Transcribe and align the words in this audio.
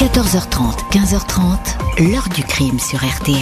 14h30, 0.00 0.90
15h30, 0.92 2.10
l'heure 2.10 2.30
du 2.34 2.42
crime 2.42 2.78
sur 2.78 3.04
RTL. 3.04 3.36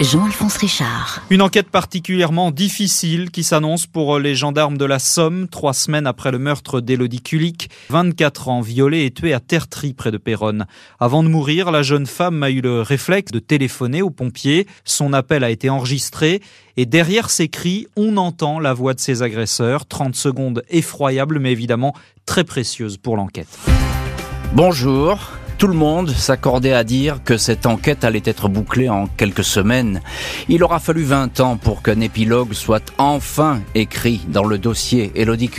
Jean-Alphonse 0.00 0.56
Richard. 0.56 1.22
Une 1.30 1.40
enquête 1.40 1.70
particulièrement 1.70 2.50
difficile 2.50 3.30
qui 3.30 3.44
s'annonce 3.44 3.86
pour 3.86 4.18
les 4.18 4.34
gendarmes 4.34 4.76
de 4.76 4.84
la 4.84 4.98
Somme, 4.98 5.46
trois 5.46 5.74
semaines 5.74 6.08
après 6.08 6.32
le 6.32 6.40
meurtre 6.40 6.80
d'Élodie 6.80 7.22
Kulik, 7.22 7.70
24 7.90 8.48
ans, 8.48 8.60
violée 8.60 9.04
et 9.04 9.12
tuée 9.12 9.32
à 9.32 9.38
Tertry 9.38 9.92
près 9.92 10.10
de 10.10 10.16
Péronne. 10.16 10.66
Avant 10.98 11.22
de 11.22 11.28
mourir, 11.28 11.70
la 11.70 11.82
jeune 11.82 12.06
femme 12.06 12.42
a 12.42 12.50
eu 12.50 12.60
le 12.60 12.82
réflexe 12.82 13.30
de 13.30 13.38
téléphoner 13.38 14.02
aux 14.02 14.10
pompiers. 14.10 14.66
Son 14.84 15.12
appel 15.12 15.44
a 15.44 15.50
été 15.50 15.70
enregistré 15.70 16.42
et 16.76 16.86
derrière 16.86 17.30
ces 17.30 17.46
cris, 17.46 17.86
on 17.94 18.16
entend 18.16 18.58
la 18.58 18.74
voix 18.74 18.94
de 18.94 19.00
ses 19.00 19.22
agresseurs. 19.22 19.86
30 19.86 20.16
secondes 20.16 20.64
effroyables 20.70 21.38
mais 21.38 21.52
évidemment 21.52 21.94
très 22.26 22.42
précieuses 22.42 22.96
pour 22.96 23.16
l'enquête. 23.16 23.56
Bonjour, 24.54 25.20
tout 25.58 25.66
le 25.66 25.74
monde 25.74 26.10
s'accordait 26.10 26.72
à 26.72 26.84
dire 26.84 27.20
que 27.24 27.36
cette 27.36 27.66
enquête 27.66 28.04
allait 28.04 28.22
être 28.24 28.48
bouclée 28.48 28.88
en 28.88 29.08
quelques 29.08 29.42
semaines. 29.42 30.00
Il 30.48 30.62
aura 30.62 30.78
fallu 30.78 31.02
20 31.02 31.40
ans 31.40 31.56
pour 31.56 31.82
qu'un 31.82 32.00
épilogue 32.00 32.52
soit 32.52 32.92
enfin 32.96 33.60
écrit 33.74 34.20
dans 34.28 34.44
le 34.44 34.56
dossier. 34.56 35.10
Elodie 35.16 35.50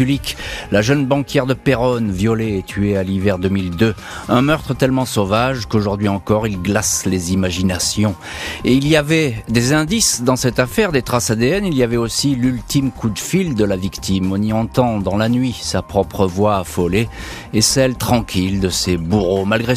la 0.71 0.81
jeune 0.81 1.05
banquière 1.05 1.45
de 1.45 1.53
Péronne, 1.53 2.11
violée 2.11 2.59
et 2.59 2.63
tuée 2.63 2.95
à 2.95 3.03
l'hiver 3.03 3.39
2002. 3.39 3.93
Un 4.29 4.41
meurtre 4.41 4.73
tellement 4.73 5.05
sauvage 5.05 5.65
qu'aujourd'hui 5.65 6.07
encore 6.07 6.47
il 6.47 6.61
glace 6.61 7.05
les 7.05 7.33
imaginations. 7.33 8.15
Et 8.63 8.73
il 8.73 8.87
y 8.87 8.95
avait 8.95 9.35
des 9.49 9.73
indices 9.73 10.21
dans 10.23 10.37
cette 10.37 10.59
affaire, 10.59 10.93
des 10.93 11.01
traces 11.01 11.31
ADN. 11.31 11.65
Il 11.65 11.75
y 11.75 11.83
avait 11.83 11.97
aussi 11.97 12.35
l'ultime 12.35 12.91
coup 12.91 13.09
de 13.09 13.19
fil 13.19 13.53
de 13.53 13.65
la 13.65 13.75
victime. 13.75 14.31
On 14.31 14.41
y 14.41 14.53
entend 14.53 14.99
dans 14.99 15.17
la 15.17 15.27
nuit 15.27 15.57
sa 15.59 15.81
propre 15.81 16.25
voix 16.25 16.57
affolée 16.57 17.09
et 17.53 17.61
celle 17.61 17.95
tranquille 17.95 18.61
de 18.61 18.69
ses 18.69 18.95
bourreaux. 18.95 19.43
Malgré 19.43 19.75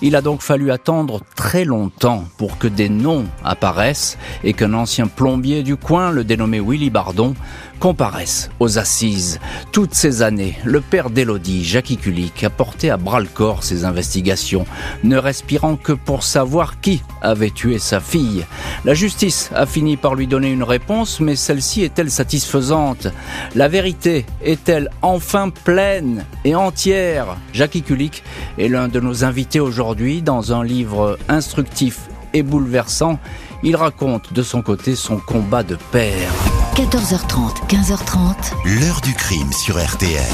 il 0.00 0.16
a 0.16 0.20
donc 0.20 0.42
fallu 0.42 0.70
attendre 0.70 1.20
très 1.34 1.64
longtemps 1.64 2.24
pour 2.38 2.58
que 2.58 2.68
des 2.68 2.88
noms 2.88 3.24
apparaissent 3.44 4.18
et 4.44 4.52
qu'un 4.52 4.74
ancien 4.74 5.06
plombier 5.06 5.62
du 5.62 5.76
coin, 5.76 6.10
le 6.10 6.24
dénommé 6.24 6.60
Willy 6.60 6.90
Bardon, 6.90 7.34
comparaissent 7.82 8.48
aux 8.60 8.78
assises. 8.78 9.40
Toutes 9.72 9.92
ces 9.92 10.22
années, 10.22 10.56
le 10.62 10.80
père 10.80 11.10
d'Élodie, 11.10 11.64
Jackie 11.64 11.96
Kulik, 11.96 12.44
a 12.44 12.48
porté 12.48 12.90
à 12.90 12.96
bras-le-corps 12.96 13.64
ses 13.64 13.84
investigations, 13.84 14.66
ne 15.02 15.16
respirant 15.16 15.74
que 15.74 15.90
pour 15.90 16.22
savoir 16.22 16.80
qui 16.80 17.02
avait 17.22 17.50
tué 17.50 17.80
sa 17.80 17.98
fille. 17.98 18.46
La 18.84 18.94
justice 18.94 19.50
a 19.52 19.66
fini 19.66 19.96
par 19.96 20.14
lui 20.14 20.28
donner 20.28 20.52
une 20.52 20.62
réponse, 20.62 21.18
mais 21.18 21.34
celle-ci 21.34 21.82
est-elle 21.82 22.12
satisfaisante? 22.12 23.08
La 23.56 23.66
vérité 23.66 24.26
est-elle 24.44 24.88
enfin 25.02 25.50
pleine 25.50 26.24
et 26.44 26.54
entière? 26.54 27.36
Jackie 27.52 27.82
Kulik 27.82 28.22
est 28.58 28.68
l'un 28.68 28.86
de 28.86 29.00
nos 29.00 29.24
invités 29.24 29.58
aujourd'hui 29.58 30.22
dans 30.22 30.52
un 30.52 30.62
livre 30.62 31.18
instructif 31.28 32.02
et 32.32 32.44
bouleversant. 32.44 33.18
Il 33.64 33.74
raconte 33.74 34.32
de 34.32 34.44
son 34.44 34.62
côté 34.62 34.94
son 34.94 35.16
combat 35.16 35.64
de 35.64 35.76
père. 35.90 36.30
14h30, 36.74 37.68
15h30. 37.68 38.80
L'heure 38.80 39.02
du 39.02 39.12
crime 39.12 39.52
sur 39.52 39.78
RTL. 39.78 40.24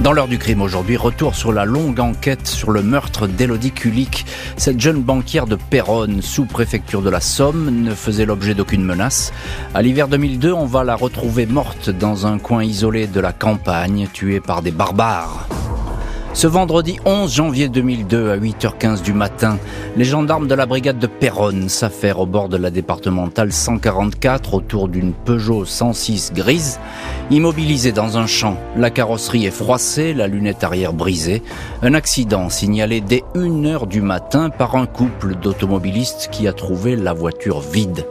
Dans 0.00 0.12
l'heure 0.12 0.28
du 0.28 0.36
crime 0.38 0.60
aujourd'hui, 0.60 0.98
retour 0.98 1.34
sur 1.34 1.50
la 1.50 1.64
longue 1.64 1.98
enquête 1.98 2.46
sur 2.46 2.70
le 2.70 2.82
meurtre 2.82 3.26
d'Élodie 3.26 3.72
Kulik. 3.72 4.26
Cette 4.58 4.78
jeune 4.78 5.00
banquière 5.00 5.46
de 5.46 5.56
Péronne, 5.56 6.20
sous-préfecture 6.20 7.00
de 7.00 7.08
la 7.08 7.20
Somme, 7.20 7.70
ne 7.70 7.94
faisait 7.94 8.26
l'objet 8.26 8.54
d'aucune 8.54 8.84
menace. 8.84 9.32
À 9.72 9.80
l'hiver 9.80 10.08
2002, 10.08 10.52
on 10.52 10.66
va 10.66 10.84
la 10.84 10.94
retrouver 10.94 11.46
morte 11.46 11.88
dans 11.88 12.26
un 12.26 12.38
coin 12.38 12.62
isolé 12.62 13.06
de 13.06 13.20
la 13.20 13.32
campagne, 13.32 14.08
tuée 14.12 14.40
par 14.40 14.60
des 14.60 14.72
barbares. 14.72 15.48
Ce 16.32 16.46
vendredi 16.46 16.96
11 17.04 17.34
janvier 17.34 17.68
2002 17.68 18.30
à 18.30 18.36
8h15 18.36 19.02
du 19.02 19.12
matin, 19.12 19.58
les 19.96 20.04
gendarmes 20.04 20.46
de 20.46 20.54
la 20.54 20.64
brigade 20.64 20.98
de 20.98 21.08
Péronne 21.08 21.68
s'affairent 21.68 22.20
au 22.20 22.26
bord 22.26 22.48
de 22.48 22.56
la 22.56 22.70
départementale 22.70 23.52
144 23.52 24.54
autour 24.54 24.88
d'une 24.88 25.12
Peugeot 25.12 25.64
106 25.64 26.32
grise, 26.32 26.78
immobilisée 27.32 27.90
dans 27.90 28.16
un 28.16 28.26
champ. 28.26 28.56
La 28.76 28.90
carrosserie 28.90 29.44
est 29.44 29.50
froissée, 29.50 30.14
la 30.14 30.28
lunette 30.28 30.62
arrière 30.62 30.92
brisée. 30.92 31.42
Un 31.82 31.94
accident 31.94 32.48
signalé 32.48 33.00
dès 33.00 33.24
1h 33.34 33.88
du 33.88 34.00
matin 34.00 34.50
par 34.50 34.76
un 34.76 34.86
couple 34.86 35.34
d'automobilistes 35.34 36.28
qui 36.30 36.46
a 36.46 36.52
trouvé 36.52 36.94
la 36.94 37.12
voiture 37.12 37.60
vide. 37.60 38.06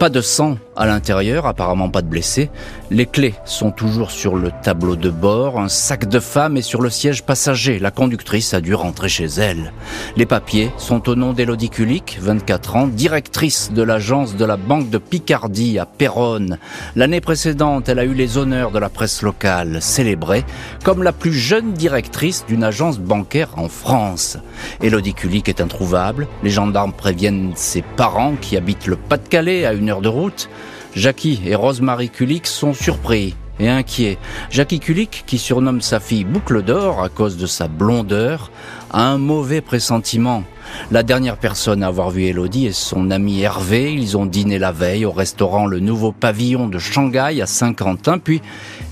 Pas 0.00 0.08
de 0.08 0.22
sang 0.22 0.56
à 0.76 0.86
l'intérieur, 0.86 1.44
apparemment 1.44 1.90
pas 1.90 2.00
de 2.00 2.06
blessés. 2.06 2.48
Les 2.90 3.04
clés 3.04 3.34
sont 3.44 3.70
toujours 3.70 4.10
sur 4.10 4.34
le 4.34 4.50
tableau 4.62 4.96
de 4.96 5.10
bord, 5.10 5.60
un 5.60 5.68
sac 5.68 6.08
de 6.08 6.20
femme 6.20 6.56
est 6.56 6.62
sur 6.62 6.80
le 6.80 6.88
siège 6.88 7.22
passager. 7.22 7.78
La 7.78 7.90
conductrice 7.90 8.54
a 8.54 8.62
dû 8.62 8.72
rentrer 8.72 9.10
chez 9.10 9.26
elle. 9.26 9.74
Les 10.16 10.24
papiers 10.24 10.70
sont 10.78 11.06
au 11.10 11.16
nom 11.16 11.34
d'Elodie 11.34 11.68
Kulik, 11.68 12.16
24 12.18 12.76
ans, 12.76 12.86
directrice 12.86 13.72
de 13.74 13.82
l'agence 13.82 14.36
de 14.36 14.44
la 14.46 14.56
Banque 14.56 14.88
de 14.88 14.96
Picardie 14.96 15.78
à 15.78 15.84
Péronne. 15.84 16.56
L'année 16.96 17.20
précédente, 17.20 17.90
elle 17.90 17.98
a 17.98 18.04
eu 18.04 18.14
les 18.14 18.38
honneurs 18.38 18.70
de 18.70 18.78
la 18.78 18.88
presse 18.88 19.20
locale, 19.20 19.82
célébrée 19.82 20.46
comme 20.82 21.02
la 21.02 21.12
plus 21.12 21.34
jeune 21.34 21.74
directrice 21.74 22.46
d'une 22.48 22.64
agence 22.64 22.98
bancaire 22.98 23.50
en 23.58 23.68
France. 23.68 24.38
Elodie 24.82 25.12
Kulik 25.12 25.50
est 25.50 25.60
introuvable. 25.60 26.26
Les 26.42 26.48
gendarmes 26.48 26.94
préviennent 26.94 27.52
ses 27.54 27.82
parents 27.82 28.36
qui 28.40 28.56
habitent 28.56 28.86
le 28.86 28.96
Pas-de-Calais 28.96 29.66
à 29.66 29.74
une 29.74 29.89
de 29.98 30.08
route, 30.08 30.48
Jackie 30.94 31.40
et 31.44 31.56
Rosemary 31.56 32.08
Kulik 32.08 32.46
sont 32.46 32.72
surpris 32.74 33.34
et 33.58 33.68
inquiets. 33.68 34.18
Jackie 34.50 34.80
Kulik, 34.80 35.24
qui 35.26 35.38
surnomme 35.38 35.80
sa 35.80 36.00
fille 36.00 36.24
Boucle 36.24 36.62
d'Or 36.62 37.02
à 37.02 37.08
cause 37.08 37.36
de 37.36 37.46
sa 37.46 37.68
blondeur, 37.68 38.50
a 38.92 39.02
un 39.02 39.18
mauvais 39.18 39.60
pressentiment. 39.60 40.44
La 40.90 41.02
dernière 41.02 41.36
personne 41.36 41.82
à 41.82 41.88
avoir 41.88 42.10
vu 42.10 42.24
Elodie 42.24 42.66
est 42.66 42.72
son 42.72 43.10
ami 43.10 43.40
Hervé. 43.42 43.92
Ils 43.92 44.16
ont 44.16 44.26
dîné 44.26 44.58
la 44.58 44.72
veille 44.72 45.04
au 45.04 45.12
restaurant 45.12 45.66
Le 45.66 45.80
Nouveau 45.80 46.12
Pavillon 46.12 46.68
de 46.68 46.78
Shanghai 46.78 47.40
à 47.42 47.46
Saint-Quentin, 47.46 48.18
puis 48.18 48.40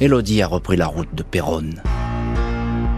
Elodie 0.00 0.42
a 0.42 0.48
repris 0.48 0.76
la 0.76 0.86
route 0.86 1.14
de 1.14 1.22
Péronne. 1.22 1.80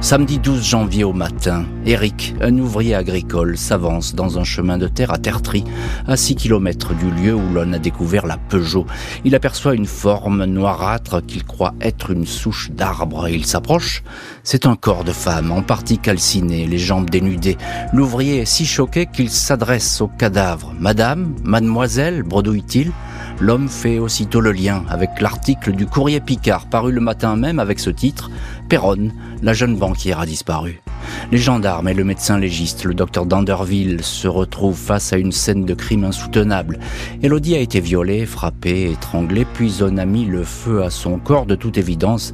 Samedi 0.03 0.39
12 0.39 0.65
janvier 0.65 1.05
au 1.05 1.13
matin, 1.13 1.67
Eric, 1.85 2.35
un 2.41 2.57
ouvrier 2.57 2.95
agricole, 2.95 3.59
s'avance 3.59 4.15
dans 4.15 4.39
un 4.39 4.45
chemin 4.45 4.79
de 4.79 4.89
terre 4.89 5.13
à 5.13 5.19
Tertry, 5.19 5.63
à 6.09 6.17
6 6.17 6.37
km 6.37 6.95
du 6.95 7.11
lieu 7.11 7.35
où 7.35 7.53
l'on 7.53 7.75
a 7.75 7.79
découvert 7.79 8.27
la 8.27 8.39
Peugeot. 8.39 8.87
Il 9.27 9.35
aperçoit 9.35 9.75
une 9.75 9.85
forme 9.85 10.47
noirâtre 10.47 11.25
qu'il 11.27 11.45
croit 11.45 11.75
être 11.83 12.13
une 12.13 12.25
souche 12.25 12.71
d'arbre. 12.71 13.29
Il 13.29 13.45
s'approche. 13.45 14.03
C'est 14.43 14.65
un 14.65 14.75
corps 14.75 15.05
de 15.05 15.13
femme, 15.13 15.53
en 15.53 15.61
partie 15.61 15.99
calciné, 15.99 16.67
les 16.67 16.79
jambes 16.79 17.11
dénudées. 17.11 17.59
L'ouvrier 17.93 18.39
est 18.39 18.47
si 18.47 18.65
choqué 18.65 19.05
qu'il 19.05 19.29
s'adresse 19.29 20.01
au 20.01 20.09
cadavre. 20.09 20.73
Madame, 20.81 21.35
mademoiselle, 21.45 22.23
bredouille-t-il 22.23 22.91
L'homme 23.41 23.71
fait 23.71 23.99
aussitôt 23.99 24.43
le 24.43 24.53
lien 24.53 24.85
avec 24.91 25.19
l'article 25.23 25.73
du 25.73 25.87
courrier 25.87 26.21
Picard 26.21 26.67
paru 26.67 26.93
le 26.93 27.01
matin 27.01 27.37
même 27.37 27.59
avec 27.59 27.81
ce 27.81 27.89
titre 27.89 28.31
Péronne, 28.69 29.15
la 29.43 29.55
jeune 29.55 29.77
banquière 29.77 30.21
a 30.21 30.27
disparu. 30.27 30.83
Les 31.33 31.39
gendarmes 31.39 31.89
et 31.89 31.95
le 31.95 32.05
médecin 32.05 32.39
légiste, 32.39 32.85
le 32.85 32.93
docteur 32.93 33.25
Danderville, 33.25 34.05
se 34.05 34.29
retrouvent 34.29 34.79
face 34.79 35.13
à 35.13 35.17
une 35.17 35.33
scène 35.33 35.65
de 35.65 35.75
crime 35.75 36.05
insoutenable. 36.05 36.79
Elodie 37.23 37.57
a 37.57 37.61
été 37.61 37.81
violée, 37.81 38.27
frappée, 38.27 38.91
étranglée, 38.93 39.47
puis 39.55 39.75
on 39.81 39.97
a 39.97 40.05
mis 40.05 40.27
le 40.27 40.45
feu 40.45 40.83
à 40.83 40.91
son 40.91 41.19
corps 41.19 41.47
de 41.47 41.55
toute 41.55 41.79
évidence. 41.79 42.33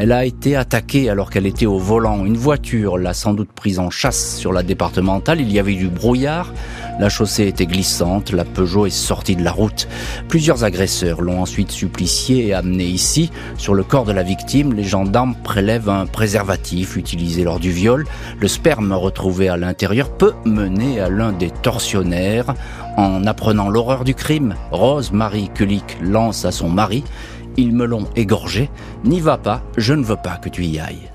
Elle 0.00 0.12
a 0.12 0.24
été 0.24 0.54
attaquée 0.54 1.10
alors 1.10 1.28
qu'elle 1.28 1.46
était 1.46 1.66
au 1.66 1.78
volant. 1.78 2.24
Une 2.24 2.36
voiture 2.36 2.98
l'a 2.98 3.14
sans 3.14 3.34
doute 3.34 3.50
prise 3.50 3.80
en 3.80 3.90
chasse 3.90 4.36
sur 4.36 4.52
la 4.52 4.62
départementale. 4.62 5.40
Il 5.40 5.52
y 5.52 5.58
avait 5.58 5.74
du 5.74 5.88
brouillard. 5.88 6.52
La 7.00 7.08
chaussée 7.08 7.48
était 7.48 7.66
glissante, 7.66 8.30
la 8.30 8.44
Peugeot 8.44 8.86
est 8.86 8.90
sortie 8.90 9.34
de 9.34 9.42
la 9.42 9.50
route. 9.50 9.88
Plusieurs 10.28 10.62
agresseurs 10.62 11.20
l'ont 11.20 11.40
ensuite 11.40 11.72
supplicié 11.72 12.46
et 12.46 12.54
amené 12.54 12.84
ici. 12.84 13.32
Sur 13.56 13.74
le 13.74 13.82
corps 13.82 14.04
de 14.04 14.12
la 14.12 14.22
victime, 14.22 14.72
les 14.72 14.84
gendarmes 14.84 15.34
prélèvent 15.42 15.88
un 15.88 16.06
préservatif 16.06 16.96
utilisé 16.96 17.42
lors 17.42 17.58
du 17.58 17.72
viol. 17.72 18.04
Le 18.40 18.46
sperme 18.46 18.92
retrouvé 18.92 19.48
à 19.48 19.56
l'intérieur 19.56 20.10
peut 20.10 20.34
mener 20.44 21.00
à 21.00 21.08
l'un 21.08 21.32
des 21.32 21.50
tortionnaires. 21.50 22.54
En 22.96 23.26
apprenant 23.26 23.68
l'horreur 23.68 24.04
du 24.04 24.14
crime, 24.14 24.54
Rose 24.70 25.12
Marie 25.12 25.50
Kulik 25.54 25.98
lance 26.02 26.44
à 26.44 26.50
son 26.50 26.68
mari 26.68 27.04
Ils 27.58 27.74
me 27.74 27.86
l'ont 27.86 28.06
égorgé. 28.14 28.70
N'y 29.02 29.20
va 29.20 29.36
pas, 29.36 29.64
je 29.76 29.92
ne 29.92 30.04
veux 30.04 30.16
pas 30.16 30.36
que 30.36 30.48
tu 30.48 30.64
y 30.64 30.78
ailles. 30.78 31.10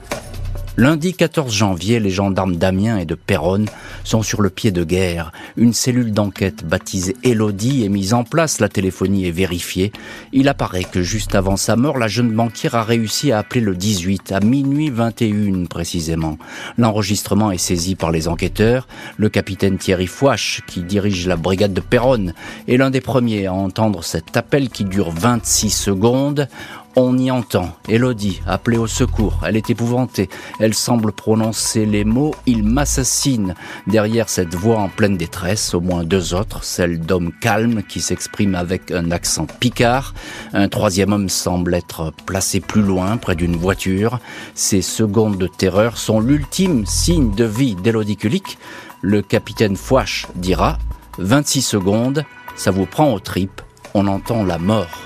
Lundi 0.75 1.14
14 1.14 1.54
janvier, 1.54 2.00
les 2.00 2.10
gendarmes 2.10 2.56
d'Amiens 2.56 2.98
et 2.98 3.06
de 3.06 3.14
Péronne 3.14 3.68
sont 4.04 4.24
sur 4.24 4.42
le 4.42 4.50
pied 4.50 4.72
de 4.72 4.84
guerre. 4.84 5.31
Une 5.56 5.72
cellule 5.72 6.12
d'enquête 6.12 6.66
baptisée 6.66 7.16
Elodie 7.24 7.86
est 7.86 7.90
mise 7.90 8.16
en 8.16 8.24
place, 8.24 8.60
la 8.60 8.70
téléphonie 8.70 9.28
est 9.28 9.31
vérifiée. 9.31 9.92
Il 10.31 10.48
apparaît 10.48 10.84
que 10.84 11.04
juste 11.04 11.36
avant 11.36 11.58
sa 11.58 11.75
mort, 11.75 12.00
la 12.00 12.08
jeune 12.08 12.31
banquière 12.31 12.74
a 12.74 12.84
réussi 12.84 13.31
à 13.31 13.38
appeler 13.38 13.62
le 13.62 13.75
18, 13.75 14.31
à 14.31 14.40
minuit 14.40 14.90
21 14.90 15.66
précisément. 15.66 16.40
L'enregistrement 16.80 17.52
est 17.52 17.60
saisi 17.60 17.94
par 17.94 18.10
les 18.10 18.28
enquêteurs. 18.28 18.88
Le 19.18 19.30
capitaine 19.30 19.78
Thierry 19.78 20.08
Fouache, 20.08 20.62
qui 20.66 20.81
dirige 20.81 21.28
la 21.28 21.36
brigade 21.36 21.74
de 21.74 21.81
Péronne, 21.81 22.34
est 22.68 22.78
l'un 22.78 22.90
des 22.90 23.02
premiers 23.02 23.46
à 23.46 23.54
entendre 23.54 24.04
cet 24.04 24.36
appel 24.38 24.69
qui 24.69 24.86
dure 24.86 25.12
26 25.12 25.69
secondes. 25.69 26.48
On 26.95 27.18
y 27.18 27.31
entend 27.31 27.69
Elodie 27.90 28.42
appeler 28.45 28.78
au 28.78 28.86
secours. 28.86 29.40
Elle 29.48 29.57
est 29.57 29.72
épouvantée. 29.72 30.30
Elle 30.60 30.75
semble 30.75 31.12
prononcer 31.12 31.88
les 31.88 32.04
mots 32.04 32.36
«il 32.45 32.63
m'assassine». 32.63 33.56
Derrière 33.88 34.30
cette 34.30 34.54
voix 34.54 34.78
en 34.78 34.90
pleine 34.90 35.18
détresse, 35.18 35.74
au 35.74 35.81
moins 35.81 36.04
deux 36.04 36.36
autres, 36.36 36.63
celle 36.63 37.00
d'homme 37.00 37.31
calme 37.42 37.81
qui 37.81 38.00
s'exprime 38.00 38.54
avec 38.54 38.92
un 38.92 39.10
accent 39.10 39.48
picard. 39.60 40.13
Un 40.54 40.68
troisième 40.68 41.13
homme 41.13 41.30
semble 41.30 41.74
être 41.74 42.13
placé 42.28 42.60
plus 42.60 42.84
loin, 42.84 43.18
près 43.18 43.36
d'une 43.36 43.56
voiture. 43.56 44.19
Ces 44.54 44.84
secondes 44.84 45.40
de 45.40 45.48
terreur 45.48 45.98
sont 45.98 46.19
l'ultime 46.19 46.86
signe 46.86 47.34
de 47.34 47.45
vie 47.45 47.74
d'Elodie 47.74 48.18
Kulik. 48.18 48.60
Le 49.01 49.24
capitaine 49.24 49.78
Fouache 49.78 50.28
dira 50.36 50.78
«26 51.18 51.63
secondes, 51.63 52.24
ça 52.56 52.69
vous 52.69 52.86
prend 52.86 53.12
aux 53.12 53.19
tripes, 53.19 53.63
on 53.95 54.06
entend 54.06 54.44
la 54.44 54.60
mort». 54.60 55.00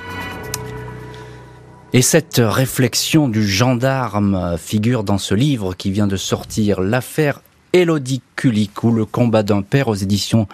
Et 1.93 2.01
cette 2.01 2.41
réflexion 2.43 3.29
du 3.29 3.47
gendarme 3.47 4.57
figure 4.57 5.05
dans 5.05 5.17
ce 5.17 5.33
livre 5.33 5.73
qui 5.73 5.89
vient 5.89 6.07
de 6.07 6.17
sortir, 6.17 6.81
l'affaire 6.81 7.41
Élodie 7.71 8.21
Kulik 8.35 8.83
ou 8.83 8.91
le 8.91 9.05
combat 9.05 9.41
d'un 9.41 9.61
père 9.61 9.87
aux 9.87 9.95
éditions 9.95 10.47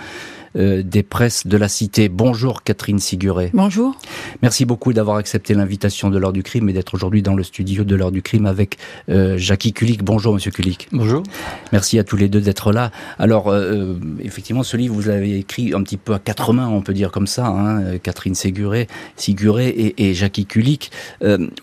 des 0.55 1.03
presses 1.03 1.47
de 1.47 1.57
la 1.57 1.67
cité. 1.67 2.09
Bonjour 2.09 2.63
Catherine 2.63 3.00
Siguré. 3.00 3.50
Bonjour. 3.53 3.95
Merci 4.41 4.65
beaucoup 4.65 4.94
d'avoir 4.94 5.17
accepté 5.17 5.53
l'invitation 5.53 6.09
de 6.09 6.17
l'heure 6.17 6.33
du 6.33 6.44
crime 6.44 6.69
et 6.69 6.73
d'être 6.73 6.94
aujourd'hui 6.94 7.21
dans 7.21 7.35
le 7.35 7.44
studio 7.44 7.83
de 7.83 7.95
l'heure 7.95 8.11
du 8.11 8.21
crime 8.21 8.45
avec 8.45 8.77
euh, 9.09 9.38
Jackie 9.38 9.73
Kulik. 9.73 10.03
Bonjour 10.03 10.33
Monsieur 10.33 10.51
Kulik. 10.51 10.88
Bonjour. 10.91 11.23
Merci 11.71 12.00
à 12.00 12.03
tous 12.03 12.17
les 12.17 12.29
deux 12.29 12.41
d'être 12.41 12.71
là. 12.71 12.91
Alors 13.19 13.50
euh, 13.50 14.00
effectivement, 14.19 14.63
ce 14.63 14.77
livre 14.77 14.95
vous 14.95 15.09
l'avez 15.09 15.38
écrit 15.38 15.73
un 15.73 15.81
petit 15.83 15.97
peu 15.97 16.13
à 16.13 16.19
quatre 16.19 16.53
mains, 16.53 16.67
on 16.67 16.81
peut 16.81 16.94
dire 16.94 17.11
comme 17.11 17.27
ça. 17.27 17.47
Hein, 17.47 17.97
Catherine 18.01 18.35
Siguré, 18.35 18.88
Siguré 19.15 19.67
et, 19.67 20.09
et 20.09 20.13
Jackie 20.13 20.45
Kulik. 20.45 20.91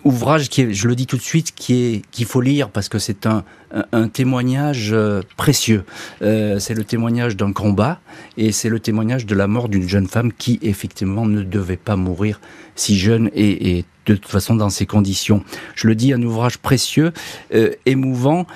ouvrage 0.05 0.49
qui 0.49 0.63
est, 0.63 0.73
je 0.73 0.89
le 0.89 0.95
dis 0.95 1.07
tout 1.07 1.17
de 1.17 1.23
suite, 1.23 1.53
qui 1.55 1.75
est 1.75 2.03
qu'il 2.11 2.27
faut 2.27 2.41
lire 2.41 2.71
parce 2.71 2.89
que 2.89 2.99
c'est 2.99 3.27
un 3.27 3.45
un 3.93 4.09
témoignage 4.09 4.91
euh, 4.93 5.23
précieux. 5.37 5.85
Euh, 6.23 6.59
c'est 6.59 6.75
le 6.75 6.85
témoignage 6.85 7.37
d'un 7.37 7.53
combat 7.53 8.01
et 8.37 8.53
c'est 8.53 8.69
le 8.69 8.81
témoignage 8.81 9.27
de 9.27 9.35
la 9.35 9.47
mort 9.47 9.69
d'une 9.69 9.89
jeune 9.89 10.07
femme 10.07 10.33
qui 10.33 10.59
effectivement 10.63 11.27
ne 11.27 11.43
devait 11.43 11.77
pas 11.77 11.97
mourir 11.97 12.41
si 12.75 12.99
jeune 12.99 13.31
et, 13.35 13.85
de 14.15 14.21
toute 14.21 14.31
façon 14.31 14.55
dans 14.55 14.71
ces 14.71 14.87
conditions. 14.87 15.43
Je 15.75 15.87
le 15.87 15.95
dis, 15.95 16.13
un 16.13 16.23
ouvrage 16.23 16.59
précieux, 16.59 17.13
euh, 17.55 17.73
émouvant. 17.87 18.47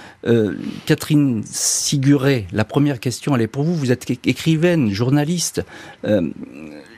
Catherine 0.86 1.42
Siguré, 1.44 2.46
la 2.50 2.64
première 2.64 2.98
question, 2.98 3.36
elle 3.36 3.42
est 3.42 3.46
pour 3.46 3.62
vous. 3.62 3.74
Vous 3.74 3.92
êtes 3.92 4.08
écrivaine, 4.26 4.90
journaliste 4.90 5.62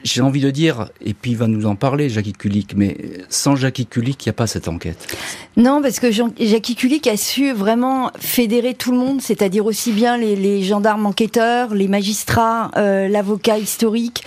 j'ai 0.06 0.20
envie 0.20 0.40
de 0.40 0.50
dire, 0.50 0.88
et 1.04 1.14
puis 1.14 1.32
il 1.32 1.36
va 1.36 1.48
nous 1.48 1.66
en 1.66 1.74
parler, 1.74 2.08
Jackie 2.08 2.32
Kulik, 2.32 2.74
mais 2.76 2.96
sans 3.28 3.56
Jackie 3.56 3.86
Kulik, 3.86 4.24
il 4.24 4.28
n'y 4.28 4.30
a 4.30 4.34
pas 4.34 4.46
cette 4.46 4.68
enquête. 4.68 5.16
Non, 5.56 5.82
parce 5.82 5.98
que 5.98 6.10
Jackie 6.10 6.76
Kulik 6.76 7.06
a 7.06 7.16
su 7.16 7.52
vraiment 7.52 8.10
fédérer 8.18 8.74
tout 8.74 8.92
le 8.92 8.98
monde, 8.98 9.20
c'est-à-dire 9.20 9.66
aussi 9.66 9.92
bien 9.92 10.16
les, 10.16 10.62
gendarmes 10.62 11.06
enquêteurs, 11.06 11.74
les 11.74 11.88
magistrats, 11.88 12.70
euh, 12.76 13.08
l'avocat 13.08 13.58
historique, 13.58 14.22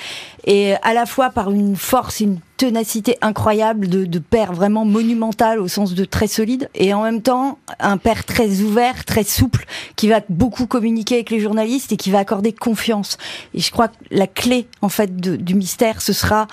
et 0.46 0.74
à 0.84 0.94
la 0.94 1.06
fois 1.06 1.30
par 1.30 1.50
une 1.52 1.76
force, 1.76 2.20
une 2.20 2.40
ténacité 2.60 3.18
incroyable 3.22 3.88
de, 3.88 4.04
de, 4.04 4.20
père 4.20 4.52
vraiment 4.52 4.84
monumental 4.84 5.60
au 5.60 5.70
sens 5.70 5.94
de 5.94 6.04
très 6.04 6.28
solide, 6.28 6.70
et 6.76 6.94
en 6.94 7.04
même 7.04 7.22
temps 7.22 7.58
un 7.80 7.98
père 7.98 8.26
très 8.26 8.60
ouvert, 8.60 9.06
très 9.06 9.24
souple, 9.24 9.66
qui 9.96 10.10
va 10.10 10.20
beaucoup 10.28 10.68
communiquer 10.68 11.16
avec 11.16 11.30
les 11.30 11.40
journalistes 11.40 11.94
et 11.94 11.98
qui 11.98 12.12
va 12.12 12.20
accorder 12.20 12.52
confiance. 12.52 13.18
Et 13.54 13.62
je 13.62 13.72
crois 13.72 13.88
que 13.88 13.96
la 14.12 14.28
clé 14.28 14.68
en 14.82 14.90
fait 14.90 15.16
du 15.16 15.56
mystère, 15.56 16.02
ce 16.02 16.12
sera 16.12 16.48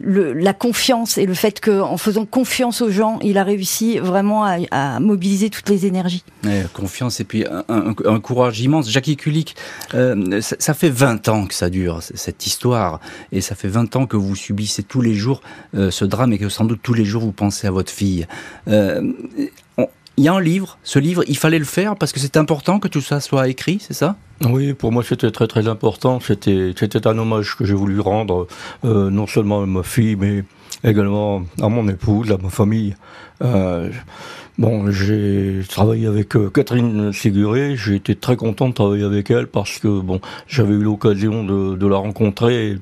la 0.00 0.52
confiance 0.52 1.18
et 1.18 1.26
le 1.26 1.34
fait 1.34 1.60
qu'en 1.60 1.96
faisant 1.96 2.24
confiance 2.24 2.82
aux 2.82 2.90
gens, 2.90 3.18
il 3.22 3.38
a 3.38 3.44
réussi 3.44 3.98
vraiment 3.98 4.44
à, 4.70 5.00
mobiliser 5.00 5.50
toutes 5.50 5.68
les 5.68 5.86
énergies. 5.86 6.24
confiance 6.72 7.20
et 7.20 7.24
puis 7.24 7.44
un, 7.68 8.20
courage 8.20 8.60
immense. 8.60 8.90
Jackie 8.90 9.16
Kulik, 9.16 9.56
euh, 9.94 10.40
ça, 10.40 10.74
fait 10.74 10.90
20 10.90 11.28
ans 11.28 11.46
que 11.46 11.54
ça 11.54 11.70
dure, 11.70 12.02
cette 12.02 12.46
histoire, 12.46 13.00
et 13.32 13.40
ça 13.40 13.54
fait 13.54 13.68
20 13.68 13.96
ans 13.96 14.06
que 14.06 14.16
vous 14.16 14.36
subissez 14.36 14.82
tous 14.82 15.00
les 15.00 15.14
jours 15.14 15.40
euh, 15.74 15.90
ce 15.90 16.04
drame 16.04 16.32
et 16.32 16.38
que 16.38 16.48
sans 16.48 16.64
doute 16.64 16.80
tous 16.82 16.94
les 16.94 17.04
jours 17.04 17.22
vous 17.22 17.32
pensez 17.32 17.66
à 17.66 17.70
votre 17.70 17.92
fille. 17.92 18.26
Euh, 18.68 19.12
il 20.18 20.24
y 20.24 20.28
a 20.28 20.34
un 20.34 20.40
livre, 20.40 20.78
ce 20.82 20.98
livre, 20.98 21.22
il 21.28 21.38
fallait 21.38 21.60
le 21.60 21.64
faire 21.64 21.94
parce 21.94 22.12
que 22.12 22.18
c'est 22.18 22.36
important 22.36 22.80
que 22.80 22.88
tout 22.88 23.00
ça 23.00 23.20
soit 23.20 23.48
écrit, 23.48 23.78
c'est 23.80 23.94
ça? 23.94 24.16
Oui, 24.44 24.74
pour 24.74 24.90
moi 24.90 25.04
c'était 25.04 25.30
très 25.30 25.46
très 25.46 25.68
important. 25.68 26.18
C'était 26.20 27.06
un 27.06 27.18
hommage 27.18 27.56
que 27.56 27.64
j'ai 27.64 27.74
voulu 27.74 28.00
rendre 28.00 28.48
euh, 28.84 29.10
non 29.10 29.28
seulement 29.28 29.62
à 29.62 29.66
ma 29.66 29.84
fille, 29.84 30.16
mais 30.16 30.42
également 30.82 31.44
à 31.62 31.68
mon 31.68 31.88
épouse, 31.88 32.32
à 32.32 32.36
ma 32.36 32.50
famille. 32.50 32.96
Euh, 33.42 33.90
Bon, 34.58 34.90
j'ai 34.90 35.60
travaillé 35.68 36.08
avec 36.08 36.34
euh, 36.34 36.50
Catherine 36.50 37.12
Séguré, 37.12 37.76
j'ai 37.76 37.94
été 37.94 38.16
très 38.16 38.34
content 38.34 38.68
de 38.68 38.74
travailler 38.74 39.04
avec 39.04 39.30
elle 39.30 39.46
parce 39.46 39.78
que 39.78 40.00
bon, 40.00 40.20
j'avais 40.48 40.74
eu 40.74 40.82
l'occasion 40.82 41.44
de, 41.44 41.76
de, 41.76 41.86
la 41.86 41.96
rencontrer 41.96 42.74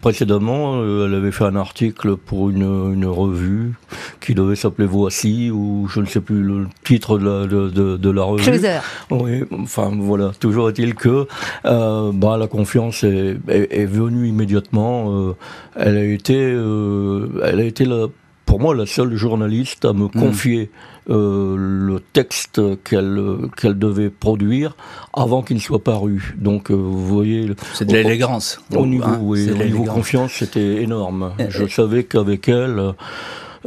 précédemment. 0.00 0.76
Euh, 0.76 1.08
elle 1.08 1.14
avait 1.16 1.32
fait 1.32 1.42
un 1.42 1.56
article 1.56 2.16
pour 2.16 2.50
une, 2.50 2.62
une 2.62 3.06
revue 3.06 3.72
qui 4.20 4.36
devait 4.36 4.54
s'appeler 4.54 4.86
Voici 4.86 5.50
ou 5.50 5.88
je 5.88 5.98
ne 5.98 6.06
sais 6.06 6.20
plus 6.20 6.44
le 6.44 6.68
titre 6.84 7.18
de 7.18 7.24
la, 7.24 7.46
de, 7.48 7.96
de, 7.96 8.10
la 8.10 8.22
revue. 8.22 8.44
Closer. 8.44 8.78
Oui, 9.10 9.42
enfin 9.50 9.90
voilà. 9.98 10.30
Toujours 10.38 10.68
est-il 10.68 10.94
que 10.94 11.26
euh, 11.64 12.12
bah, 12.14 12.36
la 12.36 12.46
confiance 12.46 13.02
est, 13.02 13.36
est, 13.48 13.80
est 13.80 13.86
venue 13.86 14.28
immédiatement. 14.28 15.10
Euh, 15.10 15.32
elle 15.74 15.96
a 15.96 16.04
été, 16.04 16.36
elle 16.36 17.60
a 17.60 17.64
été 17.64 17.84
la 17.84 18.06
pour 18.44 18.60
moi 18.60 18.74
la 18.74 18.86
seule 18.86 19.16
journaliste 19.16 19.84
à 19.84 19.92
me 19.92 20.04
hmm. 20.04 20.10
confier 20.10 20.70
euh, 21.08 21.56
le 21.56 22.00
texte 22.12 22.60
qu'elle 22.84 23.20
qu'elle 23.56 23.78
devait 23.78 24.10
produire 24.10 24.76
avant 25.12 25.42
qu'il 25.42 25.60
soit 25.60 25.82
paru. 25.82 26.34
Donc 26.36 26.70
euh, 26.70 26.74
vous 26.74 27.06
voyez, 27.06 27.50
c'est 27.74 27.84
de 27.84 27.92
l'élégance. 27.92 28.60
Au 28.74 28.86
niveau, 28.86 29.04
hein, 29.04 29.18
oui, 29.22 29.50
au 29.50 29.54
niveau 29.54 29.84
confiance, 29.84 30.32
c'était 30.32 30.82
énorme. 30.82 31.32
Je 31.48 31.66
savais 31.66 32.04
qu'avec 32.04 32.48
elle. 32.48 32.94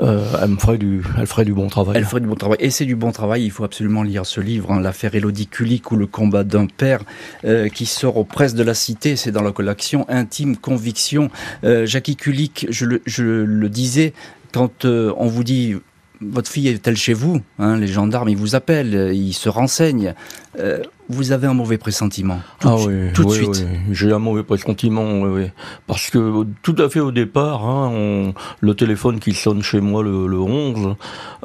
Euh, 0.02 0.24
elle, 0.42 0.58
ferait 0.58 0.78
du, 0.78 1.04
elle 1.18 1.28
ferait 1.28 1.46
du 1.46 1.54
bon 1.54 1.68
travail. 1.68 1.98
Elle 1.98 2.06
ferait 2.06 2.22
du 2.22 2.28
bon 2.28 2.36
travail. 2.36 2.58
Et 2.62 2.70
c'est 2.70 2.86
du 2.86 2.96
bon 2.96 3.12
travail. 3.12 3.44
Il 3.44 3.52
faut 3.52 3.64
absolument 3.64 4.04
lire 4.04 4.26
ce 4.26 4.40
livre, 4.40 4.72
hein, 4.72 4.80
l'affaire 4.80 5.14
Élodie 5.16 5.48
Kulik 5.48 5.92
ou 5.92 5.98
le 5.98 6.08
combat 6.08 6.44
d'un 6.44 6.68
père, 6.68 7.02
euh, 7.46 7.68
qui 7.70 7.86
sort 7.86 8.18
aux 8.18 8.24
presses 8.24 8.54
de 8.54 8.64
la 8.64 8.74
cité. 8.74 9.16
C'est 9.16 9.32
dans 9.32 9.42
la 9.42 9.52
collection 9.52 10.06
Intime 10.10 10.56
Conviction. 10.56 11.30
Euh, 11.64 11.86
Jackie 11.86 12.16
Kulik, 12.16 12.68
je 12.70 12.86
le, 12.86 13.02
je 13.06 13.24
le 13.24 13.70
disais, 13.70 14.14
quand 14.54 14.86
on 14.86 15.28
vous 15.28 15.44
dit 15.44 15.76
votre 16.22 16.50
fille 16.50 16.68
est-elle 16.68 16.98
chez 16.98 17.14
vous 17.14 17.42
hein, 17.60 17.78
Les 17.78 17.88
gendarmes, 17.88 18.30
ils 18.30 18.38
vous 18.38 18.56
appellent, 18.56 19.12
ils 19.14 19.34
se 19.34 19.50
renseignent. 19.50 20.14
Euh, 20.60 20.82
vous 21.08 21.32
avez 21.32 21.48
un 21.48 21.54
mauvais 21.54 21.78
pressentiment 21.78 22.40
tout, 22.60 22.68
ah 22.68 22.76
oui, 22.86 23.12
tout 23.14 23.26
de 23.26 23.32
suite. 23.32 23.66
J'ai 23.92 24.12
un 24.12 24.20
mauvais 24.20 24.44
pressentiment, 24.44 25.22
oui, 25.22 25.48
parce 25.88 26.10
que 26.10 26.46
tout 26.62 26.76
à 26.78 26.90
fait 26.90 27.00
au 27.00 27.12
départ, 27.12 27.66
hein, 27.66 28.34
le 28.60 28.74
téléphone 28.76 29.20
qui 29.20 29.34
sonne 29.34 29.64
chez 29.64 29.82
moi 29.82 30.04
le, 30.04 30.28
le 30.28 30.38
11, 30.38 30.96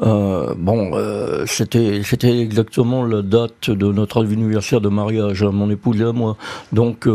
euh, 0.03 0.53
bon, 0.57 0.91
euh, 0.93 1.45
c'était 1.47 2.01
c'était 2.03 2.39
exactement 2.39 3.05
la 3.05 3.23
date 3.23 3.71
de 3.71 3.91
notre 3.91 4.23
anniversaire 4.23 4.81
de 4.81 4.89
mariage, 4.89 5.41
à 5.41 5.49
mon 5.49 5.69
épouse 5.71 5.99
et 5.99 6.05
à 6.05 6.11
moi. 6.11 6.37
Donc 6.71 7.07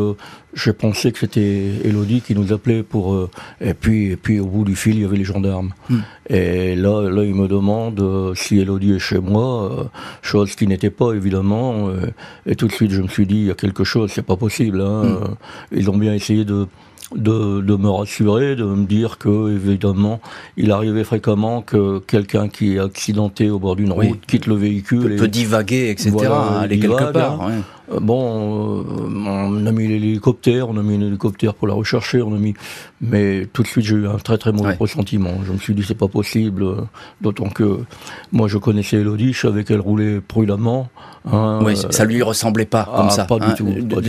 j'ai 0.55 0.73
pensé 0.73 1.13
que 1.13 1.19
c'était 1.19 1.71
Elodie 1.85 2.21
qui 2.21 2.35
nous 2.35 2.53
appelait 2.53 2.83
pour. 2.83 3.15
Euh, 3.15 3.31
et 3.61 3.75
puis, 3.75 4.13
et 4.13 4.17
puis 4.17 4.41
au 4.41 4.47
bout 4.47 4.65
du 4.65 4.77
fil, 4.77 4.97
il 4.97 5.03
y 5.03 5.05
avait 5.05 5.17
les 5.17 5.25
gendarmes. 5.25 5.73
Hmm. 5.89 6.01
Et 6.29 6.75
là, 6.75 7.09
là, 7.09 7.25
il 7.25 7.35
me 7.35 7.49
demande 7.49 8.01
euh, 8.01 8.35
si 8.35 8.59
Elodie 8.59 8.95
est 8.95 8.99
chez 8.99 9.19
moi, 9.19 9.73
euh, 9.73 9.85
chose 10.23 10.55
qui 10.55 10.67
n'était 10.67 10.91
pas 10.91 11.13
évidemment. 11.13 11.91
et 12.47 12.57
tout 12.57 12.67
de 12.67 12.73
suite, 12.73 12.91
je 12.91 13.03
me 13.03 13.09
suis 13.09 13.27
dit, 13.27 13.37
il 13.37 13.47
y 13.47 13.51
a 13.51 13.55
quelque 13.55 13.85
chose, 13.85 14.11
c'est 14.13 14.27
pas 14.27 14.37
possible. 14.37 14.81
Hein. 14.81 15.03
Hmm. 15.03 15.35
Ils 15.77 15.91
ont 15.91 15.97
bien 15.97 16.15
essayé 16.15 16.45
de 16.45 16.67
de, 17.15 17.61
de, 17.61 17.77
me 17.77 17.89
rassurer, 17.89 18.57
de 18.57 18.65
me 18.65 18.87
dire 18.87 19.19
que 19.19 19.51
évidemment, 19.55 20.21
il 20.57 20.71
arrivait 20.71 21.05
fréquemment 21.05 21.63
que 21.63 21.99
quelqu'un 21.99 22.49
qui 22.49 22.77
est 22.77 22.79
accidenté 22.79 23.51
au 23.51 23.59
bord 23.59 23.77
d'une 23.77 23.93
route 23.93 24.25
quitte 24.27 24.47
le 24.47 24.55
véhicule 24.55 25.03
peut, 25.03 25.13
et 25.13 25.17
peut 25.17 25.29
divaguer, 25.29 25.91
etc. 25.91 26.15
aller 26.61 26.79
quelque 26.79 27.13
part. 27.13 27.43
Hein. 27.43 27.63
Euh, 27.93 28.01
bon, 28.01 28.81
euh, 28.81 28.85
on 29.27 29.67
a 29.67 29.73
mis 29.73 29.89
l'hélicoptère, 29.89 30.69
on 30.69 30.77
a 30.77 30.83
mis 30.83 30.97
un 30.97 31.07
hélicoptère 31.07 31.55
pour 31.55 31.67
la 31.67 31.75
rechercher, 31.75 32.23
on 32.23 32.35
a 32.35 32.39
mis, 32.39 32.55
mais 33.01 33.47
tout 33.53 33.63
de 33.63 33.69
suite 33.69 33.85
j'ai 33.85 33.97
eu 33.97 34.07
un 34.07 34.17
très 34.17 34.39
très 34.39 34.53
mauvais 34.53 34.75
ressentiment. 34.75 35.43
Je 35.45 35.53
me 35.53 35.59
suis 35.59 35.75
dit 35.75 35.83
c'est 35.87 35.95
pas 35.99 36.09
possible, 36.09 36.63
euh, 36.63 36.77
d'autant 37.21 37.49
que 37.49 37.81
moi 38.33 38.49
je 38.49 38.59
connaissais 38.59 38.99
Elodie, 38.99 39.33
je 39.33 39.41
savais 39.41 39.65
qu'elle 39.65 39.81
roulait 39.81 40.21
prudemment. 40.21 40.89
Hein, 41.31 41.61
oui, 41.63 41.75
ça 41.77 42.05
lui 42.05 42.23
ressemblait 42.23 42.65
pas 42.65 42.85
comme 42.85 43.07
ah, 43.09 43.11
ça. 43.11 43.25
Pas 43.25 43.39
du 43.39 43.45
hein, 43.45 43.55
tout. 43.57 43.67
De, 43.67 44.01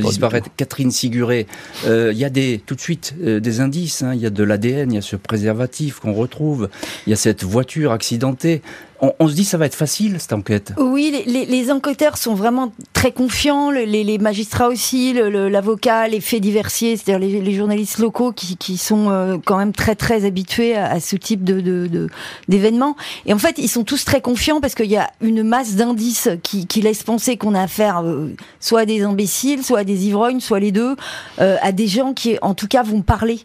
disparaître. 0.00 0.48
Catherine 0.56 0.90
Siguré, 0.90 1.46
il 1.86 2.16
y 2.16 2.24
a 2.24 2.30
des 2.30 2.62
tout 2.64 2.74
de 2.74 2.80
suite 2.80 3.14
des 3.18 3.60
indices. 3.60 4.02
Hein. 4.02 4.14
Il 4.14 4.20
y 4.20 4.26
a 4.26 4.30
de 4.30 4.44
l'ADN, 4.44 4.92
il 4.92 4.96
y 4.96 4.98
a 4.98 5.02
ce 5.02 5.16
préservatif 5.16 6.00
qu'on 6.00 6.12
retrouve, 6.12 6.68
il 7.06 7.10
y 7.10 7.12
a 7.12 7.16
cette 7.16 7.44
voiture 7.44 7.92
accidentée. 7.92 8.62
On, 9.00 9.28
se 9.28 9.34
dit 9.34 9.44
ça 9.44 9.58
va 9.58 9.66
être 9.66 9.74
facile 9.74 10.16
cette 10.18 10.32
enquête. 10.32 10.72
Oui, 10.78 11.24
les, 11.26 11.70
enquêteurs 11.70 12.16
sont 12.16 12.34
vraiment 12.34 12.72
très 12.92 13.12
confiants, 13.12 13.70
les, 13.70 14.18
magistrats 14.18 14.68
aussi, 14.68 15.12
l'avocat, 15.14 16.08
les 16.08 16.20
faits 16.20 16.40
diversiers, 16.40 16.96
c'est-à-dire 16.96 17.40
les, 17.40 17.54
journalistes 17.54 17.98
locaux 17.98 18.32
qui, 18.32 18.76
sont 18.76 19.10
euh, 19.10 19.36
quand 19.44 19.56
même 19.56 19.72
très 19.72 19.94
très 19.94 20.24
habitués 20.24 20.76
à, 20.76 21.00
ce 21.00 21.16
type 21.16 21.44
de 21.44 22.08
d'événements. 22.48 22.96
Et 23.26 23.32
en 23.32 23.38
fait, 23.38 23.58
ils 23.58 23.68
sont 23.68 23.84
tous 23.84 24.04
très 24.04 24.20
confiants 24.20 24.60
parce 24.60 24.74
qu'il 24.74 24.90
y 24.90 24.96
a 24.96 25.10
une 25.20 25.42
masse 25.42 25.74
d'indices 25.74 26.28
qui, 26.42 26.66
qui 26.66 26.80
laissent 26.80 27.02
penser 27.02 27.36
qu'on 27.36 27.54
a 27.54 27.62
affaire 27.62 28.02
euh, 28.04 28.34
soit 28.60 28.80
à 28.80 28.86
des 28.86 29.02
imbéciles, 29.02 29.64
soit 29.64 29.80
à 29.80 29.84
des 29.84 30.06
ivrognes, 30.06 30.40
soit 30.40 30.60
les 30.60 30.72
deux, 30.72 30.96
euh, 31.40 31.56
à 31.62 31.72
des 31.72 31.86
gens 31.86 32.14
qui 32.14 32.36
en 32.42 32.54
tout 32.54 32.68
cas 32.68 32.82
vont 32.82 33.02
parler 33.02 33.40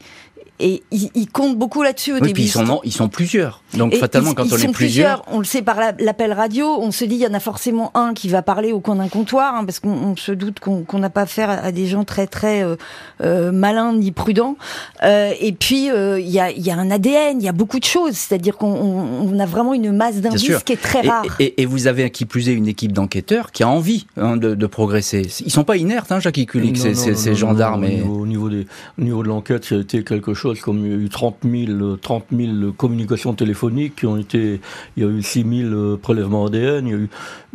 et 0.59 0.83
ils, 0.91 1.27
comptent 1.27 1.57
beaucoup 1.57 1.83
là-dessus 1.83 2.13
au 2.13 2.19
début. 2.19 2.41
ils 2.41 2.47
sont, 2.47 2.79
ils 2.83 2.93
sont 2.93 3.09
plusieurs. 3.09 3.62
Donc 3.77 3.95
fatalement, 3.95 4.33
quand 4.33 4.51
on 4.51 4.57
est 4.57 4.71
plusieurs, 4.71 5.23
on 5.27 5.39
le 5.39 5.45
sait 5.45 5.61
par 5.61 5.77
l'appel 5.99 6.33
radio, 6.33 6.65
on 6.79 6.91
se 6.91 7.05
dit 7.05 7.15
il 7.15 7.21
y 7.21 7.27
en 7.27 7.33
a 7.33 7.39
forcément 7.39 7.91
un 7.95 8.13
qui 8.13 8.29
va 8.29 8.41
parler 8.41 8.71
au 8.71 8.79
coin 8.79 8.95
d'un 8.95 9.07
comptoir, 9.07 9.55
hein, 9.55 9.65
parce 9.65 9.79
qu'on 9.79 10.15
se 10.15 10.31
doute 10.31 10.59
qu'on 10.59 10.99
n'a 10.99 11.09
pas 11.09 11.21
affaire 11.21 11.49
à 11.49 11.71
des 11.71 11.87
gens 11.87 12.03
très 12.03 12.27
très 12.27 12.63
euh, 12.63 12.75
euh, 13.21 13.51
malins 13.51 13.93
ni 13.93 14.11
prudents. 14.11 14.57
Euh, 15.03 15.31
et 15.39 15.51
puis 15.53 15.87
il 15.87 16.29
y 16.29 16.39
a, 16.39 16.51
y, 16.51 16.69
a, 16.69 16.77
un 16.77 16.91
ADN, 16.91 17.39
il 17.39 17.45
y 17.45 17.49
a 17.49 17.53
beaucoup 17.53 17.79
de 17.79 17.85
choses, 17.85 18.13
c'est-à-dire 18.13 18.57
qu'on 18.57 19.39
a 19.39 19.45
vraiment 19.45 19.73
une 19.73 19.91
masse 19.91 20.17
d'indices 20.17 20.63
qui 20.63 20.73
est 20.73 20.81
très 20.81 21.01
rare. 21.01 21.25
Et, 21.39 21.65
vous 21.65 21.87
avez 21.87 22.09
qui 22.11 22.25
plus 22.25 22.49
est 22.49 22.53
une 22.53 22.67
équipe 22.67 22.91
d'enquêteurs 22.91 23.51
qui 23.51 23.63
a 23.63 23.69
envie 23.69 24.05
hein, 24.17 24.37
de, 24.37 24.53
de, 24.53 24.67
progresser. 24.67 25.27
Ils 25.45 25.51
sont 25.51 25.63
pas 25.63 25.77
inertes, 25.77 26.11
hein, 26.11 26.19
Jacques 26.19 26.45
Kulik, 26.45 26.77
ces, 26.77 26.93
ces, 26.93 27.35
gendarmes. 27.35 27.85
au, 28.07 28.27
niveau, 28.27 28.49
des, 28.49 28.67
au 28.99 29.01
niveau 29.01 29.23
de 29.23 29.29
l'enquête, 29.29 29.65
ça 29.65 29.75
a 29.75 29.79
été 29.79 30.03
quelque 30.03 30.33
chose 30.33 30.59
comme 30.59 30.85
il 30.85 30.91
y 30.91 30.93
a 30.93 30.97
eu 30.97 31.09
30 31.09 31.37
000, 31.43 31.95
30 31.97 32.25
000 32.31 32.71
communications 32.77 33.33
téléphoniques 33.33 33.62
qui 33.95 34.05
ont 34.05 34.17
été, 34.17 34.59
il 34.97 35.03
y 35.03 35.05
a 35.05 35.09
eu 35.09 35.21
6 35.21 35.43
000 35.43 35.73
euh, 35.73 35.97
prélèvements 36.01 36.45
ADN, 36.45 36.87
il 36.87 36.91
y 36.91 36.93
a 36.93 36.97
eu, 36.97 37.09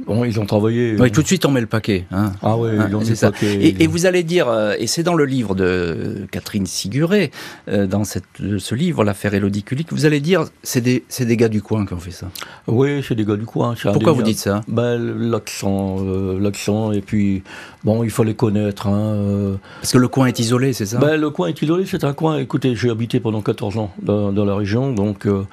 bon, 0.07 0.25
ils 0.25 0.39
ont 0.41 0.47
travaillé. 0.47 0.97
Oui, 0.99 1.11
tout 1.11 1.23
de 1.23 1.27
suite 1.27 1.45
on 1.45 1.51
met 1.51 1.61
le 1.61 1.67
paquet. 1.67 2.07
Hein. 2.11 2.33
Ah 2.43 2.57
oui, 2.57 2.71
ils 2.75 2.95
ont 2.95 3.01
mis 3.01 3.09
le 3.09 3.17
paquet. 3.17 3.75
Et, 3.81 3.87
vous 3.87 4.07
allez 4.07 4.23
dire, 4.23 4.49
euh, 4.49 4.75
et 4.79 4.87
c'est 4.87 5.03
dans 5.03 5.15
le 5.15 5.25
livre 5.25 5.55
de 5.55 6.27
Catherine 6.31 6.67
Siguré, 6.67 7.31
euh, 7.69 7.87
dans 7.87 8.05
cette, 8.05 8.25
ce 8.59 8.75
livre, 8.75 9.05
l'affaire 9.05 9.35
Elodie 9.35 9.63
Kulik, 9.63 9.93
vous 9.93 10.07
allez 10.07 10.21
dire, 10.21 10.45
c'est 10.63 10.81
des, 10.81 11.05
des 11.19 11.37
gars 11.37 11.49
du 11.49 11.63
coin 11.63 11.87
qui 11.87 11.95
ont 11.95 11.99
fait 11.99 12.11
ça. 12.11 12.29
Oui, 12.67 13.03
c'est 13.07 13.15
des 13.15 13.25
gars 13.25 13.37
du 13.37 13.47
coin. 13.47 13.75
Pourquoi 13.93 14.13
vous 14.13 14.23
dites 14.23 14.39
ça? 14.39 14.63
Ben, 14.69 14.99
L'accent, 14.99 15.99
l'accent, 16.41 16.93
et 16.93 17.01
puis, 17.01 17.43
bon, 17.85 18.03
il 18.05 18.11
faut 18.11 18.25
les 18.25 18.35
connaître. 18.35 18.87
Hein, 18.87 19.59
Parce 19.81 19.93
que 19.93 19.99
le 19.99 20.09
coin 20.09 20.27
est 20.27 20.39
isolé, 20.39 20.73
c'est 20.73 20.87
ça? 20.87 20.99
Ben, 20.99 21.17
Le 21.17 21.31
coin 21.31 21.49
est 21.49 21.63
isolé, 21.63 21.85
c'est 21.87 22.05
un 22.05 22.13
coin, 22.13 22.39
écoutez, 22.39 22.75
j'ai 22.75 22.91
habité 22.91 23.21
pendant 23.21 23.43
14 23.43 23.79
ans 23.79 23.91
dans, 24.03 24.45
la 24.45 24.55
région, 24.55 24.93
donc 24.93 25.27
euh, 25.27 25.45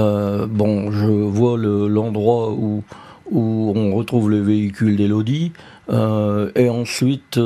euh, 0.00 0.46
bon, 0.46 0.90
je 0.90 1.06
vois 1.06 1.56
l'endroit 1.58 2.52
où, 2.52 2.82
où 3.30 3.72
on 3.76 3.94
retrouve 3.94 4.30
les 4.30 4.40
véhicules 4.40 4.96
d'Elodie, 4.96 5.52
euh, 5.90 6.50
et 6.54 6.68
ensuite, 6.68 7.38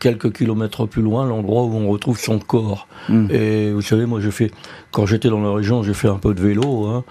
quelques 0.00 0.32
kilomètres 0.32 0.86
plus 0.86 1.02
loin, 1.02 1.26
l'endroit 1.26 1.64
où 1.64 1.74
on 1.74 1.88
retrouve 1.88 2.18
son 2.18 2.38
corps. 2.38 2.88
Hmm. 3.08 3.26
Et 3.30 3.72
vous 3.72 3.82
savez, 3.82 4.06
moi, 4.06 4.20
j'ai 4.20 4.30
fait, 4.30 4.50
quand 4.96 5.04
j'étais 5.04 5.28
dans 5.28 5.42
la 5.42 5.52
région, 5.52 5.82
j'ai 5.82 5.92
fait 5.92 6.08
un 6.08 6.16
peu 6.16 6.32
de 6.32 6.40
vélo. 6.40 6.86
Hein. 6.86 7.04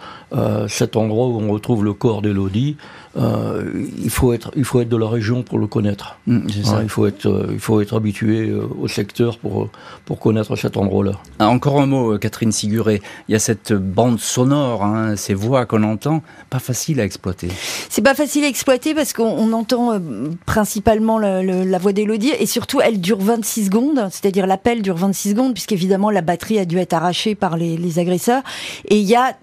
cet 0.68 0.96
endroit 0.96 1.28
où 1.28 1.40
on 1.40 1.52
retrouve 1.52 1.86
le 1.86 1.94
corps 1.94 2.24
d'Elodie, 2.24 2.78
euh, 3.18 3.64
il, 4.04 4.10
faut 4.10 4.34
être, 4.34 4.52
il 4.58 4.66
faut 4.66 4.82
être 4.82 4.90
de 4.90 4.98
la 4.98 5.08
région 5.08 5.44
pour 5.44 5.58
le 5.58 5.68
connaître. 5.68 6.18
Mm, 6.28 6.40
il, 6.82 6.90
faut 6.90 7.06
être, 7.08 7.26
euh, 7.28 7.48
il 7.52 7.60
faut 7.60 7.80
être 7.80 7.96
habitué 7.96 8.50
euh, 8.50 8.68
au 8.82 8.90
secteur 8.90 9.38
pour, 9.38 9.70
pour 10.04 10.20
connaître 10.20 10.56
cet 10.58 10.76
endroit-là. 10.76 11.14
Ah, 11.40 11.48
encore 11.48 11.80
un 11.80 11.86
mot, 11.86 12.18
Catherine 12.18 12.52
Siguré. 12.52 13.02
Il 13.30 13.32
y 13.32 13.36
a 13.36 13.40
cette 13.40 13.72
bande 13.72 14.20
sonore, 14.20 14.84
hein, 14.84 15.16
ces 15.16 15.34
voix 15.34 15.66
qu'on 15.66 15.84
entend, 15.84 16.24
pas 16.50 16.60
facile 16.60 17.00
à 17.00 17.06
exploiter. 17.06 17.48
C'est 17.90 18.02
pas 18.02 18.16
facile 18.16 18.44
à 18.44 18.48
exploiter 18.48 18.94
parce 18.94 19.14
qu'on 19.14 19.54
entend 19.54 19.98
principalement 20.46 21.18
la 21.18 21.78
voix 21.78 21.94
d'Elodie 21.94 22.34
et 22.38 22.46
surtout 22.46 22.82
elle 22.82 23.00
dure 23.00 23.20
26 23.20 23.66
secondes, 23.66 24.08
c'est-à-dire 24.12 24.48
l'appel 24.48 24.82
dure 24.82 24.98
26 24.98 25.30
secondes 25.32 25.54
puisqu'évidemment 25.54 26.10
la 26.10 26.22
batterie 26.22 26.60
a 26.60 26.66
dû 26.66 26.78
être 26.78 26.94
arrachée 26.94 27.36
par 27.36 27.56
les, 27.56 27.75
les 27.78 28.00
agresseurs. 28.00 28.44
Et 28.88 28.98
il 28.98 29.06
y 29.06 29.16
a 29.16 29.38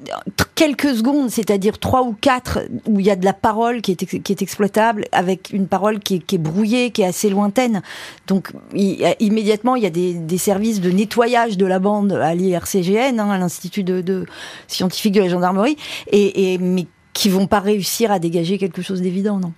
quelques 0.54 0.94
secondes, 0.94 1.30
c'est-à-dire 1.30 1.78
trois 1.78 2.02
ou 2.02 2.14
quatre, 2.20 2.60
où 2.86 3.00
il 3.00 3.06
y 3.06 3.10
a 3.10 3.16
de 3.16 3.24
la 3.24 3.32
parole 3.32 3.80
qui 3.80 3.92
est, 3.92 4.42
exploitable, 4.42 5.06
avec 5.12 5.50
une 5.52 5.66
parole 5.66 5.98
qui 6.00 6.22
est, 6.30 6.38
brouillée, 6.38 6.90
qui 6.90 7.02
est 7.02 7.06
assez 7.06 7.30
lointaine. 7.30 7.82
Donc 8.26 8.52
immédiatement, 8.74 9.76
il 9.76 9.82
y 9.82 9.86
a 9.86 9.90
des, 9.90 10.38
services 10.38 10.80
de 10.80 10.90
nettoyage 10.90 11.56
de 11.56 11.66
la 11.66 11.78
bande 11.78 12.12
à 12.12 12.34
l'IRCGN, 12.34 13.20
hein, 13.20 13.30
à 13.30 13.38
l'Institut 13.38 13.84
de, 13.84 14.26
scientifique 14.66 15.12
de 15.12 15.20
la 15.20 15.28
gendarmerie, 15.28 15.76
et, 16.10 16.58
mais 16.58 16.86
qui 17.12 17.28
vont 17.28 17.46
pas 17.46 17.60
réussir 17.60 18.10
à 18.10 18.18
dégager 18.18 18.58
quelque 18.58 18.82
chose 18.82 19.02
d'évident, 19.02 19.38
non. 19.38 19.52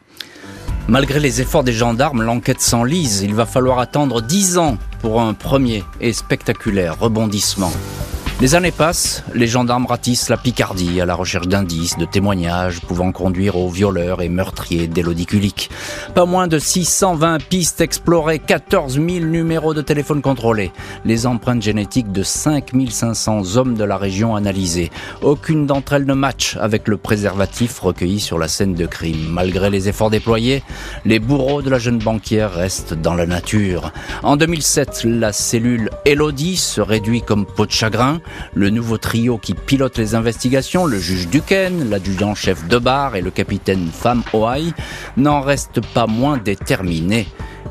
Malgré 0.86 1.18
les 1.18 1.40
efforts 1.40 1.64
des 1.64 1.72
gendarmes, 1.72 2.22
l'enquête 2.22 2.60
s'enlise. 2.60 3.22
Il 3.22 3.34
va 3.34 3.46
falloir 3.46 3.78
attendre 3.78 4.20
dix 4.20 4.58
ans 4.58 4.76
pour 5.00 5.22
un 5.22 5.32
premier 5.32 5.82
et 6.00 6.12
spectaculaire 6.12 6.98
rebondissement. 6.98 7.72
Les 8.40 8.56
années 8.56 8.72
passent, 8.72 9.22
les 9.32 9.46
gendarmes 9.46 9.86
ratissent 9.86 10.28
la 10.28 10.36
Picardie 10.36 11.00
à 11.00 11.06
la 11.06 11.14
recherche 11.14 11.46
d'indices, 11.46 11.96
de 11.96 12.04
témoignages 12.04 12.80
pouvant 12.80 13.12
conduire 13.12 13.56
aux 13.56 13.70
violeurs 13.70 14.22
et 14.22 14.28
meurtriers 14.28 14.88
d'Elodie 14.88 15.24
Kulik. 15.24 15.70
Pas 16.14 16.26
moins 16.26 16.48
de 16.48 16.58
620 16.58 17.38
pistes 17.48 17.80
explorées, 17.80 18.40
14 18.40 18.94
000 18.94 19.06
numéros 19.24 19.72
de 19.72 19.82
téléphone 19.82 20.20
contrôlés, 20.20 20.72
les 21.04 21.26
empreintes 21.26 21.62
génétiques 21.62 22.10
de 22.10 22.24
5500 22.24 23.56
hommes 23.56 23.76
de 23.76 23.84
la 23.84 23.96
région 23.96 24.34
analysées. 24.34 24.90
Aucune 25.22 25.66
d'entre 25.66 25.94
elles 25.94 26.04
ne 26.04 26.12
match 26.12 26.58
avec 26.60 26.88
le 26.88 26.96
préservatif 26.96 27.78
recueilli 27.78 28.18
sur 28.18 28.38
la 28.38 28.48
scène 28.48 28.74
de 28.74 28.86
crime. 28.86 29.28
Malgré 29.30 29.70
les 29.70 29.88
efforts 29.88 30.10
déployés, 30.10 30.64
les 31.04 31.20
bourreaux 31.20 31.62
de 31.62 31.70
la 31.70 31.78
jeune 31.78 31.98
banquière 31.98 32.52
restent 32.52 32.94
dans 32.94 33.14
la 33.14 33.26
nature. 33.26 33.92
En 34.24 34.36
2007, 34.36 35.04
la 35.04 35.32
cellule 35.32 35.90
Elodie 36.04 36.56
se 36.56 36.80
réduit 36.80 37.22
comme 37.22 37.46
peau 37.46 37.64
de 37.64 37.70
chagrin. 37.70 38.20
Le 38.54 38.70
nouveau 38.70 38.98
trio 38.98 39.38
qui 39.38 39.54
pilote 39.54 39.98
les 39.98 40.14
investigations, 40.14 40.86
le 40.86 40.98
juge 40.98 41.28
Duquesne, 41.28 41.90
l'adjudant-chef 41.90 42.66
Debar 42.68 43.16
et 43.16 43.20
le 43.20 43.30
capitaine 43.30 43.88
Femme 43.92 44.22
Ohaï, 44.32 44.72
n'en 45.16 45.40
restent 45.40 45.80
pas 45.94 46.06
moins 46.06 46.38
déterminés. 46.38 47.26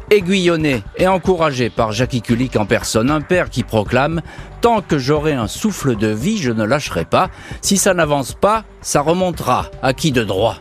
Aiguillonné 0.09 0.83
et 0.97 1.07
encouragé 1.07 1.69
par 1.69 1.91
Jackie 1.91 2.21
Kulik 2.21 2.55
en 2.55 2.65
personne, 2.65 3.09
un 3.09 3.21
père 3.21 3.49
qui 3.49 3.63
proclame 3.63 4.21
Tant 4.61 4.81
que 4.81 4.97
j'aurai 4.97 5.33
un 5.33 5.47
souffle 5.47 5.95
de 5.95 6.07
vie, 6.07 6.37
je 6.37 6.51
ne 6.51 6.63
lâcherai 6.63 7.05
pas. 7.05 7.29
Si 7.61 7.77
ça 7.77 7.93
n'avance 7.93 8.33
pas, 8.33 8.63
ça 8.81 9.01
remontera. 9.01 9.69
À 9.81 9.93
qui 9.93 10.11
de 10.11 10.23
droit? 10.23 10.57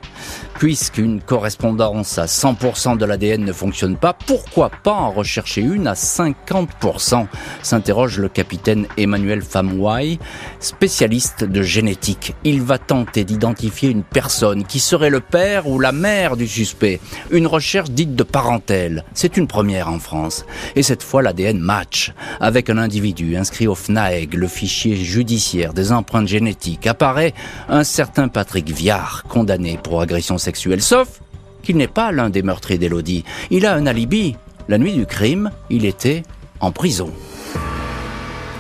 Puisqu'une 0.63 1.21
correspondance 1.21 2.19
à 2.19 2.27
100% 2.27 2.97
de 2.97 3.05
l'ADN 3.05 3.45
ne 3.45 3.53
fonctionne 3.53 3.97
pas, 3.97 4.13
pourquoi 4.13 4.71
pas 4.71 4.93
en 4.93 5.11
rechercher 5.11 5.61
une 5.61 5.89
à 5.89 5.95
50% 5.95 7.27
s'interroge 7.65 8.21
le 8.21 8.29
capitaine 8.29 8.87
Emmanuel 8.97 9.43
Famouai, 9.43 10.21
spécialiste 10.61 11.43
de 11.43 11.63
génétique. 11.63 12.37
Il 12.45 12.63
va 12.63 12.79
tenter 12.79 13.25
d'identifier 13.25 13.91
une 13.91 14.05
personne 14.05 14.63
qui 14.63 14.79
serait 14.79 15.11
le 15.11 15.19
père 15.19 15.67
ou 15.67 15.81
la 15.81 15.91
mère 15.91 16.37
du 16.37 16.47
suspect. 16.47 17.01
Une 17.33 17.49
recherche 17.49 17.91
dite 17.91 18.15
de 18.15 18.23
parentèle. 18.23 19.05
C'est 19.15 19.37
une 19.37 19.49
première 19.49 19.89
en 19.89 19.99
France. 19.99 20.47
Et 20.77 20.85
cette 20.85 21.03
fois, 21.03 21.23
l'ADN 21.23 21.59
match. 21.59 22.13
Avec 22.39 22.71
un 22.71 22.79
individu 22.79 23.37
inscrit 23.37 23.67
au 23.67 23.75
FNAEG, 23.75 24.35
le 24.35 24.47
fichier 24.47 24.95
judiciaire 24.95 25.75
des 25.75 25.91
empreintes 25.91 26.29
génétiques, 26.29 26.87
apparaît 26.87 27.35
un 27.69 27.83
certain 27.83 28.29
Patrick 28.29 28.71
Viard, 28.71 29.25
condamné 29.29 29.77
pour 29.83 30.01
agression 30.01 30.39
sexuelle 30.39 30.52
sauf 30.57 31.21
qu'il 31.63 31.77
n'est 31.77 31.89
pas 31.89 32.13
l'un 32.13 32.31
des 32.31 32.43
meurtriers 32.43 32.79
d'Elodie. 32.79 33.25
Il 33.51 33.67
a 33.67 33.75
un 33.75 33.87
alibi. 33.87 34.37
La 34.69 34.79
nuit 34.79 34.93
du 34.93 35.07
crime, 35.07 35.51
il 35.71 35.85
était 35.85 36.23
en 36.61 36.71
prison. 36.71 37.13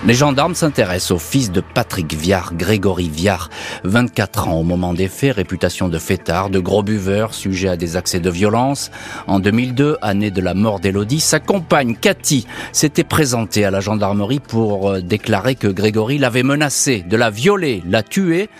Les 0.04 0.14
gendarmes 0.14 0.56
s'intéressent 0.56 1.12
au 1.12 1.18
fils 1.20 1.52
de 1.52 1.60
Patrick 1.60 2.12
Viard, 2.12 2.54
Grégory 2.56 3.08
Viard, 3.08 3.50
24 3.84 4.48
ans 4.48 4.54
au 4.58 4.64
moment 4.64 4.94
des 4.94 5.06
faits, 5.06 5.36
réputation 5.36 5.88
de 5.88 5.96
fêtard, 5.96 6.50
de 6.50 6.58
gros 6.58 6.82
buveur, 6.82 7.32
sujet 7.34 7.68
à 7.68 7.76
des 7.76 7.96
accès 7.96 8.18
de 8.18 8.28
violence. 8.28 8.90
En 9.28 9.38
2002, 9.38 9.98
année 10.02 10.32
de 10.32 10.40
la 10.40 10.54
mort 10.54 10.80
d'Elodie, 10.80 11.20
sa 11.20 11.38
compagne 11.38 11.94
Cathy 11.94 12.48
s'était 12.72 13.04
présentée 13.04 13.64
à 13.64 13.70
la 13.70 13.78
gendarmerie 13.78 14.40
pour 14.40 14.90
euh, 14.90 15.00
déclarer 15.00 15.54
que 15.54 15.68
Grégory 15.68 16.18
l'avait 16.18 16.42
menacée 16.42 17.04
de 17.08 17.16
la 17.16 17.30
violer, 17.30 17.80
la 17.88 18.02
tuer 18.02 18.50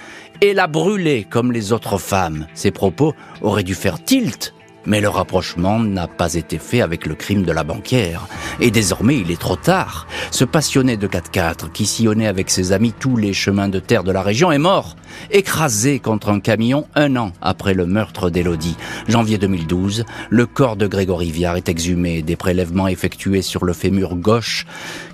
et 0.42 0.54
la 0.54 0.66
brûler 0.66 1.24
comme 1.30 1.52
les 1.52 1.72
autres 1.72 1.98
femmes. 1.98 2.48
Ces 2.52 2.72
propos 2.72 3.14
auraient 3.42 3.62
dû 3.62 3.76
faire 3.76 4.02
tilt, 4.02 4.52
mais 4.84 5.00
le 5.00 5.08
rapprochement 5.08 5.78
n'a 5.78 6.08
pas 6.08 6.34
été 6.34 6.58
fait 6.58 6.80
avec 6.80 7.06
le 7.06 7.14
crime 7.14 7.44
de 7.44 7.52
la 7.52 7.62
banquière. 7.62 8.26
Et 8.60 8.72
désormais, 8.72 9.18
il 9.18 9.30
est 9.30 9.40
trop 9.40 9.54
tard. 9.54 10.08
Ce 10.32 10.44
passionné 10.44 10.96
de 10.96 11.06
4x4 11.06 11.70
qui 11.70 11.86
sillonnait 11.86 12.26
avec 12.26 12.50
ses 12.50 12.72
amis 12.72 12.92
tous 12.92 13.16
les 13.16 13.32
chemins 13.32 13.68
de 13.68 13.78
terre 13.78 14.02
de 14.02 14.10
la 14.10 14.20
région 14.20 14.50
est 14.50 14.58
mort, 14.58 14.96
écrasé 15.30 16.00
contre 16.00 16.30
un 16.30 16.40
camion 16.40 16.88
un 16.96 17.14
an 17.14 17.30
après 17.40 17.72
le 17.72 17.86
meurtre 17.86 18.28
d'Élodie. 18.28 18.76
Janvier 19.06 19.38
2012, 19.38 20.04
le 20.28 20.46
corps 20.46 20.76
de 20.76 20.88
Grégory 20.88 21.30
Viard 21.30 21.56
est 21.56 21.68
exhumé. 21.68 22.22
Des 22.22 22.34
prélèvements 22.34 22.88
effectués 22.88 23.42
sur 23.42 23.64
le 23.64 23.74
fémur 23.74 24.16
gauche 24.16 24.66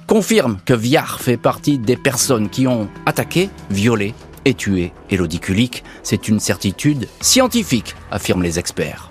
confirment 0.07 0.57
que 0.65 0.73
Viard 0.73 1.21
fait 1.21 1.37
partie 1.37 1.77
des 1.77 1.99
personnes 1.99 2.49
qui 2.49 2.67
ont 2.67 2.89
attaqué, 3.05 3.51
violé 3.69 4.15
et 4.45 4.55
tué 4.55 4.93
Elodie 5.11 5.41
Kulik. 5.41 5.85
C'est 6.03 6.29
une 6.29 6.41
certitude 6.41 7.09
scientifique, 7.21 7.95
affirment 8.11 8.43
les 8.43 8.59
experts. 8.59 9.11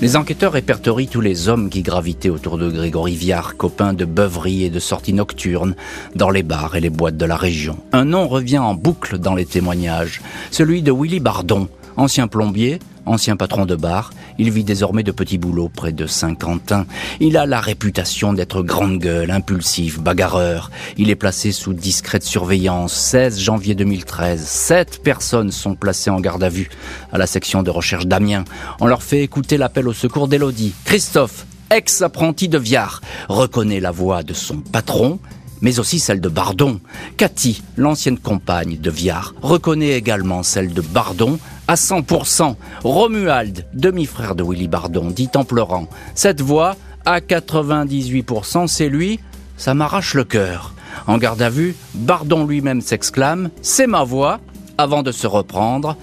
Les 0.00 0.16
enquêteurs 0.16 0.52
répertorient 0.52 1.08
tous 1.08 1.20
les 1.20 1.48
hommes 1.48 1.70
qui 1.70 1.82
gravitaient 1.82 2.28
autour 2.28 2.58
de 2.58 2.68
Grégory 2.68 3.14
Viard, 3.14 3.56
copain 3.56 3.94
de 3.94 4.04
beuveries 4.04 4.64
et 4.64 4.70
de 4.70 4.78
sorties 4.78 5.14
nocturnes 5.14 5.76
dans 6.14 6.30
les 6.30 6.42
bars 6.42 6.76
et 6.76 6.80
les 6.80 6.90
boîtes 6.90 7.16
de 7.16 7.24
la 7.24 7.36
région. 7.36 7.78
Un 7.92 8.04
nom 8.04 8.28
revient 8.28 8.58
en 8.58 8.74
boucle 8.74 9.18
dans 9.18 9.34
les 9.34 9.46
témoignages, 9.46 10.20
celui 10.50 10.82
de 10.82 10.92
Willy 10.92 11.20
Bardon, 11.20 11.68
ancien 11.96 12.26
plombier, 12.28 12.80
ancien 13.06 13.36
patron 13.36 13.66
de 13.66 13.76
bar, 13.76 14.10
il 14.38 14.50
vit 14.50 14.64
désormais 14.64 15.02
de 15.02 15.12
petits 15.12 15.38
boulots 15.38 15.68
près 15.68 15.92
de 15.92 16.06
Saint-Quentin. 16.06 16.86
Il 17.20 17.36
a 17.36 17.46
la 17.46 17.60
réputation 17.60 18.32
d'être 18.32 18.62
grande 18.62 18.98
gueule, 18.98 19.30
impulsif, 19.30 20.00
bagarreur. 20.00 20.70
Il 20.96 21.10
est 21.10 21.16
placé 21.16 21.52
sous 21.52 21.72
discrète 21.72 22.22
surveillance. 22.22 22.92
16 22.92 23.40
janvier 23.40 23.74
2013, 23.74 24.44
sept 24.44 25.02
personnes 25.02 25.50
sont 25.50 25.74
placées 25.74 26.10
en 26.10 26.20
garde 26.20 26.42
à 26.42 26.48
vue 26.48 26.70
à 27.12 27.18
la 27.18 27.26
section 27.26 27.62
de 27.62 27.70
recherche 27.70 28.06
d'Amiens. 28.06 28.44
On 28.80 28.86
leur 28.86 29.02
fait 29.02 29.22
écouter 29.22 29.56
l'appel 29.56 29.88
au 29.88 29.92
secours 29.92 30.28
d'Elodie. 30.28 30.74
Christophe, 30.84 31.46
ex-apprenti 31.70 32.48
de 32.48 32.58
Viard, 32.58 33.00
reconnaît 33.28 33.80
la 33.80 33.90
voix 33.90 34.22
de 34.22 34.34
son 34.34 34.58
patron 34.58 35.18
mais 35.64 35.80
aussi 35.80 35.98
celle 35.98 36.20
de 36.20 36.28
Bardon. 36.28 36.78
Cathy, 37.16 37.62
l'ancienne 37.78 38.18
compagne 38.18 38.76
de 38.76 38.90
Viard, 38.90 39.34
reconnaît 39.40 39.92
également 39.92 40.42
celle 40.42 40.74
de 40.74 40.82
Bardon 40.82 41.38
à 41.66 41.74
100%. 41.74 42.54
Romuald, 42.84 43.64
demi-frère 43.72 44.34
de 44.34 44.44
Willy 44.44 44.68
Bardon, 44.68 45.10
dit 45.10 45.30
en 45.34 45.44
pleurant 45.44 45.88
Cette 46.14 46.42
voix, 46.42 46.76
à 47.06 47.20
98%, 47.20 48.66
c'est 48.66 48.90
lui, 48.90 49.18
ça 49.56 49.72
m'arrache 49.72 50.12
le 50.14 50.24
cœur. 50.24 50.74
En 51.06 51.16
garde 51.16 51.40
à 51.40 51.48
vue, 51.48 51.74
Bardon 51.94 52.46
lui-même 52.46 52.82
s'exclame 52.82 53.48
C'est 53.62 53.86
ma 53.86 54.04
voix, 54.04 54.40
avant 54.76 55.02
de 55.02 55.12
se 55.12 55.26
reprendre. 55.26 55.96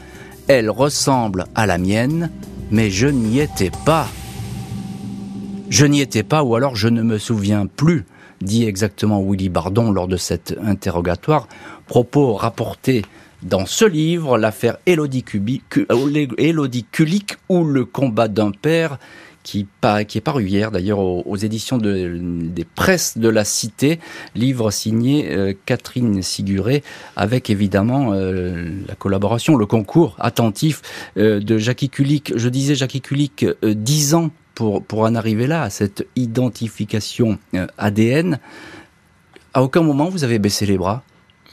Elle 0.47 0.71
ressemble 0.71 1.45
à 1.53 1.67
la 1.67 1.77
mienne, 1.77 2.31
mais 2.71 2.89
je 2.89 3.07
n'y 3.07 3.39
étais 3.39 3.71
pas. 3.85 4.07
Je 5.69 5.85
n'y 5.85 6.01
étais 6.01 6.23
pas, 6.23 6.41
ou 6.41 6.55
alors 6.55 6.75
je 6.75 6.87
ne 6.87 7.03
me 7.03 7.19
souviens 7.19 7.67
plus 7.67 8.05
dit 8.41 8.65
exactement 8.65 9.23
Willy 9.23 9.49
Bardon 9.49 9.91
lors 9.91 10.07
de 10.07 10.17
cet 10.17 10.57
interrogatoire, 10.63 11.47
propos 11.87 12.33
rapportés 12.33 13.03
dans 13.43 13.65
ce 13.65 13.85
livre, 13.85 14.37
l'affaire 14.37 14.77
Élodie 14.85 15.23
Kulik 15.23 15.77
ou 17.49 17.63
le 17.63 17.85
combat 17.85 18.27
d'un 18.27 18.51
père, 18.51 18.99
qui, 19.43 19.67
est 19.81 20.21
paru 20.21 20.45
hier 20.45 20.71
d'ailleurs 20.71 20.99
aux, 20.99 21.35
éditions 21.35 21.77
des 21.77 22.65
presses 22.75 23.17
de 23.17 23.29
la 23.29 23.43
Cité, 23.43 23.99
livre 24.35 24.71
signé 24.71 25.31
euh, 25.31 25.53
Catherine 25.65 26.21
Siguré, 26.21 26.83
avec 27.15 27.49
évidemment 27.49 28.13
euh, 28.13 28.69
la 28.87 28.95
collaboration, 28.95 29.55
le 29.55 29.65
concours 29.65 30.15
attentif 30.19 30.81
euh, 31.17 31.39
de 31.39 31.57
Jackie 31.57 31.89
Kulik. 31.89 32.33
Je 32.35 32.49
disais 32.49 32.75
Jackie 32.75 33.01
Kulik, 33.01 33.45
dix 33.63 34.13
ans 34.13 34.29
pour, 34.61 34.83
pour 34.83 34.99
en 34.99 35.15
arriver 35.15 35.47
là, 35.47 35.63
à 35.63 35.71
cette 35.71 36.05
identification 36.15 37.39
euh, 37.55 37.65
ADN, 37.79 38.37
à 39.55 39.63
aucun 39.63 39.81
moment 39.81 40.07
vous 40.07 40.23
avez 40.23 40.37
baissé 40.37 40.67
les 40.67 40.77
bras 40.77 41.01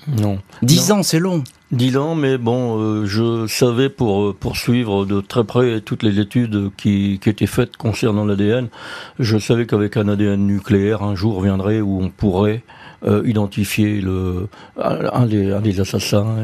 Non. 0.07 0.41
Dix 0.61 0.93
ans, 0.93 1.03
c'est 1.03 1.19
long. 1.19 1.43
Dix 1.73 1.97
ans, 1.97 2.15
mais 2.15 2.37
bon, 2.37 2.79
euh, 2.79 3.07
je 3.07 3.47
savais 3.47 3.89
pour 3.89 4.25
euh, 4.25 4.37
poursuivre 4.39 5.07
de 5.07 5.23
très 5.23 5.45
près 5.45 5.81
toutes 5.81 6.03
les 6.03 6.21
études 6.21 6.71
qui, 6.77 7.19
qui 7.23 7.31
étaient 7.31 7.47
faites 7.47 7.79
concernant 7.79 8.27
l'ADN, 8.27 8.69
je 9.19 9.39
savais 9.39 9.65
qu'avec 9.65 9.97
un 9.97 10.07
ADN 10.07 10.47
nucléaire, 10.47 11.03
un 11.03 11.15
jour 11.15 11.41
viendrait 11.41 11.81
où 11.81 12.03
on 12.03 12.11
pourrait 12.11 12.63
euh, 13.07 13.23
identifier 13.25 14.01
le, 14.01 14.49
un, 14.77 15.27
des, 15.27 15.53
un 15.53 15.61
des 15.61 15.81
assassins. 15.81 16.35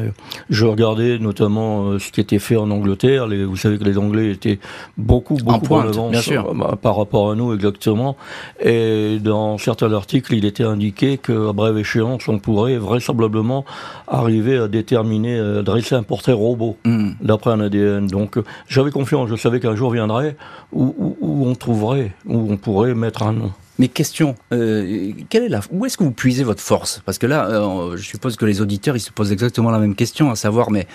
Je 0.49 0.65
regardais 0.65 1.19
notamment 1.19 1.83
euh, 1.83 1.99
ce 1.99 2.13
qui 2.13 2.21
était 2.21 2.39
fait 2.39 2.55
en 2.55 2.71
Angleterre. 2.71 3.27
Les, 3.27 3.43
vous 3.43 3.57
savez 3.57 3.77
que 3.77 3.83
les 3.83 3.97
Anglais 3.97 4.31
étaient 4.31 4.59
beaucoup, 4.97 5.35
beaucoup 5.35 5.73
en, 5.73 5.81
avance 5.81 6.29
euh, 6.29 6.75
par 6.81 6.95
rapport 6.95 7.29
à 7.29 7.35
nous 7.35 7.53
exactement. 7.53 8.15
Et 8.63 9.19
dans 9.21 9.57
certains 9.57 9.91
articles, 9.91 10.33
il 10.33 10.45
était 10.45 10.63
indiqué 10.63 11.17
qu'à 11.17 11.51
brève 11.51 11.77
échéance, 11.77 12.25
on 12.29 12.39
pourrait 12.39 12.77
vraisemblablement 12.77 13.65
arriver 14.07 14.57
à 14.57 14.69
déterminer, 14.69 15.37
à 15.37 15.61
dresser 15.61 15.95
un 15.95 16.03
portrait 16.03 16.31
robot 16.31 16.77
hmm. 16.85 17.11
d'après 17.19 17.51
un 17.51 17.59
ADN. 17.59 18.07
Donc 18.07 18.39
j'avais 18.69 18.91
confiance, 18.91 19.29
je 19.29 19.35
savais 19.35 19.59
qu'un 19.59 19.75
jour 19.75 19.91
viendrait 19.91 20.37
où, 20.71 20.95
où, 20.97 21.17
où 21.19 21.47
on 21.47 21.55
trouverait, 21.55 22.13
où 22.25 22.49
on 22.49 22.55
pourrait 22.55 22.95
mettre 22.95 23.23
un 23.23 23.33
nom. 23.33 23.51
Mais 23.77 23.87
question, 23.89 24.35
euh, 24.53 25.11
quelle 25.29 25.43
est 25.43 25.49
la, 25.49 25.59
où 25.71 25.85
est-ce 25.85 25.97
que 25.97 26.03
vous 26.03 26.11
puisez 26.11 26.43
votre 26.43 26.61
force? 26.61 27.01
Parce 27.05 27.17
que 27.17 27.27
là, 27.27 27.49
euh, 27.49 27.97
je 27.97 28.03
suppose 28.03 28.37
que 28.37 28.45
les 28.45 28.61
auditeurs, 28.61 28.95
ils 28.95 29.01
se 29.01 29.11
posent 29.11 29.31
exactement 29.31 29.71
la 29.71 29.79
même 29.79 29.95
question, 29.95 30.31
à 30.31 30.35
savoir, 30.35 30.71
mais 30.71 30.87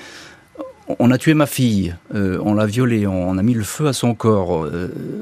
on 0.99 1.11
a 1.11 1.19
tué 1.19 1.35
ma 1.35 1.47
fille, 1.47 1.95
euh, 2.15 2.41
on 2.43 2.55
l'a 2.55 2.67
violée, 2.67 3.07
on, 3.07 3.37
a 3.37 3.43
mis 3.43 3.55
le 3.55 3.63
feu 3.63 3.87
à 3.87 3.93
son 3.93 4.15
corps, 4.15 4.67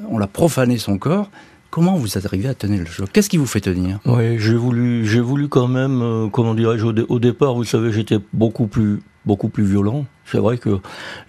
on 0.08 0.18
l'a 0.18 0.26
profané 0.26 0.78
son 0.78 0.98
corps. 0.98 1.30
Comment 1.70 1.96
vous 1.96 2.16
arrivé 2.16 2.48
à 2.48 2.54
tenir 2.54 2.80
le 2.80 2.86
choc 2.86 3.10
Qu'est-ce 3.12 3.28
qui 3.28 3.36
vous 3.36 3.46
fait 3.46 3.60
tenir? 3.60 3.98
Oui, 4.06 4.38
j'ai 4.38 4.54
voulu, 4.54 5.04
j'ai 5.04 5.20
voulu 5.20 5.48
quand 5.48 5.68
même, 5.68 6.30
comment 6.32 6.54
dirais-je, 6.54 6.86
au, 6.86 7.18
départ, 7.18 7.54
vous 7.54 7.64
savez, 7.64 7.92
j'étais 7.92 8.18
beaucoup 8.32 8.66
plus 8.66 9.00
beaucoup 9.26 9.50
plus 9.50 9.64
violent. 9.64 10.06
C'est 10.30 10.38
vrai 10.38 10.58
que 10.58 10.80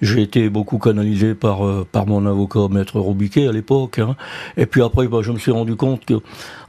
j'ai 0.02 0.22
été 0.22 0.50
beaucoup 0.50 0.78
canalisé 0.78 1.34
par 1.34 1.66
euh, 1.66 1.88
mon 2.06 2.26
avocat 2.26 2.68
maître 2.70 3.00
Roubiquet 3.00 3.48
à 3.48 3.52
l'époque. 3.52 4.00
Hein. 4.00 4.16
Et 4.58 4.66
puis 4.66 4.82
après, 4.82 5.08
bah, 5.08 5.20
je 5.22 5.32
me 5.32 5.38
suis 5.38 5.52
rendu 5.52 5.76
compte 5.76 6.06
que, 6.06 6.16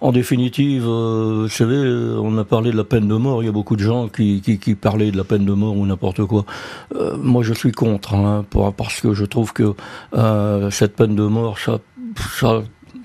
en 0.00 0.12
définitive, 0.12 0.84
euh, 0.86 1.48
euh, 1.60 2.20
on 2.22 2.38
a 2.38 2.44
parlé 2.44 2.70
de 2.70 2.76
la 2.76 2.84
peine 2.84 3.08
de 3.08 3.14
mort. 3.16 3.42
Il 3.42 3.46
y 3.46 3.48
a 3.48 3.52
beaucoup 3.52 3.76
de 3.76 3.82
gens 3.82 4.08
qui 4.08 4.40
qui, 4.40 4.58
qui 4.58 4.74
parlaient 4.74 5.10
de 5.10 5.16
la 5.16 5.24
peine 5.24 5.44
de 5.44 5.52
mort 5.52 5.76
ou 5.76 5.86
n'importe 5.86 6.24
quoi. 6.24 6.44
moi, 7.18 7.42
je 7.42 7.52
suis 7.52 7.72
contre, 7.72 8.14
hein, 8.14 8.44
parce 8.76 9.00
que 9.00 9.12
je 9.12 9.24
trouve 9.24 9.52
que 9.52 9.74
cette 10.70 10.96
peine 10.96 11.16
de 11.16 11.24
mort, 11.24 11.58
ça, 11.58 11.78
ça 12.16 12.62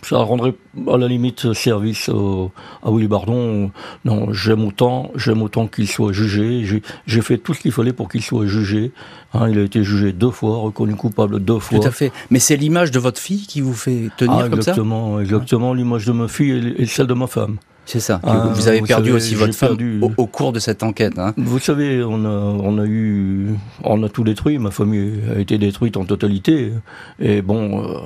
ça 0.08 0.18
rendrait 0.18 0.54
à 0.92 0.98
la 0.98 1.08
limite 1.08 1.54
service 1.54 2.10
à 2.10 2.92
Willy 2.92 3.08
Bardon. 3.08 3.72
Non, 4.06 4.32
j'aime 4.34 4.64
autant, 4.64 5.12
j'aime 5.16 5.42
autant 5.42 5.68
qu'il 5.68 5.88
soit 5.88 6.14
jugé. 6.14 6.64
J'ai 7.08 7.22
fait 7.22 7.38
tout 7.38 7.54
ce 7.54 7.62
qu'il 7.62 7.72
fallait 7.72 7.94
pour 7.94 8.08
qu'il 8.10 8.22
soit 8.22 8.46
jugé. 8.46 8.92
Hein, 9.34 9.50
il 9.50 9.58
a 9.58 9.64
été 9.64 9.84
jugé 9.84 10.14
deux 10.14 10.32
fois, 10.32 10.58
reconnu 10.58 10.96
coupable 10.96 11.40
deux 11.40 11.60
fois. 11.60 11.80
Tout 11.80 11.88
à 11.88 11.92
fait. 11.92 12.12
Mais 12.30 12.40
c'est 12.40 12.56
l'image 12.56 12.92
de 12.92 13.00
votre 13.00 13.20
fille 13.20 13.48
qui 13.48 13.62
vous 13.62 13.74
fait 13.74 14.10
tenir 14.18 14.38
ah, 14.38 14.50
comme 14.50 14.62
ça? 14.62 14.72
Exactement, 14.72 15.20
exactement. 15.20 15.74
L'image 15.74 16.06
de 16.06 16.12
ma 16.12 16.28
fille 16.28 16.76
et 16.78 16.86
celle 16.86 17.08
de 17.08 17.14
ma 17.14 17.28
femme. 17.28 17.58
C'est 17.86 18.00
ça. 18.00 18.20
Ah, 18.24 18.50
vous 18.54 18.68
avez 18.68 18.82
perdu 18.82 19.12
aussi 19.12 19.36
votre 19.36 19.54
femme 19.54 19.78
au, 20.18 20.28
cours 20.28 20.52
de 20.52 20.60
cette 20.60 20.82
enquête. 20.82 21.20
Hein. 21.20 21.34
Vous 21.38 21.60
savez, 21.60 22.04
on 22.04 22.26
a, 22.26 22.30
on 22.30 22.80
a 22.80 22.86
eu, 22.86 23.56
on 23.84 24.02
a 24.04 24.10
tout 24.10 24.24
détruit. 24.24 24.58
Ma 24.58 24.72
famille 24.72 25.20
a 25.36 25.40
été 25.40 25.58
détruite 25.58 25.96
en 25.96 26.06
totalité. 26.06 26.72
Et 27.20 27.44
bon, 27.44 27.84
euh, 27.84 28.00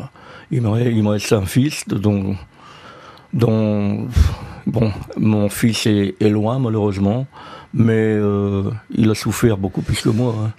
il 0.52 0.62
me, 0.62 1.10
reste 1.10 1.34
un 1.34 1.46
fils 1.46 1.88
dont, 1.88 2.36
bon, 3.34 4.92
mon 5.18 5.50
fils 5.50 5.86
est, 5.86 6.30
loin 6.30 6.60
malheureusement, 6.60 7.28
mais 7.74 7.94
euh, 7.94 8.72
il 8.92 9.10
a 9.10 9.16
souffert 9.16 9.58
beaucoup 9.58 9.82
plus 9.82 10.02
que 10.02 10.10
moi. 10.10 10.36
Hein 10.44 10.52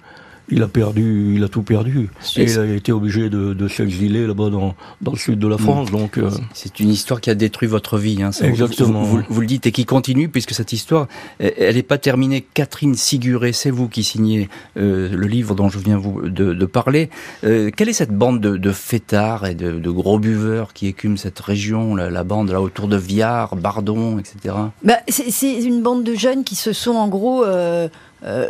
il 0.51 0.63
a 0.63 0.67
perdu, 0.67 1.33
il 1.35 1.43
a 1.43 1.47
tout 1.47 1.61
perdu. 1.61 2.09
Et 2.35 2.43
il 2.43 2.59
a 2.59 2.65
été 2.65 2.91
obligé 2.91 3.29
de, 3.29 3.53
de 3.53 3.67
s'exiler 3.67 4.27
là-bas 4.27 4.49
dans, 4.49 4.75
dans 5.01 5.11
le 5.11 5.17
sud 5.17 5.39
de 5.39 5.47
la 5.47 5.55
mm. 5.55 5.59
France. 5.59 5.91
Donc 5.91 6.17
euh, 6.17 6.29
c'est 6.53 6.79
une 6.79 6.89
histoire 6.89 7.21
qui 7.21 7.29
a 7.29 7.35
détruit 7.35 7.67
votre 7.67 7.97
vie. 7.97 8.21
Hein, 8.21 8.31
Exactement. 8.41 9.03
Vous, 9.03 9.21
vous, 9.27 9.41
le 9.41 9.47
dites 9.47 9.65
et 9.65 9.71
qui 9.71 9.85
continue 9.85 10.29
puisque 10.29 10.53
cette 10.53 10.73
histoire, 10.73 11.07
elle 11.39 11.75
n'est 11.75 11.83
pas 11.83 11.97
terminée. 11.97 12.45
Catherine 12.53 12.95
Siguré, 12.95 13.53
c'est 13.53 13.71
vous 13.71 13.87
qui 13.87 14.03
signez 14.03 14.49
euh, 14.77 15.09
le 15.09 15.27
livre 15.27 15.55
dont 15.55 15.69
je 15.69 15.79
viens 15.79 15.97
vous 15.97 16.29
de, 16.29 16.53
de 16.53 16.65
parler. 16.65 17.09
Euh, 17.43 17.71
quelle 17.75 17.89
est 17.89 17.93
cette 17.93 18.15
bande 18.15 18.39
de, 18.41 18.57
de 18.57 18.71
fêtards 18.71 19.45
et 19.45 19.55
de, 19.55 19.79
de, 19.79 19.89
gros 19.89 20.19
buveurs 20.19 20.73
qui 20.73 20.87
écument 20.87 21.17
cette 21.17 21.39
région, 21.39 21.95
la, 21.95 22.09
la, 22.09 22.23
bande 22.23 22.51
là 22.51 22.61
autour 22.61 22.87
de 22.87 22.97
Viard, 22.97 23.55
Bardon, 23.55 24.19
etc. 24.19 24.55
Bah, 24.83 24.97
c'est 25.07 25.63
une 25.63 25.81
bande 25.81 26.03
de 26.03 26.13
jeunes 26.13 26.43
qui 26.43 26.55
se 26.55 26.73
sont 26.73 26.91
en 26.91 27.07
gros 27.07 27.43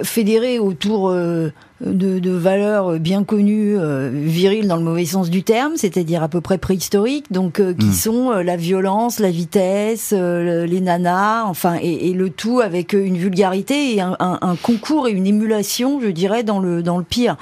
fédérés 0.04 0.60
autour 0.60 1.10
euh, 1.10 1.50
de, 1.80 2.20
de, 2.20 2.32
valeurs 2.32 3.00
bien 3.00 3.24
connues, 3.24 3.78
euh, 3.78 4.10
viriles 4.14 4.68
dans 4.68 4.76
le 4.76 4.84
mauvais 4.84 5.06
sens 5.06 5.30
du 5.30 5.44
terme, 5.44 5.78
c'est-à-dire 5.78 6.24
à 6.24 6.28
peu 6.28 6.42
près 6.42 6.58
préhistoriques, 6.58 7.32
donc 7.32 7.62
qui 7.78 7.86
hmm. 7.86 7.94
sont 7.94 8.32
la 8.32 8.58
violence, 8.58 9.20
la 9.20 9.32
vitesse, 9.32 10.12
les 10.12 10.82
nanas, 10.82 11.46
enfin, 11.46 11.78
et, 11.82 12.10
et, 12.10 12.14
le 12.14 12.30
tout 12.30 12.60
avec 12.60 12.92
une 12.92 13.16
vulgarité 13.16 13.96
et 13.96 14.02
un, 14.02 14.18
un, 14.20 14.40
un, 14.42 14.56
concours 14.58 15.08
et 15.08 15.12
une 15.12 15.26
émulation, 15.26 16.02
je 16.02 16.10
dirais, 16.10 16.44
dans 16.44 16.60
le 16.60 16.84
dans 16.84 16.98
le 16.98 17.06
pire. 17.06 17.38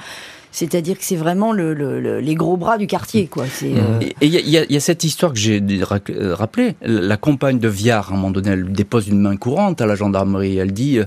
C'est-à-dire 0.52 0.98
que 0.98 1.04
c'est 1.04 1.16
vraiment 1.16 1.52
le, 1.52 1.74
le, 1.74 2.18
les 2.18 2.34
gros 2.34 2.56
bras 2.56 2.76
du 2.76 2.86
quartier, 2.86 3.26
quoi. 3.26 3.44
Hmm. 3.44 4.02
Et 4.02 4.14
il 4.20 4.34
y, 4.34 4.72
y, 4.72 4.76
a 4.76 4.80
cette 4.80 5.04
histoire 5.04 5.32
que 5.32 5.38
j'ai 5.38 5.60
rappelée. 5.82 6.74
La 6.82 7.16
compagne 7.16 7.58
de 7.58 7.68
Viard, 7.68 8.10
à 8.10 8.12
un 8.12 8.16
moment 8.16 8.30
donné, 8.30 8.50
elle 8.50 8.70
dépose 8.70 9.08
une 9.08 9.20
main 9.20 9.36
courante 9.36 9.80
à 9.80 9.86
la 9.86 9.94
gendarmerie. 9.94 10.58
Elle 10.58 10.72
dit 10.72 11.00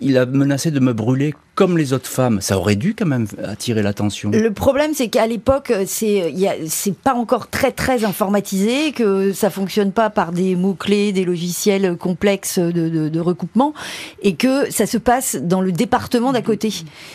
il 0.00 0.18
a 0.18 0.26
menacé 0.26 0.70
de 0.70 0.80
me 0.80 0.92
brûler 0.92 1.34
comme 1.56 1.78
les 1.78 1.92
autres 1.92 2.08
femmes. 2.08 2.40
Ça 2.40 2.58
aurait 2.58 2.76
dû 2.76 2.94
quand 2.94 3.06
même 3.06 3.26
attirer 3.42 3.82
l'attention. 3.82 4.30
Le 4.30 4.52
problème, 4.52 4.92
c'est 4.94 5.08
qu'à 5.08 5.26
l'époque, 5.26 5.72
c'est 5.86 6.94
pas 7.02 7.14
encore 7.14 7.48
très 7.48 7.72
très 7.72 8.04
informatisé, 8.04 8.92
que 8.92 9.32
ça 9.32 9.50
fonctionne 9.50 9.90
pas 9.90 10.10
par 10.10 10.32
des 10.32 10.54
mots 10.54 10.74
clés, 10.74 11.12
des 11.12 11.24
logiciels 11.24 11.96
complexes 11.96 12.58
de, 12.58 13.08
de, 13.08 13.20
recoupement, 13.20 13.72
et 14.22 14.34
que 14.34 14.70
ça 14.70 14.86
se 14.86 14.98
passe 14.98 15.36
dans 15.36 15.62
le 15.62 15.72
département 15.72 16.32
d'à 16.32 16.42
côté. 16.42 16.68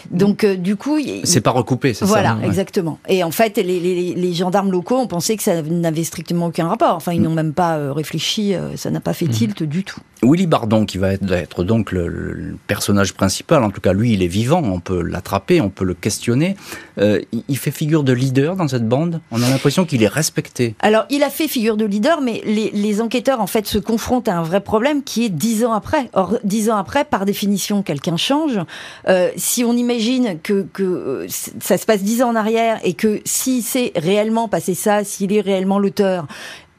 Donc 0.10 0.44
euh, 0.44 0.56
du 0.56 0.76
coup, 0.76 1.00
c'est 1.24 1.42
pas 1.42 1.52
recoupé, 1.52 1.94
c'est 1.94 2.06
ça. 2.06 2.12
Voilà, 2.12 2.38
exactement. 2.44 3.00
Et 3.08 3.24
en 3.24 3.32
fait, 3.32 3.58
les, 3.58 3.80
les, 3.80 4.16
les, 4.16 4.34
gendarmes 4.34 4.72
locaux 4.72 4.98
ont 4.98 5.08
pensé 5.08 5.38
que 5.38 5.44
ça 5.44 5.62
n'avait 5.62 6.04
strictement 6.04 6.48
aucun 6.48 6.68
rapport. 6.68 6.96
Enfin, 6.96 7.14
ils 7.14 7.22
n'ont 7.22 7.34
même 7.34 7.54
pas 7.54 7.78
euh, 7.78 7.94
réfléchi, 7.94 8.56
euh, 8.56 8.76
ça 8.76 8.90
n'a 8.90 9.00
pas 9.00 9.14
fait 9.14 9.26
mm. 9.26 9.32
tilt 9.32 9.64
du 9.64 9.84
tout. 9.84 10.00
Willy 10.24 10.48
Bardon, 10.48 10.86
qui 10.86 10.98
va 10.98 11.14
être, 11.14 11.64
donc 11.64 11.92
le, 11.92 12.56
personnage 12.68 13.14
principal, 13.14 13.64
en 13.64 13.70
tout 13.70 13.82
cas 13.82 13.94
lui, 13.94 14.14
il 14.14 14.24
est 14.24 14.28
vivant, 14.32 14.64
on 14.64 14.80
peut 14.80 15.02
l'attraper, 15.02 15.62
on 15.62 15.70
peut 15.70 15.86
le 15.86 15.94
questionner. 15.94 16.56
Euh, 16.98 17.20
il 17.48 17.58
fait 17.58 17.72
figure 17.72 18.04
de 18.04 18.14
leader 18.14 18.56
dans 18.56 18.68
cette 18.68 18.88
bande. 18.88 19.22
On 19.32 19.44
a 19.44 19.50
l'impression 19.50 19.86
qu'il 19.86 20.02
est 20.02 20.08
respecté. 20.08 20.76
Alors, 20.80 21.06
il 21.10 21.22
a 21.22 21.30
fait 21.30 21.48
figure 21.48 21.78
de 21.78 21.86
leader, 21.86 22.22
mais 22.22 22.42
les, 22.46 23.02
enquêteurs 23.02 23.42
en 23.42 23.48
fait 23.48 23.68
se 23.68 23.78
confrontent 23.78 24.28
à 24.28 24.38
un 24.38 24.44
vrai 24.44 24.62
problème 24.62 25.04
qui 25.04 25.26
est 25.26 25.30
dix 25.30 25.64
ans 25.66 25.74
après. 25.74 26.10
Or, 26.14 26.38
dix 26.44 26.70
ans 26.70 26.78
après, 26.78 27.06
par 27.06 27.26
définition, 27.26 27.84
quelqu'un 27.84 28.18
change. 28.18 28.60
Euh, 29.08 29.30
si 29.36 29.64
on 29.64 29.74
imagine 29.74 30.40
que, 30.42 30.66
que 30.74 31.26
ça 31.28 31.78
se 31.78 31.86
passe 31.86 32.02
dix 32.02 32.22
ans 32.22 32.30
en 32.30 32.36
arrière 32.36 32.80
et 32.84 32.94
que 32.94 33.22
si 33.26 33.62
c'est 33.62 33.92
réellement 33.96 34.48
passé 34.48 34.74
ça, 34.74 35.04
s'il 35.04 35.34
est 35.34 35.42
réellement 35.42 35.80
l'auteur, 35.80 36.28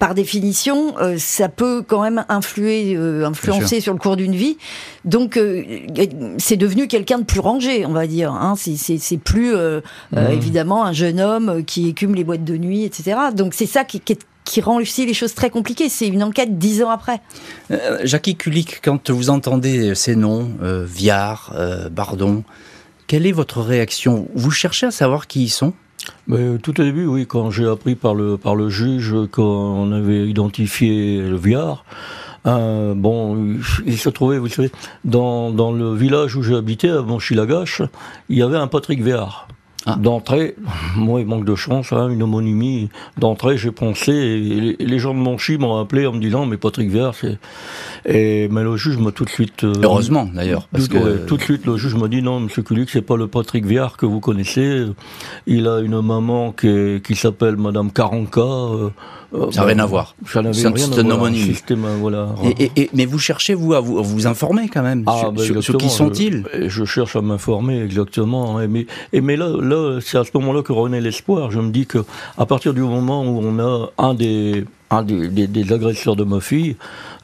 par 0.03 0.15
définition, 0.17 0.99
euh, 0.99 1.15
ça 1.17 1.49
peut 1.49 1.85
quand 1.87 2.03
même 2.03 2.25
influer, 2.29 2.97
euh, 2.97 3.25
influencer 3.25 3.81
sur 3.81 3.93
le 3.93 4.01
cours 4.01 4.17
d'une 4.17 4.35
vie. 4.35 4.59
Donc, 5.05 5.37
euh, 5.37 5.63
c'est 6.39 6.57
devenu 6.57 6.89
quelqu'un 6.89 7.21
de 7.21 7.25
plus 7.25 7.39
rangé, 7.39 7.87
on 7.87 7.93
va 7.93 8.09
dire. 8.09 8.33
Hein. 8.33 8.55
C'est 8.57 9.17
plus 9.19 9.55
mmh. 9.55 10.17
évidemment 10.33 10.85
un 10.85 10.93
jeune 10.93 11.21
homme 11.21 11.63
qui 11.65 11.89
écume 11.89 12.17
les 12.17 12.25
boîtes 12.25 12.43
de 12.43 12.57
nuit, 12.57 12.83
etc. 12.83 13.17
Donc, 13.33 13.55
c'est 13.55 13.67
ça 13.67 13.85
qui, 13.85 14.03
qui, 14.45 14.61
rend 14.61 14.81
aussi 14.81 15.07
les 15.07 15.15
choses 15.15 15.35
très 15.35 15.51
compliquées. 15.51 15.89
C'est 15.89 16.09
une 16.09 16.25
enquête 16.25 16.59
dix 16.59 16.83
ans 16.83 16.91
après. 16.91 17.21
Jackie 18.03 18.35
Kulik, 18.35 18.81
quand 18.83 19.09
vous 19.09 19.31
entendez 19.31 19.95
ces 19.95 20.17
noms, 20.17 20.51
Viard, 20.61 21.55
Bardon, 21.93 22.43
quelle 23.07 23.25
est 23.25 23.33
votre 23.33 23.61
réaction? 23.61 24.27
Vous 24.35 24.51
cherchez 24.51 24.87
à 24.87 24.91
savoir 24.91 25.29
qui 25.29 25.45
ils 25.45 25.49
sont? 25.49 25.75
Mais, 26.27 26.59
tout 26.59 26.81
au 26.81 26.85
début, 26.85 27.07
oui, 27.07 27.27
quand 27.27 27.51
j'ai 27.51 27.67
appris 27.67 27.95
par 27.95 28.15
le, 28.15 28.37
par 28.37 28.55
le 28.55 28.69
juge 28.69 29.15
qu'on 29.31 29.93
avait 29.93 30.29
identifié 30.29 31.21
le 31.21 31.37
viard, 31.37 31.85
euh, 32.47 32.95
bon, 32.95 33.59
il 33.87 33.99
se 33.99 34.09
trouvait, 34.09 34.39
vous 34.39 34.49
savez, 34.49 34.71
dans, 35.05 35.51
dans 35.51 35.73
le 35.73 35.95
village 35.95 36.37
où 36.37 36.43
j'habitais, 36.43 36.91
à 36.91 37.03
Monchilagache, 37.03 37.83
il 38.29 38.39
y 38.39 38.43
avait 38.43 38.57
un 38.57 38.67
Patrick 38.67 39.03
Viard. 39.03 39.49
Ah. 39.85 39.97
D'entrée, 40.01 40.55
moi, 40.97 41.21
il 41.21 41.27
manque 41.27 41.45
de 41.45 41.55
chance, 41.55 41.93
hein, 41.93 42.09
une 42.09 42.23
homonymie. 42.23 42.89
D'entrée, 43.19 43.57
j'ai 43.57 43.73
pensé, 43.73 44.13
et 44.13 44.77
les, 44.85 44.99
gens 44.99 45.13
de 45.13 45.19
Monchy 45.19 45.59
m'ont 45.59 45.77
appelé 45.79 46.07
en 46.07 46.13
me 46.13 46.21
disant, 46.21 46.47
mais 46.47 46.57
Patrick 46.57 46.89
Viard, 46.89 47.15
c'est. 47.15 47.39
Et, 48.05 48.49
mais 48.49 48.63
le 48.63 48.77
juge 48.77 48.99
m'a 48.99 49.11
tout 49.11 49.25
de 49.25 49.31
suite. 49.31 49.65
Euh, 49.65 49.73
Heureusement, 49.83 50.29
d'ailleurs. 50.33 50.69
Parce 50.71 50.89
que... 50.89 51.27
tout 51.27 51.37
de 51.37 51.43
suite, 51.43 51.67
le 51.67 51.77
juge 51.77 51.95
m'a 51.95 52.09
dit, 52.09 52.23
non, 52.23 52.41
monsieur 52.41 52.63
Kulik, 52.63 52.91
c'est 52.91 53.03
pas 53.03 53.17
le 53.17 53.27
Patrick 53.27 53.67
Viard 53.67 53.97
que 53.97 54.07
vous 54.07 54.21
connaissez. 54.21 54.87
Il 55.47 55.67
a 55.67 55.81
une 55.81 56.01
maman 56.01 56.53
qui, 56.53 57.01
qui 57.03 57.17
s'appelle 57.17 57.57
Madame 57.57 57.91
Karanka. 57.91 58.41
Euh, 58.41 58.91
euh, 59.35 59.51
ça 59.51 59.63
n'a 59.63 59.67
rien 59.69 59.79
à 59.79 59.87
voir. 59.87 60.15
Ça 60.27 60.41
rien 60.41 60.51
à 60.51 61.17
voir. 61.17 61.33
Système, 61.33 61.87
voilà. 62.01 62.35
et, 62.59 62.71
et, 62.77 62.91
mais 62.93 63.07
vous 63.07 63.19
cherchez, 63.19 63.55
vous, 63.55 63.75
à 63.75 63.81
vous, 63.81 63.99
à 63.99 64.03
vous 64.03 64.27
informer 64.27 64.69
quand 64.69 64.83
même 64.83 65.05
ah, 65.07 65.31
sur, 65.37 65.63
sur, 65.63 65.77
qui 65.79 65.89
sont-ils 65.89 66.45
je, 66.55 66.69
je, 66.69 66.85
cherche 66.85 67.17
à 67.17 67.23
m'informer, 67.23 67.83
exactement. 67.83 68.61
Et 68.61 68.69
mais, 68.69 68.87
et 69.13 69.21
mais 69.21 69.37
là, 69.37 69.49
là 69.61 70.01
c'est 70.01 70.19
à 70.19 70.25
ce 70.25 70.31
moment-là 70.35 70.63
que 70.63 70.73
renaît 70.73 71.01
l'espoir. 71.01 71.51
Je 71.51 71.61
me 71.61 71.71
dis 71.71 71.87
que 71.87 72.05
à 72.37 72.47
partir 72.47 72.75
du 72.75 72.83
moment 72.83 73.25
où 73.25 73.41
on 73.43 73.59
a 73.59 73.91
un 73.99 74.15
des 74.15 74.65
un 74.93 75.03
des, 75.03 75.47
des, 75.47 75.73
agresseurs 75.73 76.17
de 76.17 76.25
ma 76.25 76.41
fille. 76.41 76.77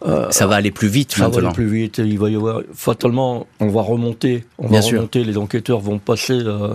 Euh, 0.06 0.30
ça 0.30 0.46
va 0.46 0.56
aller 0.56 0.70
plus 0.70 0.88
vite 0.88 1.12
ça 1.12 1.28
va 1.28 1.38
aller 1.38 1.52
plus 1.52 1.68
vite. 1.68 1.98
Il 1.98 2.18
va 2.18 2.30
y 2.30 2.36
avoir 2.36 2.62
fatalement, 2.72 3.46
on 3.60 3.68
va 3.68 3.82
remonter, 3.82 4.44
on 4.58 4.68
va 4.68 4.80
remonter. 4.80 5.24
Les 5.24 5.36
enquêteurs 5.36 5.80
vont 5.80 5.98
passer. 5.98 6.38
Euh, 6.38 6.74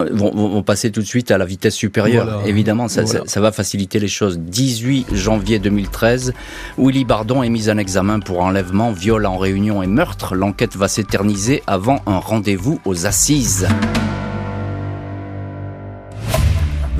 vont, 0.00 0.62
passer 0.62 0.90
tout 0.90 1.00
de 1.00 1.06
suite 1.06 1.30
à 1.30 1.38
la 1.38 1.44
vitesse 1.44 1.74
supérieure. 1.74 2.42
Évidemment, 2.46 2.88
ça, 2.88 3.04
ça, 3.06 3.40
va 3.40 3.52
faciliter 3.52 3.98
les 3.98 4.08
choses. 4.08 4.38
18 4.38 5.14
janvier 5.14 5.58
2013, 5.58 6.34
Willy 6.78 7.04
Bardon 7.04 7.42
est 7.42 7.50
mis 7.50 7.70
en 7.70 7.78
examen 7.78 8.20
pour 8.20 8.40
enlèvement, 8.40 8.92
viol 8.92 9.26
en 9.26 9.38
réunion 9.38 9.82
et 9.82 9.86
meurtre. 9.86 10.34
L'enquête 10.34 10.76
va 10.76 10.88
s'éterniser 10.88 11.62
avant 11.66 12.00
un 12.06 12.18
rendez-vous 12.18 12.80
aux 12.84 13.06
assises. 13.06 13.68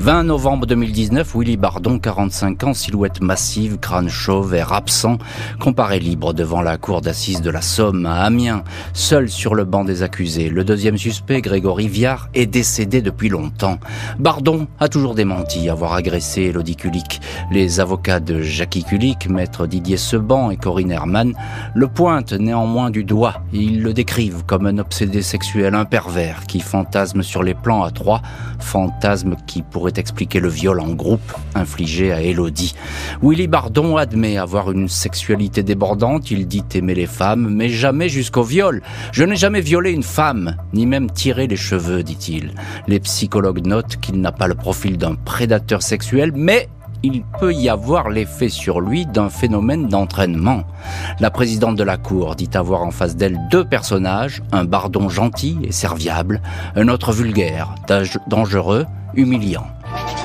20 0.05 0.25
novembre 0.25 0.67
2019, 0.67 1.33
Willy 1.35 1.57
Bardon, 1.57 1.97
45 1.97 2.63
ans, 2.63 2.73
silhouette 2.75 3.21
massive, 3.21 3.79
crâne 3.79 4.07
chauve, 4.07 4.53
air 4.53 4.71
absent, 4.71 5.17
comparé 5.59 5.97
libre 5.97 6.31
devant 6.31 6.61
la 6.61 6.77
cour 6.77 7.01
d'assises 7.01 7.41
de 7.41 7.49
la 7.49 7.63
Somme 7.63 8.05
à 8.05 8.21
Amiens, 8.21 8.63
seul 8.93 9.31
sur 9.31 9.55
le 9.55 9.65
banc 9.65 9.83
des 9.83 10.03
accusés. 10.03 10.51
Le 10.51 10.63
deuxième 10.63 10.99
suspect, 10.99 11.41
Grégory 11.41 11.87
Viard, 11.87 12.29
est 12.35 12.45
décédé 12.45 13.01
depuis 13.01 13.29
longtemps. 13.29 13.79
Bardon 14.19 14.67
a 14.79 14.89
toujours 14.89 15.15
démenti 15.15 15.69
avoir 15.69 15.93
agressé 15.93 16.43
Elodie 16.43 16.75
Kulik. 16.75 17.19
Les 17.49 17.79
avocats 17.79 18.19
de 18.19 18.43
Jackie 18.43 18.83
Kulik, 18.83 19.27
maître 19.27 19.65
Didier 19.65 19.97
Seban 19.97 20.51
et 20.51 20.57
Corinne 20.57 20.91
Herman, 20.91 21.33
le 21.73 21.87
pointent 21.87 22.33
néanmoins 22.33 22.91
du 22.91 23.03
doigt. 23.05 23.41
Ils 23.53 23.81
le 23.81 23.91
décrivent 23.91 24.45
comme 24.45 24.67
un 24.67 24.77
obsédé 24.77 25.23
sexuel, 25.23 25.73
un 25.73 25.85
pervers 25.85 26.43
qui 26.45 26.59
fantasme 26.59 27.23
sur 27.23 27.41
les 27.41 27.55
plans 27.55 27.81
à 27.81 27.89
trois, 27.89 28.21
fantasme 28.59 29.35
qui 29.47 29.63
pourrait 29.63 29.94
expliquer 29.97 30.39
le 30.39 30.49
viol 30.49 30.79
en 30.79 30.93
groupe 30.93 31.33
infligé 31.53 32.11
à 32.11 32.21
Elodie. 32.21 32.75
Willy 33.21 33.47
Bardon 33.47 33.97
admet 33.97 34.37
avoir 34.37 34.71
une 34.71 34.87
sexualité 34.87 35.63
débordante, 35.63 36.31
il 36.31 36.47
dit 36.47 36.63
aimer 36.73 36.95
les 36.95 37.07
femmes, 37.07 37.49
mais 37.49 37.69
jamais 37.69 38.09
jusqu'au 38.09 38.43
viol. 38.43 38.81
Je 39.11 39.23
n'ai 39.23 39.35
jamais 39.35 39.61
violé 39.61 39.91
une 39.91 40.03
femme, 40.03 40.57
ni 40.73 40.85
même 40.85 41.11
tiré 41.11 41.47
les 41.47 41.55
cheveux, 41.55 42.03
dit-il. 42.03 42.53
Les 42.87 42.99
psychologues 42.99 43.65
notent 43.65 43.97
qu'il 43.97 44.21
n'a 44.21 44.31
pas 44.31 44.47
le 44.47 44.55
profil 44.55 44.97
d'un 44.97 45.15
prédateur 45.15 45.81
sexuel, 45.81 46.31
mais 46.35 46.69
il 47.03 47.23
peut 47.39 47.53
y 47.53 47.69
avoir 47.69 48.09
l'effet 48.09 48.49
sur 48.49 48.81
lui 48.81 49.05
d'un 49.05 49.29
phénomène 49.29 49.87
d'entraînement. 49.87 50.63
La 51.19 51.29
présidente 51.29 51.75
de 51.75 51.83
la 51.83 51.97
Cour 51.97 52.35
dit 52.35 52.49
avoir 52.55 52.81
en 52.81 52.91
face 52.91 53.15
d'elle 53.15 53.39
deux 53.51 53.63
personnages, 53.63 54.41
un 54.51 54.65
bardon 54.65 55.07
gentil 55.07 55.59
et 55.63 55.71
serviable, 55.71 56.41
un 56.75 56.87
autre 56.87 57.11
vulgaire, 57.11 57.75
dangereux, 58.27 58.85
humiliant. 59.13 59.67
Bye. 59.95 60.24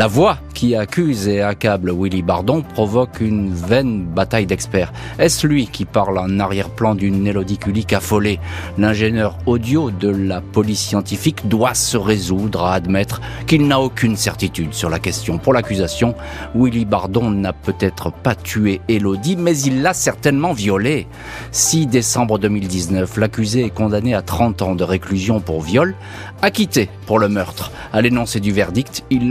La 0.00 0.06
voix 0.06 0.38
qui 0.54 0.74
accuse 0.74 1.28
et 1.28 1.42
accable 1.42 1.92
Willy 1.94 2.22
Bardon 2.22 2.62
provoque 2.62 3.20
une 3.20 3.52
vaine 3.52 4.06
bataille 4.06 4.46
d'experts. 4.46 4.94
Est-ce 5.18 5.46
lui 5.46 5.66
qui 5.66 5.84
parle 5.84 6.16
en 6.16 6.38
arrière-plan 6.38 6.94
d'une 6.94 7.26
Élodie 7.26 7.58
affolée? 7.92 8.40
L'ingénieur 8.78 9.36
audio 9.44 9.90
de 9.90 10.08
la 10.08 10.40
police 10.40 10.80
scientifique 10.80 11.46
doit 11.48 11.74
se 11.74 11.98
résoudre 11.98 12.64
à 12.64 12.74
admettre 12.74 13.20
qu'il 13.46 13.66
n'a 13.66 13.78
aucune 13.78 14.16
certitude 14.16 14.72
sur 14.72 14.88
la 14.88 14.98
question. 14.98 15.36
Pour 15.36 15.52
l'accusation, 15.52 16.14
Willy 16.54 16.86
Bardon 16.86 17.30
n'a 17.30 17.52
peut-être 17.52 18.10
pas 18.10 18.34
tué 18.34 18.80
Élodie, 18.88 19.36
mais 19.36 19.58
il 19.58 19.82
l'a 19.82 19.92
certainement 19.92 20.54
violée. 20.54 21.08
6 21.52 21.88
décembre 21.88 22.38
2019, 22.38 23.18
l'accusé 23.18 23.66
est 23.66 23.70
condamné 23.70 24.14
à 24.14 24.22
30 24.22 24.62
ans 24.62 24.74
de 24.74 24.84
réclusion 24.84 25.40
pour 25.40 25.60
viol, 25.60 25.94
acquitté 26.40 26.88
pour 27.04 27.18
le 27.18 27.28
meurtre. 27.28 27.70
À 27.92 28.00
l'énoncé 28.00 28.40
du 28.40 28.52
verdict, 28.52 29.04
il 29.10 29.30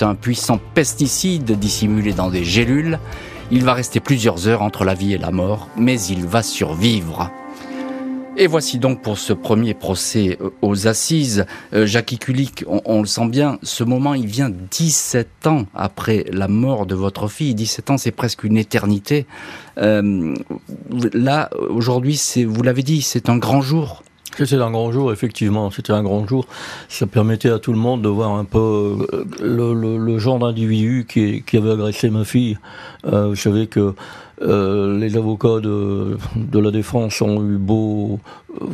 un 0.00 0.14
puissant 0.14 0.58
pesticide 0.74 1.58
dissimulé 1.58 2.12
dans 2.12 2.30
des 2.30 2.44
gélules. 2.44 2.98
Il 3.50 3.64
va 3.64 3.74
rester 3.74 4.00
plusieurs 4.00 4.48
heures 4.48 4.62
entre 4.62 4.84
la 4.84 4.94
vie 4.94 5.14
et 5.14 5.18
la 5.18 5.30
mort, 5.30 5.68
mais 5.76 6.00
il 6.02 6.24
va 6.24 6.42
survivre. 6.42 7.30
Et 8.36 8.46
voici 8.46 8.78
donc 8.78 9.02
pour 9.02 9.18
ce 9.18 9.32
premier 9.32 9.74
procès 9.74 10.38
euh, 10.40 10.50
aux 10.62 10.86
assises. 10.86 11.44
Euh, 11.74 11.84
Jackie 11.84 12.18
Kulik, 12.18 12.64
on, 12.66 13.00
le 13.00 13.06
sent 13.06 13.26
bien, 13.26 13.58
ce 13.62 13.84
moment 13.84 14.14
il 14.14 14.26
vient 14.26 14.50
17 14.50 15.46
ans 15.46 15.66
après 15.74 16.24
la 16.32 16.48
mort 16.48 16.86
de 16.86 16.94
votre 16.94 17.28
fille. 17.28 17.54
17 17.54 17.90
ans, 17.90 17.98
c'est 17.98 18.12
presque 18.12 18.44
une 18.44 18.56
éternité. 18.56 19.26
Euh, 19.78 20.34
là, 21.12 21.50
aujourd'hui, 21.68 22.18
vous 22.46 22.62
l'avez 22.62 22.82
dit, 22.82 23.02
c'est 23.02 23.28
un 23.28 23.36
grand 23.36 23.60
jour. 23.60 24.04
C'était 24.36 24.56
un 24.56 24.70
grand 24.70 24.92
jour, 24.92 25.12
effectivement. 25.12 25.70
C'était 25.70 25.92
un 25.92 26.02
grand 26.02 26.26
jour. 26.26 26.46
Ça 26.88 27.06
permettait 27.06 27.50
à 27.50 27.58
tout 27.58 27.72
le 27.72 27.78
monde 27.78 28.02
de 28.02 28.08
voir 28.08 28.32
un 28.32 28.44
peu 28.44 29.06
euh, 29.40 29.98
le, 29.98 30.18
genre 30.18 30.38
d'individu 30.38 31.06
qui, 31.08 31.56
avait 31.56 31.72
agressé 31.72 32.10
ma 32.10 32.24
fille. 32.24 32.58
Euh, 33.06 33.28
vous 33.28 33.36
savez 33.36 33.66
que 33.66 33.94
euh, 34.42 34.98
les 34.98 35.16
avocats 35.16 35.60
de, 35.60 36.16
la 36.54 36.70
défense 36.70 37.20
ont 37.20 37.42
eu 37.46 37.58
beau 37.58 38.18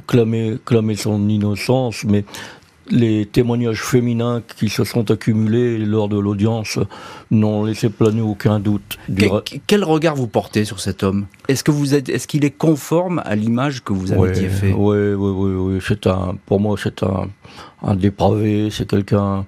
clamer, 0.06 0.58
clamer 0.64 0.94
son 0.94 1.28
innocence, 1.28 2.04
mais 2.04 2.24
les 2.90 3.26
témoignages 3.26 3.82
féminins 3.82 4.42
qui 4.56 4.68
se 4.68 4.84
sont 4.84 5.10
accumulés 5.10 5.78
lors 5.78 6.08
de 6.08 6.18
l'audience 6.18 6.78
n'ont 7.30 7.64
laissé 7.64 7.88
planer 7.88 8.20
aucun 8.20 8.60
doute. 8.60 8.98
quel 9.66 9.84
regard 9.84 10.14
vous 10.14 10.26
portez 10.26 10.64
sur 10.64 10.80
cet 10.80 11.02
homme? 11.02 11.26
Est-ce 11.48 11.64
que 11.64 11.70
vous 11.70 11.94
êtes, 11.94 12.08
est-ce 12.08 12.26
qu'il 12.26 12.44
est 12.44 12.50
conforme 12.50 13.22
à 13.24 13.34
l'image 13.34 13.82
que 13.82 13.92
vous 13.92 14.12
avez 14.12 14.48
fait 14.48 14.72
Oui, 14.72 15.14
oui, 15.14 15.14
oui, 15.14 15.52
oui. 15.54 15.78
C'est 15.86 16.06
un, 16.06 16.36
pour 16.46 16.60
moi, 16.60 16.76
c'est 16.82 17.02
un, 17.02 17.28
un 17.82 17.94
dépravé. 17.94 18.68
C'est 18.70 18.88
quelqu'un, 18.88 19.46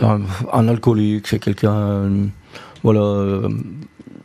un, 0.00 0.68
alcoolique. 0.68 1.26
C'est 1.28 1.38
quelqu'un, 1.38 2.10
voilà. 2.82 3.48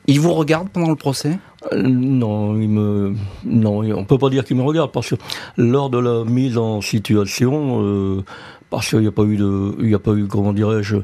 Il 0.08 0.20
vous 0.20 0.34
regarde 0.34 0.70
pendant 0.70 0.90
le 0.90 0.96
procès? 0.96 1.38
Euh, 1.72 1.82
non, 1.84 2.60
il 2.60 2.70
me, 2.70 3.14
non, 3.46 3.82
on 3.96 4.06
peut 4.06 4.18
pas 4.18 4.30
dire 4.30 4.44
qu'il 4.44 4.58
me 4.58 4.64
regarde 4.64 4.92
parce 4.92 5.12
que 5.12 5.16
lors 5.58 5.90
de 5.90 6.00
la 6.00 6.24
mise 6.26 6.58
en 6.58 6.82
situation, 6.82 7.82
euh, 7.84 8.24
parce 8.72 8.90
qu'il 8.90 9.00
n'y 9.00 9.08
a 9.08 9.12
pas 9.12 9.24
eu 9.24 9.38
de, 9.38 9.76
il 9.80 9.90
y 9.90 9.94
a 9.94 10.00
pas 10.00 10.14
eu, 10.14 10.26
comment 10.28 10.54
dirais-je, 10.54 10.98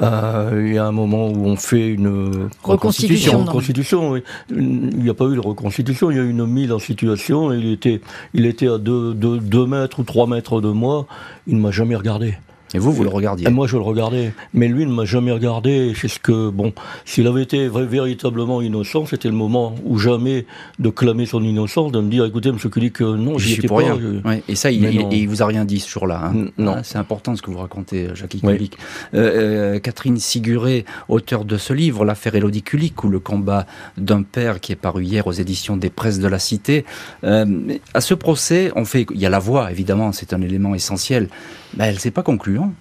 euh, 0.00 0.64
il 0.66 0.74
y 0.74 0.78
a 0.78 0.86
un 0.86 0.92
moment 0.92 1.28
où 1.28 1.46
on 1.46 1.56
fait 1.56 1.88
une 1.88 2.48
reconstitution. 2.62 3.44
reconstitution 3.44 4.16
Il 4.50 4.96
n'y 4.96 5.10
a 5.10 5.14
pas 5.14 5.26
eu 5.26 5.34
de 5.34 5.40
reconstitution, 5.40 6.10
il 6.10 6.16
y 6.16 6.20
a 6.20 6.22
eu 6.22 6.30
une 6.30 6.46
mise 6.46 6.72
en 6.72 6.78
situation. 6.78 7.52
il 7.52 7.72
était, 7.72 8.00
il 8.32 8.46
était 8.46 8.68
à 8.68 8.78
2 8.78 9.12
deux, 9.12 9.38
deux 9.38 9.66
mètres 9.66 10.00
ou 10.00 10.04
3 10.04 10.26
mètres 10.26 10.60
de 10.60 10.70
moi. 10.70 11.06
Il 11.46 11.56
ne 11.56 11.60
m'a 11.60 11.70
jamais 11.70 11.96
regardé. 11.96 12.34
Et 12.74 12.78
vous, 12.78 12.92
vous 12.92 13.02
le 13.02 13.08
regardiez 13.08 13.48
Moi, 13.50 13.66
je 13.66 13.76
le 13.76 13.82
regardais. 13.82 14.32
Mais 14.54 14.68
lui 14.68 14.86
ne 14.86 14.92
m'a 14.92 15.04
jamais 15.04 15.32
regardé. 15.32 15.92
C'est 15.96 16.08
ce 16.08 16.18
que, 16.18 16.50
bon, 16.50 16.72
s'il 17.04 17.26
avait 17.26 17.42
été 17.42 17.68
véritablement 17.68 18.60
innocent, 18.60 19.06
c'était 19.06 19.28
le 19.28 19.34
moment 19.34 19.74
ou 19.84 19.98
jamais 19.98 20.46
de 20.78 20.90
clamer 20.90 21.26
son 21.26 21.42
innocence, 21.42 21.92
de 21.92 22.00
me 22.00 22.10
dire, 22.10 22.24
écoutez, 22.24 22.52
monsieur 22.52 22.68
Kulik, 22.68 23.00
non, 23.00 23.38
j'y 23.38 23.54
étais 23.54 23.68
pas. 23.68 23.76
Rien. 23.76 23.98
Et 24.48 24.54
ça, 24.54 24.70
il, 24.70 24.84
il, 25.12 25.28
vous 25.28 25.42
a 25.42 25.46
rien 25.46 25.64
dit 25.64 25.80
ce 25.80 25.88
jour-là. 25.90 26.24
Hein. 26.26 26.46
Non. 26.58 26.74
Ah, 26.78 26.82
c'est 26.82 26.98
important 26.98 27.34
ce 27.36 27.42
que 27.42 27.50
vous 27.50 27.58
racontez, 27.58 28.08
Jackie 28.14 28.40
Kulik. 28.40 28.76
Euh, 29.14 29.74
euh, 29.74 29.78
Catherine 29.78 30.18
Siguré, 30.18 30.84
auteur 31.08 31.44
de 31.44 31.56
ce 31.56 31.72
livre, 31.72 32.04
L'affaire 32.04 32.34
Elodie 32.34 32.62
Kulik, 32.62 33.04
ou 33.04 33.08
le 33.08 33.18
combat 33.18 33.66
d'un 33.96 34.22
père 34.22 34.60
qui 34.60 34.72
est 34.72 34.76
paru 34.76 35.04
hier 35.04 35.26
aux 35.26 35.32
éditions 35.32 35.76
des 35.76 35.90
presses 35.90 36.18
de 36.18 36.28
la 36.28 36.38
Cité. 36.38 36.84
Euh, 37.24 37.46
à 37.94 38.00
ce 38.00 38.14
procès, 38.14 38.70
on 38.76 38.84
fait, 38.84 39.06
il 39.14 39.20
y 39.20 39.26
a 39.26 39.30
la 39.30 39.38
voix, 39.38 39.70
évidemment, 39.70 40.12
c'est 40.12 40.32
un 40.32 40.40
élément 40.40 40.74
essentiel. 40.74 41.28
Mais 41.78 41.86
elle 41.86 42.00
s'est 42.00 42.10
pas 42.10 42.24
concluant 42.24 42.72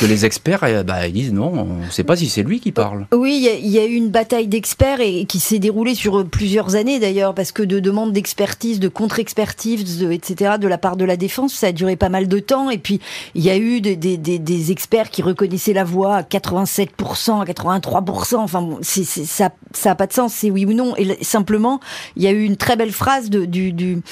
que 0.00 0.06
les 0.06 0.24
experts 0.24 0.64
eh, 0.64 0.82
bah, 0.82 1.06
ils 1.06 1.12
disent 1.12 1.32
non, 1.32 1.52
on 1.52 1.84
ne 1.86 1.90
sait 1.90 2.04
pas 2.04 2.16
si 2.16 2.28
c'est 2.28 2.42
lui 2.42 2.60
qui 2.60 2.72
parle. 2.72 3.06
Oui, 3.12 3.46
il 3.62 3.68
y, 3.68 3.78
a 3.78 3.84
eu 3.84 3.94
une 3.94 4.10
bataille 4.10 4.48
d'experts 4.48 5.00
et 5.00 5.24
qui 5.24 5.40
s'est 5.40 5.58
déroulée 5.58 5.94
sur 5.94 6.24
plusieurs 6.26 6.74
années 6.74 6.98
d'ailleurs, 6.98 7.34
parce 7.34 7.52
que 7.52 7.62
de 7.62 7.80
demandes 7.80 8.12
d'expertise, 8.12 8.80
de 8.80 8.88
contre-expertise, 8.88 10.02
etc., 10.02 10.52
de 10.60 10.68
la 10.68 10.78
part 10.78 10.96
de 10.96 11.04
la 11.04 11.16
défense, 11.16 11.54
ça 11.54 11.68
a 11.68 11.72
duré 11.72 11.96
pas 11.96 12.08
mal 12.08 12.28
de 12.28 12.38
temps. 12.38 12.70
Et 12.70 12.78
puis 12.78 13.00
il 13.34 13.42
y 13.42 13.50
a 13.50 13.56
eu 13.56 13.80
des, 13.80 14.70
experts 14.70 15.10
qui 15.10 15.22
reconnaissaient 15.22 15.72
la 15.72 15.84
voix 15.84 16.16
à 16.16 16.22
87%, 16.22 17.42
à 17.42 17.44
83%. 17.44 18.36
Enfin, 18.36 18.62
bon, 18.62 18.78
ça 18.82 19.50
ça 19.74 19.90
n'a 19.90 19.94
pas 19.94 20.06
de 20.06 20.12
sens, 20.12 20.32
c'est 20.32 20.50
oui 20.50 20.64
ou 20.64 20.72
non. 20.72 20.94
Et 20.96 21.22
simplement, 21.22 21.80
il 22.16 22.22
y 22.22 22.26
a 22.26 22.30
eu 22.30 22.44
une 22.44 22.56
très 22.56 22.76
belle 22.76 22.92
phrase 22.92 23.28
de, 23.30 23.44
du, 23.44 24.02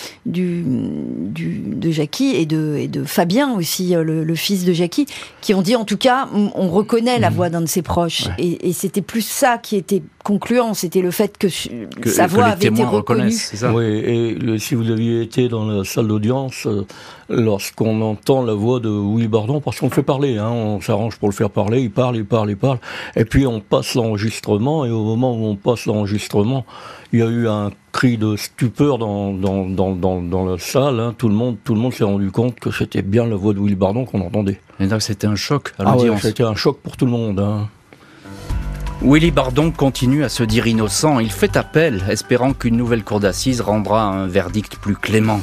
Jackie 1.93 2.35
et 2.37 2.47
de, 2.47 3.05
Fabien 3.05 3.55
aussi, 3.55 3.95
euh, 3.95 4.03
le, 4.03 4.25
le 4.25 4.35
fils 4.35 4.65
de 4.65 4.73
Jackie, 4.73 5.07
qui 5.41 5.55
ont 5.55 5.62
dit 5.63 5.77
en 5.77 5.85
tout 5.85 5.97
cas, 5.97 6.29
on 6.33 6.69
reconnaît 6.69 7.19
la 7.19 7.31
mmh. 7.31 7.35
voix 7.35 7.51
d'un 7.51 7.61
de 7.61 7.67
ses 7.67 7.83
proches. 7.83 8.29
Et, 8.39 8.73
c'était 8.73 9.03
plus 9.03 9.27
ça 9.27 9.59
qui 9.59 9.77
était 9.77 10.03
concluant, 10.25 10.75
c'était 10.75 11.01
le 11.01 11.11
fait 11.11 11.37
que, 11.39 11.49
sa 12.09 12.27
voix 12.27 12.47
avait 12.47 12.69
été 12.69 12.85
reconnue. 12.85 13.33
Oui, 13.75 13.85
et 13.85 14.59
si 14.59 14.75
vous 14.75 14.91
aviez 14.91 15.23
été 15.23 15.49
dans 15.49 15.67
la 15.67 15.85
salle 15.85 16.09
d'audience, 16.09 16.67
euh, 16.67 16.87
lorsqu'on 17.29 18.01
entend 18.01 18.43
la 18.43 18.55
voix 18.55 18.81
de 18.81 18.89
Willy 18.89 19.29
Bardon, 19.29 19.61
parce 19.61 19.81
qu'on 19.81 19.87
le 19.87 19.93
fait 19.93 20.03
parler, 20.03 20.39
hein, 20.39 20.51
on 20.51 20.81
s'arrange 20.81 21.17
pour 21.17 21.29
le 21.29 21.35
faire 21.35 21.51
parler, 21.51 21.81
il 21.81 21.91
parle, 21.91 22.17
il 22.17 22.25
parle, 22.25 22.51
il 22.51 22.57
parle, 22.57 22.79
et 23.17 23.25
puis 23.25 23.47
on 23.47 23.61
passe 23.61 23.95
l'enregistrement, 23.95 24.85
et 24.85 24.91
au 24.91 25.05
moment 25.05 25.35
où 25.35 25.47
on 25.47 25.57
passe 25.57 25.87
l'enregistrement, 25.87 26.65
il 27.13 27.19
y 27.19 27.23
a 27.23 27.27
eu 27.27 27.47
un 27.47 27.71
cri 27.93 28.17
de 28.17 28.37
stupeur 28.37 28.97
dans, 28.99 29.33
dans, 29.33 29.67
dans, 29.67 30.23
dans, 30.23 30.47
la 30.47 30.59
salle. 30.59 30.99
Hein. 30.99 31.15
Tout 31.17 31.29
le 31.29 31.35
monde, 31.35 31.57
tout 31.63 31.75
le 31.75 31.81
monde 31.81 31.93
s'est 31.93 32.05
rendu 32.05 32.31
compte 32.31 32.59
que 32.59 32.71
c'était 32.71 33.03
bien 33.03 33.27
la 33.27 33.37
voix 33.37 33.53
de 33.53 33.61
Willy 33.61 33.75
Bardon 33.75 34.07
qu'on 34.07 34.23
entendait. 34.23 34.61
Et 34.81 34.87
donc 34.87 35.03
c'était 35.03 35.27
un 35.27 35.37
choc 35.37 35.75
à 35.79 35.85
ah 35.87 35.97
c'était 36.21 36.43
un 36.43 36.55
choc 36.55 36.79
pour 36.83 36.97
tout 36.97 37.05
le 37.05 37.13
monde. 37.13 37.39
Hein. 37.39 37.69
Willy 39.03 39.31
Bardon 39.31 39.71
continue 39.71 40.25
à 40.25 40.29
se 40.29 40.43
dire 40.43 40.67
innocent. 40.67 41.19
Il 41.19 41.31
fait 41.31 41.57
appel, 41.57 42.03
espérant 42.09 42.55
qu'une 42.55 42.77
nouvelle 42.77 43.05
cour 43.05 43.21
d'assises 43.21 43.61
rendra 43.61 44.05
un 44.05 44.27
verdict 44.27 44.77
plus 44.77 44.97
clément. 44.97 45.41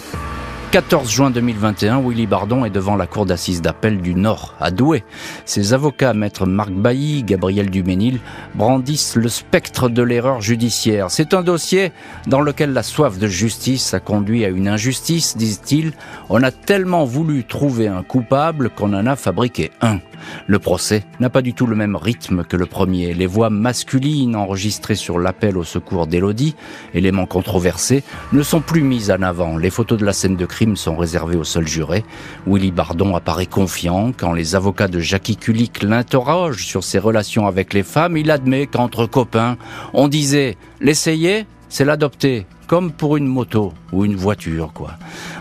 14 0.71 1.09
juin 1.09 1.31
2021, 1.31 1.99
Willy 1.99 2.27
Bardon 2.27 2.63
est 2.63 2.69
devant 2.69 2.95
la 2.95 3.07
cour 3.07 3.25
d'assises 3.25 3.63
d'appel 3.63 4.01
du 4.01 4.13
Nord, 4.13 4.53
à 4.59 4.69
Douai. 4.69 5.03
Ses 5.45 5.73
avocats, 5.73 6.13
maître 6.13 6.45
Marc 6.45 6.69
Bailly, 6.69 7.23
Gabriel 7.23 7.71
Duménil, 7.71 8.19
brandissent 8.53 9.15
le 9.15 9.29
spectre 9.29 9.89
de 9.89 10.03
l'erreur 10.03 10.41
judiciaire. 10.41 11.09
C'est 11.09 11.33
un 11.33 11.41
dossier 11.41 11.91
dans 12.27 12.41
lequel 12.41 12.71
la 12.71 12.83
soif 12.83 13.17
de 13.17 13.25
justice 13.25 13.95
a 13.95 13.99
conduit 13.99 14.45
à 14.45 14.49
une 14.49 14.67
injustice, 14.67 15.37
disent-ils. 15.37 15.93
On 16.29 16.43
a 16.43 16.51
tellement 16.51 17.03
voulu 17.03 17.45
trouver 17.45 17.87
un 17.87 18.03
coupable 18.03 18.69
qu'on 18.69 18.93
en 18.93 19.07
a 19.07 19.15
fabriqué 19.15 19.71
un. 19.81 19.99
Le 20.47 20.59
procès 20.59 21.03
n'a 21.19 21.29
pas 21.29 21.41
du 21.41 21.53
tout 21.53 21.65
le 21.65 21.75
même 21.75 21.95
rythme 21.95 22.43
que 22.43 22.57
le 22.57 22.65
premier. 22.65 23.13
Les 23.13 23.25
voix 23.25 23.49
masculines 23.49 24.35
enregistrées 24.35 24.95
sur 24.95 25.17
l'appel 25.17 25.57
au 25.57 25.63
secours 25.63 26.07
d'Élodie, 26.07 26.55
élément 26.93 27.25
controversé, 27.25 28.03
ne 28.33 28.43
sont 28.43 28.61
plus 28.61 28.81
mises 28.81 29.11
en 29.11 29.21
avant. 29.21 29.57
Les 29.57 29.69
photos 29.69 29.97
de 29.97 30.05
la 30.05 30.13
scène 30.13 30.35
de 30.35 30.45
crime 30.45 30.58
sont 30.75 30.95
réservées 30.95 31.37
aux 31.37 31.43
seuls 31.43 31.67
jurés. 31.67 32.03
Willy 32.47 32.71
Bardon 32.71 33.15
apparaît 33.15 33.45
confiant 33.45 34.11
quand 34.15 34.33
les 34.33 34.55
avocats 34.55 34.87
de 34.87 34.99
Jackie 34.99 35.37
Kulik 35.37 35.83
l'interrogent 35.83 36.65
sur 36.65 36.83
ses 36.83 36.99
relations 36.99 37.47
avec 37.47 37.73
les 37.73 37.83
femmes. 37.83 38.17
Il 38.17 38.31
admet 38.31 38.67
qu'entre 38.67 39.05
copains, 39.05 39.57
on 39.93 40.07
disait 40.07 40.57
l'essayer, 40.81 41.45
c'est 41.69 41.85
l'adopter 41.85 42.45
comme 42.67 42.91
pour 42.91 43.17
une 43.17 43.25
moto 43.25 43.73
ou 43.91 44.05
une 44.05 44.15
voiture, 44.15 44.71
quoi. 44.73 44.91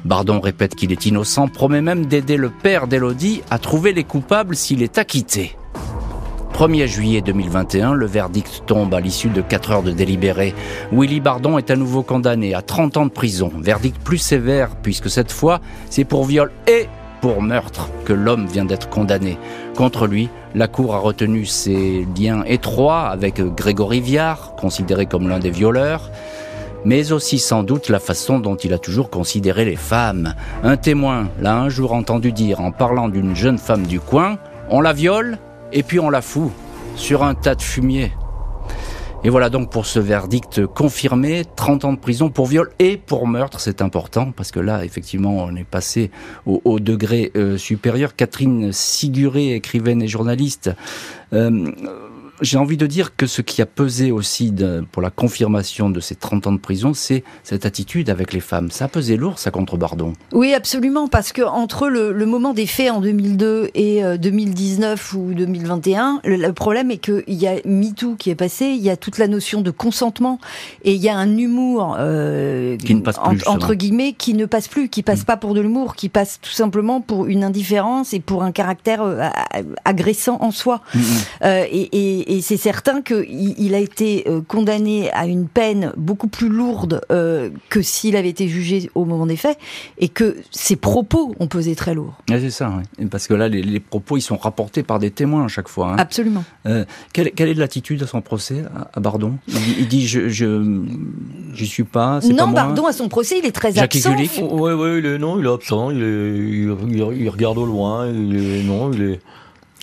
Bardon 0.07 0.40
répète 0.40 0.74
qu'il 0.74 0.92
est 0.92 1.04
innocent, 1.04 1.46
promet 1.46 1.83
même 1.83 2.07
d'aider 2.07 2.38
le 2.38 2.48
père 2.48 2.87
d'Elodie 2.88 3.42
à 3.50 3.59
trouver 3.59 3.92
les 3.92 4.04
coupables 4.04 4.57
s'il 4.57 4.83
est 4.83 4.96
acquitté. 4.96 5.54
1er 6.58 6.88
juillet 6.88 7.20
2021, 7.20 7.94
le 7.94 8.06
verdict 8.06 8.64
tombe 8.66 8.92
à 8.92 8.98
l'issue 8.98 9.28
de 9.28 9.42
4 9.42 9.70
heures 9.70 9.82
de 9.84 9.92
délibéré. 9.92 10.56
Willy 10.90 11.20
Bardon 11.20 11.56
est 11.56 11.70
à 11.70 11.76
nouveau 11.76 12.02
condamné 12.02 12.52
à 12.52 12.62
30 12.62 12.96
ans 12.96 13.06
de 13.06 13.12
prison. 13.12 13.52
Verdict 13.60 13.96
plus 14.02 14.18
sévère 14.18 14.70
puisque 14.82 15.08
cette 15.08 15.30
fois, 15.30 15.60
c'est 15.88 16.02
pour 16.02 16.24
viol 16.24 16.50
et 16.66 16.88
pour 17.20 17.42
meurtre 17.42 17.90
que 18.04 18.12
l'homme 18.12 18.48
vient 18.48 18.64
d'être 18.64 18.90
condamné. 18.90 19.38
Contre 19.76 20.08
lui, 20.08 20.30
la 20.56 20.66
Cour 20.66 20.96
a 20.96 20.98
retenu 20.98 21.46
ses 21.46 22.04
liens 22.18 22.42
étroits 22.44 23.06
avec 23.06 23.40
Grégory 23.40 24.00
Viard, 24.00 24.56
considéré 24.56 25.06
comme 25.06 25.28
l'un 25.28 25.38
des 25.38 25.50
violeurs, 25.50 26.10
mais 26.84 27.12
aussi 27.12 27.38
sans 27.38 27.62
doute 27.62 27.88
la 27.88 28.00
façon 28.00 28.40
dont 28.40 28.56
il 28.56 28.74
a 28.74 28.78
toujours 28.78 29.10
considéré 29.10 29.64
les 29.64 29.76
femmes. 29.76 30.34
Un 30.64 30.76
témoin 30.76 31.28
l'a 31.40 31.56
un 31.56 31.68
jour 31.68 31.92
entendu 31.92 32.32
dire 32.32 32.60
en 32.60 32.72
parlant 32.72 33.08
d'une 33.08 33.36
jeune 33.36 33.58
femme 33.58 33.86
du 33.86 34.00
coin, 34.00 34.38
on 34.70 34.80
la 34.80 34.92
viole? 34.92 35.38
Et 35.72 35.83
puis 35.83 36.00
on 36.00 36.11
la 36.11 36.22
fout 36.22 36.50
sur 36.96 37.22
un 37.22 37.35
tas 37.35 37.54
de 37.54 37.62
fumier. 37.62 38.12
Et 39.24 39.31
voilà 39.31 39.50
donc 39.50 39.70
pour 39.70 39.85
ce 39.85 39.98
verdict 39.98 40.64
confirmé, 40.66 41.42
30 41.57 41.85
ans 41.85 41.92
de 41.92 41.98
prison 41.98 42.31
pour 42.31 42.46
viol 42.46 42.70
et 42.78 42.96
pour 42.96 43.26
meurtre, 43.26 43.59
c'est 43.59 43.83
important 43.83 44.31
parce 44.31 44.52
que 44.52 44.61
là, 44.61 44.85
effectivement, 44.85 45.44
on 45.44 45.57
est 45.57 45.64
passé 45.64 46.12
au, 46.46 46.78
degré 46.78 47.33
euh, 47.35 47.59
supérieur. 47.59 48.14
Catherine 48.14 48.72
Siguré, 48.72 49.54
écrivaine 49.54 50.02
et 50.02 50.09
journaliste, 50.09 50.70
euh, 51.33 51.72
j'ai 52.40 52.59
envie 52.59 52.77
de 52.77 52.87
dire 52.87 53.16
que 53.16 53.27
ce 53.27 53.42
qui 53.42 53.62
a 53.62 53.66
pesé 53.66 54.11
aussi 54.11 54.55
pour 54.92 55.03
la 55.03 55.11
confirmation 55.11 55.90
de 55.90 56.01
ces 56.01 56.14
30 56.14 56.46
ans 56.46 56.53
de 56.53 56.59
prison, 56.59 56.94
c'est 56.94 57.24
cette 57.42 57.66
attitude 57.66 58.11
avec 58.11 58.33
les 58.33 58.40
femmes. 58.40 58.70
Ça 58.70 58.87
a 58.87 58.88
pesé 58.88 59.16
lourd, 59.16 59.38
ça, 59.38 59.51
contre 59.51 59.77
Bardon 59.77 60.12
Oui, 60.33 60.55
absolument, 60.55 61.09
parce 61.09 61.33
que 61.33 61.42
entre 61.42 61.88
le, 61.88 62.12
moment 62.27 62.53
des 62.53 62.66
faits 62.66 62.90
en 62.90 63.01
2002 63.01 63.70
et 63.74 64.03
2019 64.18 65.14
euh, 65.14 65.18
ou 65.18 65.35
2021, 65.35 66.20
le, 66.24 66.53
problème 66.53 66.90
est 66.90 66.98
qu'il 66.98 67.22
y 67.27 67.46
a 67.46 67.57
MeToo 67.64 68.16
qui 68.16 68.31
est 68.31 68.35
passé, 68.35 68.66
il 68.66 68.83
y 68.83 68.90
a 68.90 68.96
toute 68.96 69.18
la 69.18 69.29
notion 69.29 69.61
de 69.61 69.70
consentement, 69.70 70.38
et 70.85 70.92
il 70.94 71.01
y 71.01 71.09
a 71.09 71.16
un 71.16 71.37
humour, 71.37 71.96
euh, 71.98 72.77
qui 72.77 72.94
ne 72.94 73.01
passe 73.01 73.18
plus, 73.18 73.46
entre 73.46 73.74
guillemets, 73.74 74.12
qui 74.12 74.35
ne 74.35 74.46
passe 74.46 74.68
plus, 74.68 74.88
qui 74.88 75.03
passe 75.03 75.22
mm. 75.22 75.27
pas 75.27 75.37
pour 75.37 75.55
de 75.55 75.61
l'humour, 75.61 75.94
qui 75.96 76.09
passe 76.09 76.38
tout 76.40 76.51
simplement 76.51 77.01
pour 77.01 77.27
une 77.27 77.44
indifférence 77.44 78.12
et 78.12 78.20
pour 78.20 78.42
un 78.42 78.53
caractère 78.53 79.03
euh, 79.03 79.29
agressant 79.85 80.38
en 80.40 80.51
soi. 80.51 80.83
Mm, 80.94 80.98
mm. 80.98 81.44
et 81.70 82.27
et, 82.28 82.40
c'est 82.40 82.56
certain 82.56 83.02
qu'il 83.02 83.54
il 83.58 83.74
a 83.74 83.78
été 83.78 84.24
euh, 84.26 84.40
condamné 84.40 85.10
à 85.12 85.26
une 85.26 85.48
peine 85.48 85.92
beaucoup 85.96 86.28
plus 86.28 86.48
lourde 86.48 87.00
euh, 87.10 87.50
que 87.68 87.82
s'il 87.82 88.16
avait 88.16 88.28
été 88.28 88.48
jugé 88.48 88.90
au 88.94 89.04
moment 89.04 89.26
des 89.26 89.36
faits, 89.36 89.58
et 89.98 90.08
que 90.08 90.36
ses 90.50 90.76
propos 90.76 91.34
ont 91.40 91.46
pesé 91.46 91.74
très 91.74 91.94
lourd. 91.94 92.14
c'est 92.28 92.50
ça, 92.50 92.72
parce 93.10 93.26
que 93.26 93.34
là, 93.34 93.48
les, 93.48 93.80
propos, 93.80 94.16
ils 94.16 94.22
sont 94.22 94.36
rapportés 94.36 94.82
par 94.82 94.98
des 94.98 95.10
témoins 95.10 95.44
à 95.44 95.48
chaque 95.48 95.68
fois. 95.68 95.92
Hein. 95.92 95.96
Absolument. 95.98 96.44
Euh, 96.66 96.84
quelle, 97.12 97.32
quelle, 97.32 97.48
est 97.48 97.54
l'attitude 97.54 98.02
à 98.02 98.06
son 98.06 98.20
procès, 98.20 98.62
à, 98.92 99.00
Bardon? 99.00 99.34
Il, 99.48 99.88
dit, 99.88 100.06
je, 100.06 100.28
je, 100.28 101.64
suis 101.64 101.84
pas. 101.84 102.20
Non, 102.24 102.36
pas 102.36 102.46
moi. 102.46 102.54
Bardon 102.54 102.86
à 102.86 102.92
son 102.92 103.08
procès, 103.08 103.38
il 103.38 103.46
est 103.46 103.52
très 103.52 103.78
absent. 103.78 104.14
Oui, 104.16 104.72
oui, 104.72 104.98
il 104.98 105.06
est 105.06 105.18
non, 105.18 105.38
il 105.38 105.46
est 105.46 105.52
absent. 105.52 105.90
Il, 105.90 106.02
est, 106.02 107.18
il, 107.18 107.28
regarde 107.28 107.58
au 107.58 107.66
loin. 107.66 108.08
Il 108.08 108.36
est 108.36 108.62
non, 108.62 108.92
il 108.92 109.02
est. 109.02 109.20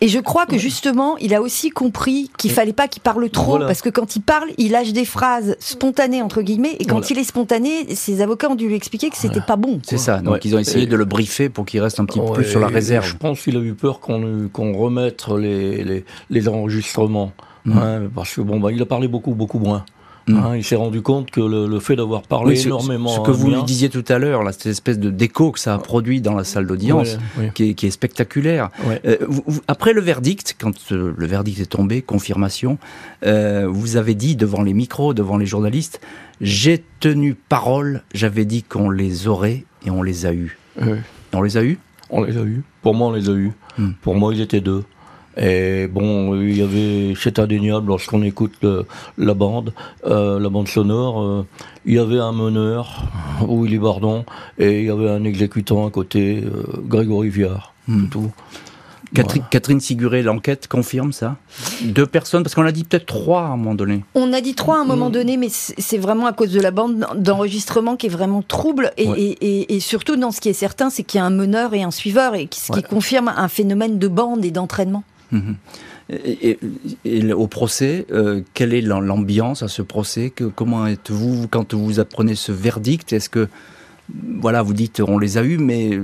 Et 0.01 0.07
je 0.07 0.19
crois 0.19 0.45
que 0.45 0.57
justement, 0.57 1.17
il 1.17 1.33
a 1.33 1.41
aussi 1.41 1.69
compris 1.69 2.29
qu'il 2.37 2.51
fallait 2.51 2.73
pas 2.73 2.87
qu'il 2.87 3.01
parle 3.01 3.29
trop, 3.29 3.59
parce 3.59 3.81
que 3.81 3.89
quand 3.89 4.15
il 4.15 4.21
parle, 4.21 4.49
il 4.57 4.71
lâche 4.71 4.91
des 4.91 5.05
phrases 5.05 5.55
spontanées 5.59 6.21
entre 6.21 6.41
guillemets, 6.41 6.75
et 6.79 6.85
quand 6.85 7.09
il 7.09 7.17
est 7.17 7.23
spontané, 7.23 7.95
ses 7.95 8.21
avocats 8.21 8.49
ont 8.49 8.55
dû 8.55 8.67
lui 8.67 8.75
expliquer 8.75 9.09
que 9.09 9.17
c'était 9.17 9.41
pas 9.41 9.55
bon. 9.55 9.79
C'est 9.83 9.97
ça. 9.97 10.19
Donc 10.19 10.43
ils 10.45 10.55
ont 10.55 10.59
essayé 10.59 10.85
de 10.85 10.95
le 10.95 11.05
briefer 11.05 11.49
pour 11.49 11.65
qu'il 11.65 11.81
reste 11.81 11.99
un 11.99 12.05
petit 12.05 12.19
peu 12.19 12.33
plus 12.33 12.45
sur 12.45 12.59
la 12.59 12.67
réserve. 12.67 13.05
Je 13.05 13.15
pense 13.15 13.41
qu'il 13.41 13.57
a 13.57 13.59
eu 13.59 13.73
peur 13.73 13.99
qu'on 13.99 14.49
qu'on 14.51 14.73
remette 14.73 15.27
les, 15.29 15.83
les, 15.83 16.05
les 16.29 16.47
enregistrements, 16.47 17.31
mm. 17.65 17.77
hein, 17.77 18.01
parce 18.13 18.35
que 18.35 18.41
bon, 18.41 18.59
bah, 18.59 18.71
il 18.71 18.81
a 18.81 18.85
parlé 18.85 19.07
beaucoup 19.07 19.33
beaucoup 19.33 19.59
moins. 19.59 19.85
Mm. 20.27 20.37
Hein, 20.37 20.55
il 20.57 20.63
s'est 20.63 20.75
rendu 20.75 21.01
compte 21.01 21.29
que 21.29 21.41
le, 21.41 21.79
fait 21.79 21.95
d'avoir 21.95 22.23
parlé 22.23 22.59
énormément. 22.65 23.09
Ce, 23.09 23.19
que 23.19 23.31
vous 23.31 23.51
lui 23.51 23.63
disiez 23.63 23.89
tout 23.89 24.03
à 24.07 24.17
l'heure, 24.17 24.41
cette 24.53 24.65
espèce 24.65 24.99
de 24.99 25.09
déco 25.09 25.51
que 25.51 25.59
ça 25.59 25.75
a 25.75 25.77
produit 25.77 26.21
dans 26.21 26.33
la 26.33 26.43
salle 26.43 26.65
d'audience, 26.65 27.17
qui, 27.53 27.69
est, 27.69 27.89
spectaculaire. 27.91 28.69
Euh, 29.05 29.17
après 29.67 29.93
le 29.93 30.01
verdict, 30.01 30.55
quand 30.59 30.73
euh, 30.91 31.13
le 31.15 31.27
verdict 31.27 31.59
est 31.59 31.65
tombé, 31.65 32.01
confirmation, 32.01 32.77
euh, 33.25 33.67
vous 33.69 33.97
avez 33.97 34.15
dit 34.15 34.35
devant 34.35 34.63
les 34.63 34.73
micros, 34.73 35.13
devant 35.13 35.37
les 35.37 35.45
journalistes, 35.45 36.01
j'ai 36.41 36.83
tenu 36.99 37.35
parole, 37.35 38.01
j'avais 38.13 38.45
dit 38.45 38.63
qu'on 38.63 38.89
les 38.89 39.27
aurait 39.27 39.63
et 39.85 39.91
on 39.91 40.01
les 40.01 40.25
a 40.25 40.33
eus. 40.33 40.57
On 41.33 41.41
les 41.41 41.57
a 41.57 41.63
eus? 41.63 41.79
On 42.09 42.23
les 42.23 42.37
a 42.37 42.41
eus. 42.41 42.63
Pour 42.81 42.93
moi, 42.93 43.07
on 43.07 43.13
les 43.13 43.29
a 43.29 43.33
eus. 43.33 43.51
Hmm. 43.77 43.91
Pour 44.01 44.15
moi, 44.15 44.33
ils 44.33 44.41
étaient 44.41 44.61
deux. 44.61 44.83
Et 45.37 45.87
bon, 45.87 46.39
il 46.39 46.57
y 46.57 46.61
avait, 46.61 47.13
c'est 47.19 47.39
indéniable 47.39 47.89
lorsqu'on 47.89 48.21
écoute 48.23 48.65
la 49.17 49.33
bande, 49.33 49.73
euh, 50.05 50.39
la 50.39 50.49
bande 50.49 50.67
sonore, 50.67 51.21
euh, 51.21 51.45
il 51.85 51.95
y 51.95 51.99
avait 51.99 52.19
un 52.19 52.31
meneur, 52.31 53.03
Willy 53.47 53.77
Bardon, 53.77 54.25
et 54.57 54.79
il 54.79 54.85
y 54.85 54.89
avait 54.89 55.09
un 55.09 55.23
exécutant 55.23 55.85
à 55.87 55.91
côté, 55.91 56.43
euh, 56.43 56.63
Grégory 56.85 57.29
Viard, 57.29 57.73
hmm. 57.87 58.07
tout. 58.07 58.31
Catherine, 59.13 59.43
Catherine 59.49 59.79
Siguré, 59.79 60.23
l'enquête 60.23 60.67
confirme 60.67 61.13
ça? 61.13 61.37
Deux 61.83 62.07
personnes 62.07 62.43
Parce 62.43 62.55
qu'on 62.55 62.65
a 62.65 62.71
dit 62.73 62.83
peut-être 62.83 63.05
trois 63.05 63.43
à 63.43 63.45
un 63.45 63.55
moment 63.55 63.75
donné. 63.75 64.03
On 64.13 64.33
a 64.33 64.41
dit 64.41 64.55
trois 64.55 64.77
à 64.77 64.81
un 64.81 64.85
moment 64.85 65.09
hmm. 65.09 65.13
donné, 65.13 65.37
mais 65.37 65.47
c'est 65.49 65.97
vraiment 65.97 66.25
à 66.25 66.33
cause 66.33 66.51
de 66.51 66.59
la 66.59 66.71
bande 66.71 67.05
d'enregistrement 67.15 67.95
qui 67.95 68.07
est 68.07 68.09
vraiment 68.09 68.41
trouble. 68.41 68.91
Et, 68.97 69.79
surtout, 69.79 70.15
dans 70.15 70.31
ce 70.31 70.41
qui 70.41 70.49
est 70.49 70.53
certain, 70.53 70.89
c'est 70.89 71.03
qu'il 71.03 71.19
y 71.19 71.21
a 71.21 71.25
un 71.25 71.29
meneur 71.29 71.73
et 71.73 71.83
un 71.83 71.91
suiveur, 71.91 72.35
et 72.35 72.49
ce 72.51 72.71
qui 72.71 72.83
confirme 72.83 73.31
un 73.35 73.47
phénomène 73.47 73.99
de 73.99 74.07
bande 74.07 74.43
et 74.43 74.51
d'entraînement. 74.51 75.03
Mhm. 75.35 75.55
Et, 77.03 77.33
au 77.33 77.47
procès, 77.47 78.05
euh, 78.11 78.41
quelle 78.53 78.73
est 78.73 78.81
l'ambiance 78.81 79.63
à 79.63 79.67
ce 79.67 79.81
procès? 79.81 80.31
Comment 80.55 80.85
êtes-vous 80.85 81.47
quand 81.49 81.73
vous 81.73 81.99
apprenez 81.99 82.35
ce 82.35 82.51
verdict 82.51 83.11
Est-ce 83.11 83.29
que 83.29 83.47
voilà, 84.13 84.61
vous 84.61 84.73
dites 84.73 85.01
on 85.05 85.17
les 85.17 85.37
a 85.37 85.43
eus, 85.43 85.57
mais 85.57 85.99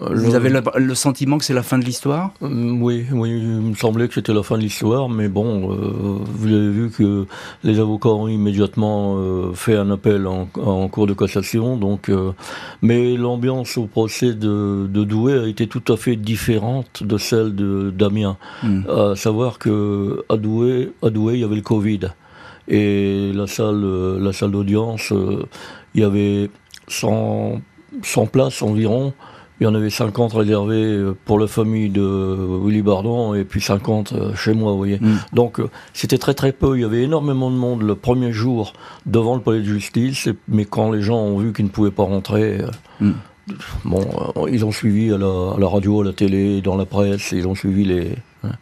vous 0.00 0.34
avez 0.34 0.50
le, 0.50 0.94
sentiment 0.94 1.38
que 1.38 1.44
c'est 1.44 1.54
la 1.54 1.62
fin 1.62 1.78
de 1.78 1.84
l'histoire? 1.84 2.32
Mm, 2.40 2.82
Oui, 2.82 3.06
oui, 3.12 3.30
il 3.30 3.60
me 3.60 3.74
semblait 3.74 4.08
que 4.08 4.14
c'était 4.14 4.34
la 4.34 4.42
fin 4.42 4.56
de 4.56 4.62
l'histoire, 4.62 5.08
mais 5.08 5.28
bon, 5.28 5.72
euh, 5.72 6.18
vous 6.24 6.48
avez 6.48 6.70
vu 6.70 6.90
que 6.90 7.26
les 7.62 7.78
avocats 7.78 8.08
ont 8.08 8.26
immédiatement 8.26 9.16
euh, 9.18 9.52
fait 9.54 9.76
un 9.76 9.90
appel 9.90 10.26
en, 10.26 10.46
cours 10.88 11.06
de 11.06 11.14
cassation, 11.14 11.76
donc, 11.76 12.08
euh, 12.08 12.32
mais 12.82 13.16
l'ambiance 13.16 13.78
au 13.78 13.86
procès 13.86 14.34
de, 14.34 14.86
Douai 14.88 15.38
a 15.38 15.46
été 15.46 15.68
tout 15.68 15.92
à 15.92 15.96
fait 15.96 16.16
différente 16.16 17.02
de 17.04 17.16
celle 17.18 17.54
de 17.54 17.90
d'Amiens. 17.90 18.36
Hmm. 18.62 18.82
À 18.88 19.14
savoir 19.16 19.58
que 19.58 20.24
à 20.28 20.36
Douai, 20.36 20.90
à 21.02 21.10
Douai, 21.10 21.34
il 21.34 21.40
y 21.40 21.44
avait 21.44 21.56
le 21.56 21.62
Covid 21.62 22.00
et 22.66 23.32
la 23.32 23.46
salle, 23.46 24.18
la 24.18 24.32
salle 24.32 24.50
d'audience, 24.50 25.14
il 25.94 26.00
y 26.02 26.04
avait 26.04 26.50
100, 26.88 27.60
100 28.02 28.26
places 28.26 28.62
environ. 28.62 29.12
Il 29.60 29.64
y 29.64 29.66
en 29.66 29.74
avait 29.74 29.90
50 29.90 30.34
réservées 30.34 30.84
euh, 30.84 31.16
pour 31.24 31.38
la 31.38 31.48
famille 31.48 31.88
de 31.88 32.60
Willy 32.64 32.82
Bardon 32.82 33.34
et 33.34 33.44
puis 33.44 33.60
50 33.60 34.12
euh, 34.12 34.34
chez 34.34 34.52
moi, 34.52 34.70
vous 34.70 34.78
voyez. 34.78 34.98
Mm. 35.00 35.18
Donc 35.32 35.58
euh, 35.58 35.68
c'était 35.92 36.18
très 36.18 36.34
très 36.34 36.52
peu. 36.52 36.76
Il 36.76 36.82
y 36.82 36.84
avait 36.84 37.02
énormément 37.02 37.50
de 37.50 37.56
monde 37.56 37.82
le 37.82 37.96
premier 37.96 38.32
jour 38.32 38.72
devant 39.06 39.34
le 39.34 39.40
palais 39.40 39.58
de 39.58 39.64
justice, 39.64 40.28
mais 40.46 40.64
quand 40.64 40.92
les 40.92 41.02
gens 41.02 41.18
ont 41.18 41.38
vu 41.38 41.52
qu'ils 41.52 41.64
ne 41.64 41.70
pouvaient 41.70 41.90
pas 41.90 42.04
rentrer, 42.04 42.60
mm. 43.00 43.10
bon, 43.84 44.06
ils 44.48 44.64
ont 44.64 44.70
suivi 44.70 45.12
à 45.12 45.18
la, 45.18 45.66
radio, 45.66 46.02
à 46.02 46.04
la 46.04 46.12
télé, 46.12 46.60
dans 46.60 46.76
la 46.76 46.86
presse, 46.86 47.32
ils 47.32 47.48
ont 47.48 47.56
suivi 47.56 47.84
les. 47.84 48.12
Hein. 48.44 48.52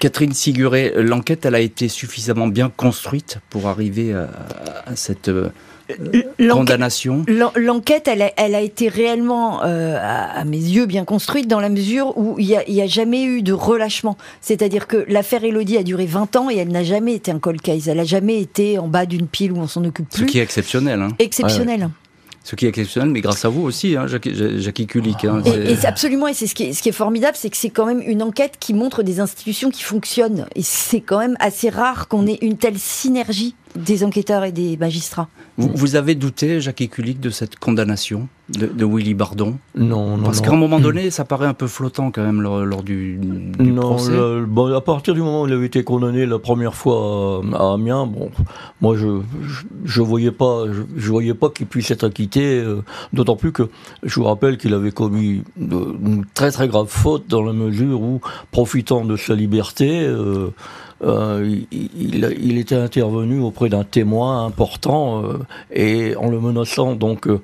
Catherine 0.00 0.32
Siguré, 0.32 0.94
l'enquête, 0.96 1.44
elle 1.44 1.54
a 1.54 1.60
été 1.60 1.88
suffisamment 1.88 2.46
bien 2.46 2.70
construite 2.74 3.38
pour 3.50 3.68
arriver 3.68 4.14
à 4.14 4.96
cette 4.96 5.30
condamnation 6.50 7.24
L'enquête, 7.56 8.08
elle, 8.08 8.32
elle, 8.36 8.54
a 8.54 8.60
été 8.60 8.88
réellement, 8.88 9.62
euh, 9.64 9.98
à, 10.00 10.44
mes 10.44 10.58
yeux, 10.58 10.86
bien 10.86 11.04
construite 11.04 11.48
dans 11.48 11.60
la 11.60 11.68
mesure 11.68 12.16
où 12.16 12.38
il 12.38 12.46
n'y 12.46 12.80
a, 12.80 12.84
a, 12.84 12.86
jamais 12.86 13.24
eu 13.24 13.42
de 13.42 13.52
relâchement. 13.52 14.16
C'est-à-dire 14.40 14.86
que 14.86 15.04
l'affaire 15.08 15.44
Elodie 15.44 15.76
a 15.76 15.82
duré 15.82 16.06
20 16.06 16.36
ans 16.36 16.50
et 16.50 16.56
elle 16.56 16.68
n'a 16.68 16.84
jamais 16.84 17.14
été 17.14 17.30
un 17.30 17.38
cold 17.38 17.60
case. 17.60 17.88
Elle 17.88 17.98
n'a 17.98 18.04
jamais 18.04 18.40
été 18.40 18.78
en 18.78 18.88
bas 18.88 19.06
d'une 19.06 19.26
pile 19.26 19.52
où 19.52 19.58
on 19.58 19.66
s'en 19.66 19.84
occupe 19.84 20.08
plus. 20.08 20.26
Ce 20.26 20.30
qui 20.30 20.38
est 20.38 20.42
exceptionnel. 20.42 21.00
Hein. 21.00 21.08
Exceptionnel. 21.18 21.90
Ce 22.44 22.56
qui 22.56 22.66
est 22.66 22.68
exceptionnel, 22.68 23.08
mais 23.08 23.22
grâce 23.22 23.46
à 23.46 23.48
vous 23.48 23.62
aussi, 23.62 23.96
hein, 23.96 24.06
Jackie, 24.06 24.34
Jackie 24.60 24.86
Kulik. 24.86 25.24
Hein, 25.24 25.42
et, 25.46 25.86
absolument, 25.86 26.28
et 26.28 26.34
c'est 26.34 26.46
ce, 26.46 26.54
ce, 26.54 26.82
qui 26.82 26.88
est 26.90 26.92
formidable, 26.92 27.38
c'est 27.40 27.48
que 27.48 27.56
c'est 27.56 27.70
quand 27.70 27.86
même 27.86 28.02
une 28.04 28.22
enquête 28.22 28.56
qui 28.60 28.74
montre 28.74 29.02
des 29.02 29.18
institutions 29.18 29.70
qui 29.70 29.82
fonctionnent. 29.82 30.46
Et 30.54 30.62
c'est 30.62 31.00
quand 31.00 31.18
même 31.18 31.36
assez 31.40 31.70
rare 31.70 32.06
qu'on 32.06 32.26
ait 32.26 32.38
une 32.42 32.58
telle 32.58 32.78
synergie 32.78 33.54
des 33.76 34.04
enquêteurs 34.04 34.44
et 34.44 34.52
des 34.52 34.76
magistrats. 34.76 35.28
Vous, 35.56 35.96
avez 35.96 36.14
douté, 36.14 36.60
Jacques 36.60 36.88
Kulik, 36.90 37.20
de 37.20 37.30
cette 37.30 37.56
condamnation 37.56 38.28
de, 38.48 38.84
Willy 38.84 39.14
Bardon 39.14 39.56
Non, 39.74 40.16
non. 40.16 40.24
Parce 40.24 40.40
qu'à 40.40 40.50
un 40.50 40.56
moment 40.56 40.80
donné, 40.80 41.10
ça 41.10 41.24
paraît 41.24 41.46
un 41.46 41.54
peu 41.54 41.66
flottant 41.66 42.10
quand 42.10 42.22
même 42.22 42.42
lors, 42.42 42.82
du, 42.82 43.18
du, 43.18 43.72
non, 43.72 43.82
procès. 43.82 44.12
bon, 44.46 44.74
à 44.74 44.80
partir 44.80 45.14
du 45.14 45.20
moment 45.20 45.42
où 45.42 45.46
il 45.46 45.52
avait 45.52 45.66
été 45.66 45.82
condamné 45.84 46.26
la 46.26 46.38
première 46.38 46.74
fois 46.74 47.42
à, 47.54 47.72
Amiens, 47.74 48.06
bon, 48.06 48.30
moi 48.80 48.96
je 48.96 49.20
je, 49.84 50.02
voyais 50.02 50.32
pas 50.32 50.64
je, 50.96 51.10
voyais 51.10 51.34
pas 51.34 51.48
qu'il 51.50 51.66
puisse 51.66 51.90
être 51.90 52.04
acquitté. 52.04 52.58
Euh, 52.58 52.82
d'autant 53.12 53.36
plus 53.36 53.52
que 53.52 53.70
je 54.02 54.14
vous 54.16 54.24
rappelle 54.24 54.58
qu'il 54.58 54.74
avait 54.74 54.92
commis 54.92 55.42
une 55.58 56.24
très 56.34 56.50
très 56.50 56.68
grave 56.68 56.88
faute 56.88 57.26
dans 57.28 57.42
la 57.42 57.52
mesure 57.52 58.00
où, 58.00 58.20
profitant 58.50 59.04
de 59.04 59.16
sa 59.16 59.34
liberté. 59.34 60.02
Euh, 60.02 60.50
euh, 61.02 61.60
il, 61.72 62.58
était 62.58 62.76
intervenu 62.76 63.40
auprès 63.40 63.68
d'un 63.68 63.84
témoin 63.84 64.46
important 64.46 65.22
euh, 65.22 65.38
et 65.72 66.14
en 66.16 66.30
le 66.30 66.40
menaçant. 66.40 66.94
Donc, 66.94 67.26
euh, 67.26 67.40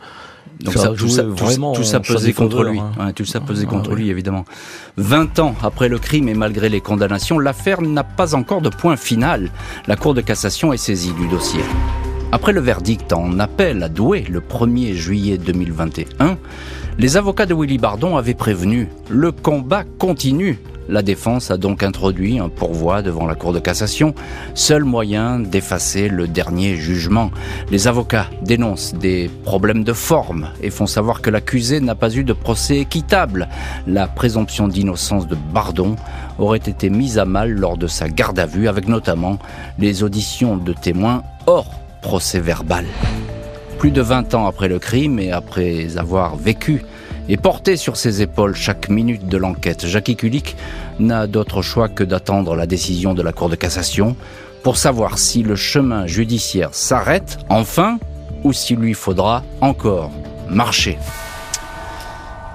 donc 0.61 0.75
ça, 0.75 0.89
tout, 0.91 1.09
ça, 1.09 1.23
vraiment 1.23 1.73
tout, 1.73 1.83
ça 1.83 2.01
pesait 2.01 2.33
contre 2.33 2.65
lui. 2.65 2.79
Hein. 2.79 3.13
tout 3.13 3.25
ça 3.25 3.41
pesait 3.41 3.67
contre 3.67 3.95
lui, 3.95 4.11
évidemment. 4.11 4.45
20 4.99 5.39
ans 5.41 5.55
après 5.63 5.89
le 5.89 5.99
crime 5.99 6.29
et 6.29 6.35
malgré 6.35 6.69
les 6.69 6.81
condamnations, 6.81 7.39
l'affaire 7.39 7.83
n'a 7.83 8.05
pas 8.05 8.35
encore 8.35 8.61
de 8.61 8.69
point 8.69 8.97
final. 8.97 9.51
La 9.87 9.97
Cour 9.97 10.15
de 10.15 10.21
cassation 10.21 10.73
est 10.73 10.79
saisie 10.79 11.13
du 11.15 11.27
dossier. 11.29 11.63
Après 12.33 12.53
le 12.53 12.61
verdict 12.61 13.13
en 13.13 13.41
appel 13.41 13.83
à 13.83 13.89
Douai 13.89 14.25
le 14.31 14.41
1er 14.41 14.93
juillet 14.95 15.37
2021, 15.37 16.39
les 17.01 17.17
avocats 17.17 17.47
de 17.47 17.55
Willy 17.55 17.79
Bardon 17.79 18.19
avaient 18.19 18.35
prévenu 18.35 18.87
le 19.09 19.33
combat 19.33 19.85
continue 19.99 20.59
la 20.91 21.01
défense 21.01 21.51
a 21.51 21.57
donc 21.57 21.83
introduit 21.83 22.41
un 22.41 22.49
pourvoi 22.49 23.01
devant 23.01 23.25
la 23.25 23.37
Cour 23.37 23.53
de 23.53 23.61
cassation, 23.61 24.13
seul 24.55 24.83
moyen 24.83 25.39
d'effacer 25.39 26.09
le 26.09 26.27
dernier 26.27 26.75
jugement. 26.75 27.31
Les 27.71 27.87
avocats 27.87 28.27
dénoncent 28.43 28.95
des 28.95 29.31
problèmes 29.45 29.85
de 29.85 29.93
forme 29.93 30.49
et 30.61 30.69
font 30.71 30.89
savoir 30.89 31.23
que 31.23 31.31
l'accusé 31.31 31.79
n'a 31.79 31.95
pas 31.95 32.13
eu 32.17 32.25
de 32.25 32.33
procès 32.33 32.79
équitable. 32.79 33.49
La 33.87 34.09
présomption 34.09 34.67
d'innocence 34.67 35.29
de 35.29 35.37
Bardon 35.37 35.95
aurait 36.41 36.59
été 36.59 36.91
mise 36.91 37.19
à 37.19 37.25
mal 37.25 37.53
lors 37.53 37.77
de 37.77 37.87
sa 37.87 38.09
garde 38.09 38.41
à 38.41 38.47
vue, 38.47 38.67
avec 38.67 38.89
notamment 38.89 39.39
les 39.79 40.03
auditions 40.03 40.57
de 40.57 40.73
témoins 40.73 41.23
hors 41.47 41.71
procès 42.03 42.41
verbal. 42.41 42.85
Plus 43.81 43.93
de 43.93 44.03
20 44.03 44.35
ans 44.35 44.47
après 44.47 44.69
le 44.69 44.79
crime 44.79 45.19
et 45.19 45.33
après 45.33 45.97
avoir 45.97 46.37
vécu 46.37 46.83
et 47.31 47.39
porter 47.39 47.79
sur 47.79 47.97
ses 47.97 48.21
épaules 48.21 48.55
chaque 48.55 48.91
minute 48.91 49.27
de 49.27 49.39
l'enquête. 49.39 49.87
Jackie 49.87 50.17
Kulik 50.17 50.55
n'a 50.99 51.27
d'autre 51.27 51.63
choix 51.63 51.89
que 51.89 52.05
d'attendre 52.05 52.55
la 52.55 52.67
décision 52.67 53.15
de 53.15 53.23
la 53.23 53.33
Cour 53.33 53.49
de 53.49 53.57
cassation 53.57 54.17
pour 54.63 54.77
savoir 54.77 55.17
si 55.17 55.43
le 55.43 55.57
chemin 55.57 56.07
judiciaire 56.07 56.75
s'arrête 56.75 57.39
enfin 57.49 57.99
ou 58.45 58.53
s'il 58.53 58.81
lui 58.81 58.93
faudra 58.93 59.45
encore 59.63 60.11
marcher. 60.51 60.99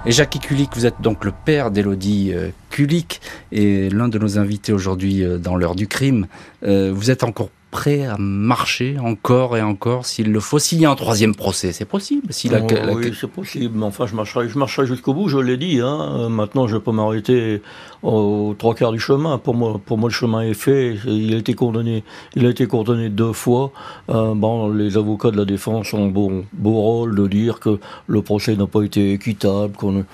Et 0.06 0.12
Jackie 0.12 0.38
Kulik, 0.38 0.76
vous 0.76 0.86
êtes 0.86 1.02
donc 1.02 1.26
le 1.26 1.34
père 1.44 1.72
d'Elodie 1.72 2.34
euh, 2.36 2.50
Kulik 2.70 3.20
est 3.52 3.92
l'un 3.92 4.10
de 4.10 4.20
nos 4.20 4.38
invités 4.38 4.74
aujourd'hui 4.74 5.26
dans 5.40 5.56
l'heure 5.56 5.74
du 5.74 5.88
crime. 5.88 6.28
vous 6.62 7.10
êtes 7.10 7.24
encore 7.24 7.50
prêt 7.76 8.06
à 8.06 8.16
marcher 8.18 8.96
encore 9.00 9.58
et 9.58 9.62
encore 9.62 10.06
s'il 10.06 10.32
le 10.32 10.40
faut. 10.40 10.60
S'il 10.60 10.80
y 10.80 10.86
a 10.86 10.92
un 10.92 10.96
troisième 10.96 11.36
procès, 11.36 11.74
c'est 11.74 11.84
possible. 11.84 12.28
Si 12.30 12.48
la, 12.48 12.62
oh, 12.62 12.68
Oui, 12.94 13.12
c'est 13.20 13.30
possible. 13.30 13.78
Mais 13.78 13.86
enfin, 13.86 14.06
je 14.08 14.16
marcherai, 14.16 14.48
je 14.48 14.58
marcherai 14.58 14.88
jusqu'au 14.88 15.14
bout, 15.14 15.28
je 15.28 15.38
l'ai 15.38 15.58
dit. 15.58 15.82
Hein. 15.82 16.30
Maintenant, 16.30 16.68
je 16.68 16.78
peux 16.78 16.94
m'arrêter 16.94 17.62
aux 18.02 18.56
trois 18.58 18.76
quarts 18.76 18.94
du 18.94 19.00
chemin. 19.00 19.38
Pour 19.38 19.56
moi, 19.56 19.82
pour 19.86 19.98
moi, 19.98 20.08
le 20.08 20.14
chemin 20.14 20.42
est 20.44 20.54
fait. 20.54 20.96
Il 21.06 21.34
a 21.34 21.38
été 21.38 21.54
condamné, 21.54 22.06
il 22.38 22.46
a 22.46 22.50
été 22.50 22.66
condamné 22.66 23.10
deux 23.10 23.34
fois. 23.34 23.74
Euh, 24.10 24.34
bon, 24.34 24.70
les 24.70 24.96
avocats 24.96 25.32
de 25.32 25.38
la 25.38 25.46
défense 25.46 25.94
ont 25.94 26.08
beau, 26.08 26.46
beau 26.54 26.80
rôle 26.80 27.14
de 27.14 27.28
dire 27.28 27.60
que 27.60 27.78
le 28.08 28.22
procès 28.22 28.56
n'a 28.56 28.68
pas 28.68 28.84
été 28.84 29.12
équitable. 29.12 29.74
Qu'on, 29.76 30.06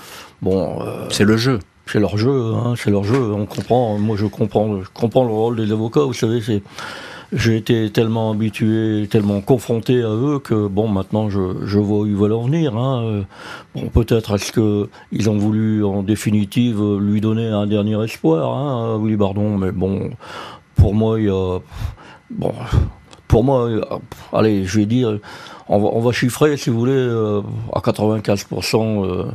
bon, 0.42 0.82
euh, 0.82 1.06
c'est 1.12 1.26
le 1.26 1.38
jeu 1.38 1.60
c'est 1.92 2.00
leur 2.00 2.18
jeu, 2.18 2.54
hein, 2.54 2.74
c'est 2.78 2.90
leur 2.90 3.04
jeu. 3.04 3.34
On 3.34 3.46
comprend. 3.46 3.98
Moi, 3.98 4.16
je 4.16 4.26
comprends, 4.26 4.82
je 4.82 4.88
comprends 4.94 5.26
le 5.26 5.32
rôle 5.32 5.58
des 5.58 5.72
avocats. 5.74 6.02
Vous 6.02 6.14
savez, 6.14 6.40
c'est 6.42 6.62
j'ai 7.32 7.58
été 7.58 7.90
tellement 7.92 8.32
habitué, 8.32 9.08
tellement 9.10 9.42
confronté 9.42 10.02
à 10.02 10.10
eux 10.10 10.40
que 10.40 10.68
bon, 10.68 10.88
maintenant 10.88 11.30
je, 11.30 11.66
je 11.66 11.80
vois 11.80 12.00
où 12.00 12.06
ils 12.06 12.16
veulent 12.16 12.34
en 12.34 12.44
venir. 12.44 12.76
Hein. 12.76 13.26
Bon, 13.76 13.88
peut-être 13.88 14.36
est-ce 14.36 14.52
que 14.52 14.90
ils 15.12 15.30
ont 15.30 15.38
voulu 15.38 15.84
en 15.84 16.04
définitive 16.04 16.82
lui 17.00 17.22
donner 17.22 17.48
un 17.48 17.68
dernier 17.68 18.04
espoir, 18.04 18.56
hein, 18.56 18.96
à 18.96 18.98
Willy 18.98 19.16
Bardon, 19.16 19.58
mais 19.58 19.72
bon, 19.72 20.12
pour 20.76 20.94
moi 20.94 21.20
il 21.20 21.28
y 21.28 21.30
a 21.30 21.60
bon, 22.30 22.54
pour 23.32 23.46
moi, 23.46 23.70
allez, 24.34 24.66
je 24.66 24.80
vais 24.80 24.86
dire, 24.86 25.18
on 25.70 26.02
va, 26.02 26.12
chiffrer, 26.12 26.58
si 26.58 26.70
vous 26.70 26.78
voulez, 26.78 26.92
euh, 26.92 27.42
à 27.74 27.80
95%, 27.80 29.06
euh, 29.06 29.32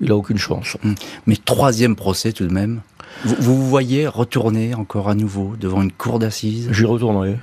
il 0.00 0.10
a 0.10 0.16
aucune 0.16 0.38
chance. 0.38 0.78
Mais 1.26 1.36
troisième 1.36 1.96
procès 1.96 2.32
tout 2.32 2.46
de 2.46 2.52
même 2.52 2.80
vous, 3.24 3.36
vous 3.38 3.68
voyez 3.68 4.06
retourner 4.06 4.74
encore 4.74 5.08
à 5.08 5.14
nouveau 5.14 5.54
devant 5.58 5.82
une 5.82 5.92
cour 5.92 6.18
d'assises 6.18 6.68
J'y 6.72 6.84
retournerai. 6.84 7.36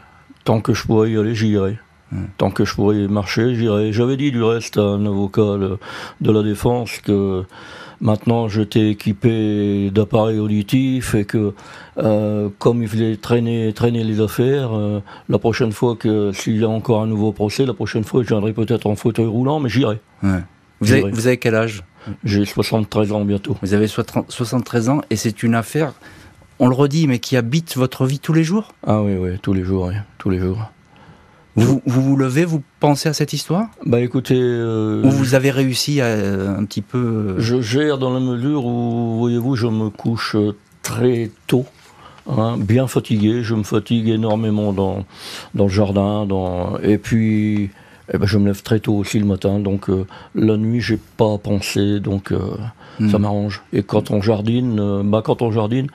Tant 0.44 0.62
que 0.62 0.74
je 0.74 0.86
pourrai 0.86 1.12
y 1.12 1.18
aller, 1.18 1.36
j'y 1.36 1.50
irai. 1.50 1.80
Hmm. 2.12 2.26
Tant 2.38 2.52
que 2.52 2.66
je 2.66 2.76
pourrai 2.76 3.08
marcher, 3.08 3.56
j'irai. 3.56 3.92
J'avais 3.92 4.18
dit 4.18 4.32
du 4.32 4.44
reste 4.44 4.78
à 4.78 4.82
un 4.82 5.06
avocat 5.06 5.58
de 6.22 6.32
la 6.32 6.44
défense 6.44 7.00
que 7.00 7.44
maintenant 8.02 8.50
j'étais 8.50 8.90
équipé 8.90 9.90
d'appareils 9.90 10.38
auditifs 10.38 11.16
et 11.16 11.26
que 11.26 11.54
euh, 11.98 12.50
comme 12.60 12.84
il 12.84 12.90
fallait 12.90 13.16
traîner, 13.16 13.72
traîner 13.74 14.04
les 14.04 14.20
affaires, 14.20 14.76
euh, 14.76 15.02
la 15.30 15.40
prochaine 15.40 15.72
fois 15.72 15.96
que 15.96 16.32
s'il 16.34 16.60
y 16.60 16.64
a 16.66 16.70
encore 16.70 17.02
un 17.02 17.08
nouveau 17.08 17.32
procès, 17.32 17.66
la 17.66 17.74
prochaine 17.74 18.04
fois 18.04 18.22
je 18.24 18.28
viendrai 18.28 18.54
peut-être 18.54 18.86
en 18.88 18.96
fauteuil 18.96 19.26
roulant, 19.26 19.60
mais 19.60 19.70
j'irai. 19.70 20.00
Vous, 20.82 20.92
avez, 20.92 21.10
vous 21.10 21.28
avez 21.28 21.38
quel 21.38 21.56
âge? 21.56 21.84
J'ai 22.24 22.46
73 22.46 23.12
ans 23.12 23.26
bientôt. 23.26 23.58
Vous 23.62 23.74
avez 23.74 23.88
73 23.88 24.90
ans 24.90 25.02
et 25.10 25.16
c'est 25.16 25.44
une 25.44 25.56
affaire, 25.56 25.94
on 26.60 26.68
le 26.68 26.76
redit, 26.76 27.08
mais 27.08 27.20
qui 27.20 27.38
habite 27.38 27.76
votre 27.78 28.06
vie 28.06 28.20
tous 28.20 28.34
les 28.34 28.44
jours? 28.44 28.74
Ah 28.86 29.02
oui, 29.02 29.16
oui, 29.20 29.38
tous 29.42 29.54
les 29.54 29.64
jours, 29.64 29.88
oui, 29.88 29.96
tous 30.18 30.30
les 30.30 30.40
jours. 30.40 30.60
Vous, 31.56 31.82
vous, 31.86 32.02
vous 32.02 32.16
levez, 32.16 32.46
vous 32.46 32.64
pensez 32.80 33.10
à 33.10 33.14
cette 33.14 33.34
histoire? 33.34 33.68
Bah 33.86 34.02
écoutez... 34.02 34.40
Euh, 34.40 35.04
ou 35.04 35.12
vous 35.12 35.36
avez 35.36 35.52
réussi 35.52 36.02
à, 36.02 36.06
euh, 36.06 36.58
un 36.58 36.66
petit 36.66 36.82
peu... 36.82 36.98
Euh, 36.98 37.40
je 37.40 37.62
gère 37.62 38.00
dans 38.00 38.12
la 38.12 38.20
mesure 38.20 38.66
où, 38.66 39.20
voyez-vous, 39.20 39.56
je 39.56 39.68
me 39.68 39.90
couche 39.90 40.36
très 40.82 41.30
tôt. 41.46 41.66
Hein, 42.28 42.58
bien 42.58 42.88
fatigué, 42.88 43.44
je 43.44 43.54
me 43.54 43.64
fatigue 43.64 44.08
énormément 44.08 44.74
dans, 44.74 45.06
dans 45.54 45.66
le 45.66 45.70
jardin, 45.70 46.26
dans, 46.26 46.78
et 46.80 46.98
puis 46.98 47.70
eh 48.12 48.18
ben, 48.18 48.26
je 48.26 48.38
me 48.38 48.48
lève 48.48 48.62
très 48.62 48.80
tôt 48.80 48.96
aussi 48.96 49.20
le 49.20 49.26
matin, 49.26 49.60
donc 49.60 49.90
euh, 49.90 50.06
la 50.36 50.58
nuit 50.58 50.82
j'ai 50.82 51.00
pas 51.18 51.38
pensé, 51.38 52.00
donc 52.00 52.32
euh, 52.32 52.58
hmm. 53.00 53.10
ça 53.10 53.20
m'arrange. 53.20 53.62
Et 53.72 53.84
quand 53.84 54.12
on 54.12 54.22
jardine, 54.22 54.80
euh, 54.80 55.04
bah 55.04 55.22
quand 55.24 55.42
on 55.42 55.52
jardine, 55.52 55.88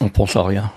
on 0.00 0.08
pense 0.08 0.34
à 0.36 0.42
rien. 0.42 0.70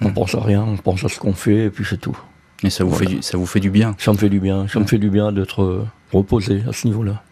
On 0.00 0.08
hmm. 0.08 0.14
pense 0.14 0.34
à 0.34 0.40
rien, 0.40 0.62
on 0.62 0.76
pense 0.76 1.04
à 1.04 1.08
ce 1.08 1.18
qu'on 1.18 1.32
fait 1.32 1.64
et 1.64 1.70
puis 1.70 1.84
c'est 1.88 2.00
tout. 2.00 2.16
Et 2.62 2.70
ça 2.70 2.84
vous 2.84 2.94
fait 2.94 3.06
du, 3.06 3.22
ça 3.22 3.36
vous 3.36 3.46
fait 3.46 3.60
du 3.60 3.70
bien. 3.70 3.96
Ça 3.98 4.12
me 4.12 4.16
fait 4.16 4.28
du 4.28 4.40
bien, 4.40 4.68
ça 4.68 4.78
me 4.78 4.86
fait 4.86 4.98
du 4.98 5.10
bien 5.10 5.32
d'être 5.32 5.84
reposé 6.12 6.62
à 6.68 6.72
ce 6.72 6.86
niveau-là. 6.86 7.22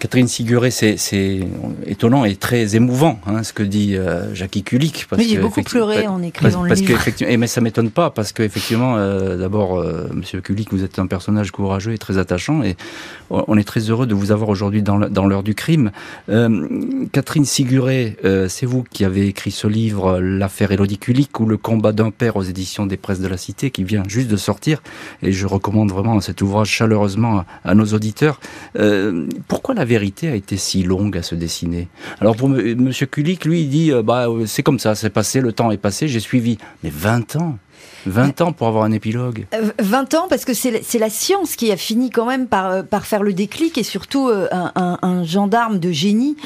Catherine 0.00 0.28
Siguré, 0.28 0.70
c'est 0.70 1.40
étonnant 1.86 2.24
et 2.24 2.34
très 2.34 2.74
émouvant 2.74 3.20
hein, 3.26 3.42
ce 3.42 3.52
que 3.52 3.62
dit 3.62 3.96
euh, 3.96 4.34
Jackie 4.34 4.62
Kulik. 4.62 5.06
oui, 5.12 5.26
j'ai 5.28 5.36
beaucoup 5.36 5.62
pleuré 5.62 6.06
en 6.06 6.22
écrivant 6.22 6.66
parce, 6.66 6.80
le 6.80 6.86
livre. 6.86 7.04
Que, 7.04 7.36
mais 7.36 7.46
ça 7.46 7.60
m'étonne 7.60 7.90
pas 7.90 8.08
parce 8.08 8.32
qu'effectivement, 8.32 8.96
euh, 8.96 9.36
d'abord, 9.36 9.78
euh, 9.78 10.08
Monsieur 10.14 10.40
Kulik, 10.40 10.72
vous 10.72 10.84
êtes 10.84 10.98
un 10.98 11.06
personnage 11.06 11.50
courageux 11.50 11.92
et 11.92 11.98
très 11.98 12.16
attachant 12.16 12.62
et 12.62 12.76
on 13.28 13.58
est 13.58 13.64
très 13.64 13.80
heureux 13.90 14.06
de 14.06 14.14
vous 14.14 14.32
avoir 14.32 14.48
aujourd'hui 14.48 14.82
dans 14.82 15.26
l'heure 15.26 15.42
du 15.42 15.54
crime. 15.54 15.92
Euh, 16.30 16.66
Catherine 17.12 17.44
Siguré, 17.44 18.16
euh, 18.24 18.48
c'est 18.48 18.64
vous 18.64 18.82
qui 18.82 19.04
avez 19.04 19.26
écrit 19.26 19.50
ce 19.50 19.66
livre, 19.66 20.18
L'affaire 20.18 20.72
Elodie 20.72 20.98
Kulik 20.98 21.38
ou 21.40 21.46
Le 21.46 21.58
combat 21.58 21.92
d'un 21.92 22.10
père 22.10 22.36
aux 22.36 22.42
éditions 22.42 22.86
des 22.86 22.96
presses 22.96 23.20
de 23.20 23.28
la 23.28 23.36
Cité 23.36 23.70
qui 23.70 23.84
vient 23.84 24.02
juste 24.08 24.28
de 24.28 24.38
sortir 24.38 24.82
et 25.22 25.30
je 25.30 25.46
recommande 25.46 25.92
vraiment 25.92 26.18
cet 26.20 26.40
ouvrage 26.40 26.70
chaleureusement 26.70 27.40
à, 27.40 27.70
à 27.70 27.74
nos 27.74 27.86
auditeurs. 27.86 28.40
pourquoi 29.46 29.74
la 29.74 29.84
vérité 29.90 30.28
a 30.28 30.36
été 30.36 30.56
si 30.56 30.84
longue 30.84 31.18
à 31.18 31.22
se 31.22 31.34
dessiner. 31.34 31.88
Alors 32.20 32.36
pour 32.36 32.48
M. 32.48 32.92
Kulik, 33.10 33.44
lui, 33.44 33.62
il 33.62 33.68
dit, 33.68 33.92
euh, 33.92 34.02
bah, 34.02 34.28
c'est 34.46 34.62
comme 34.62 34.78
ça, 34.78 34.94
c'est 34.94 35.10
passé, 35.10 35.40
le 35.40 35.52
temps 35.52 35.72
est 35.72 35.78
passé, 35.78 36.06
j'ai 36.06 36.20
suivi. 36.20 36.58
Mais 36.84 36.90
20 36.90 37.36
ans 37.36 37.58
20 38.06 38.40
ans 38.40 38.52
pour 38.52 38.66
avoir 38.66 38.84
un 38.84 38.92
épilogue 38.92 39.46
20 39.78 40.14
euh, 40.14 40.18
ans 40.18 40.26
parce 40.28 40.44
que 40.44 40.54
c'est 40.54 40.98
la 40.98 41.10
science 41.10 41.56
qui 41.56 41.70
a 41.72 41.76
fini 41.76 42.10
quand 42.10 42.26
même 42.26 42.46
par, 42.46 42.66
euh, 42.66 42.82
par 42.82 43.06
faire 43.06 43.22
le 43.22 43.32
déclic 43.32 43.78
et 43.78 43.82
surtout 43.82 44.28
euh, 44.28 44.48
un, 44.52 45.24
gendarme 45.24 45.78
de 45.78 45.92
génie 45.92 46.36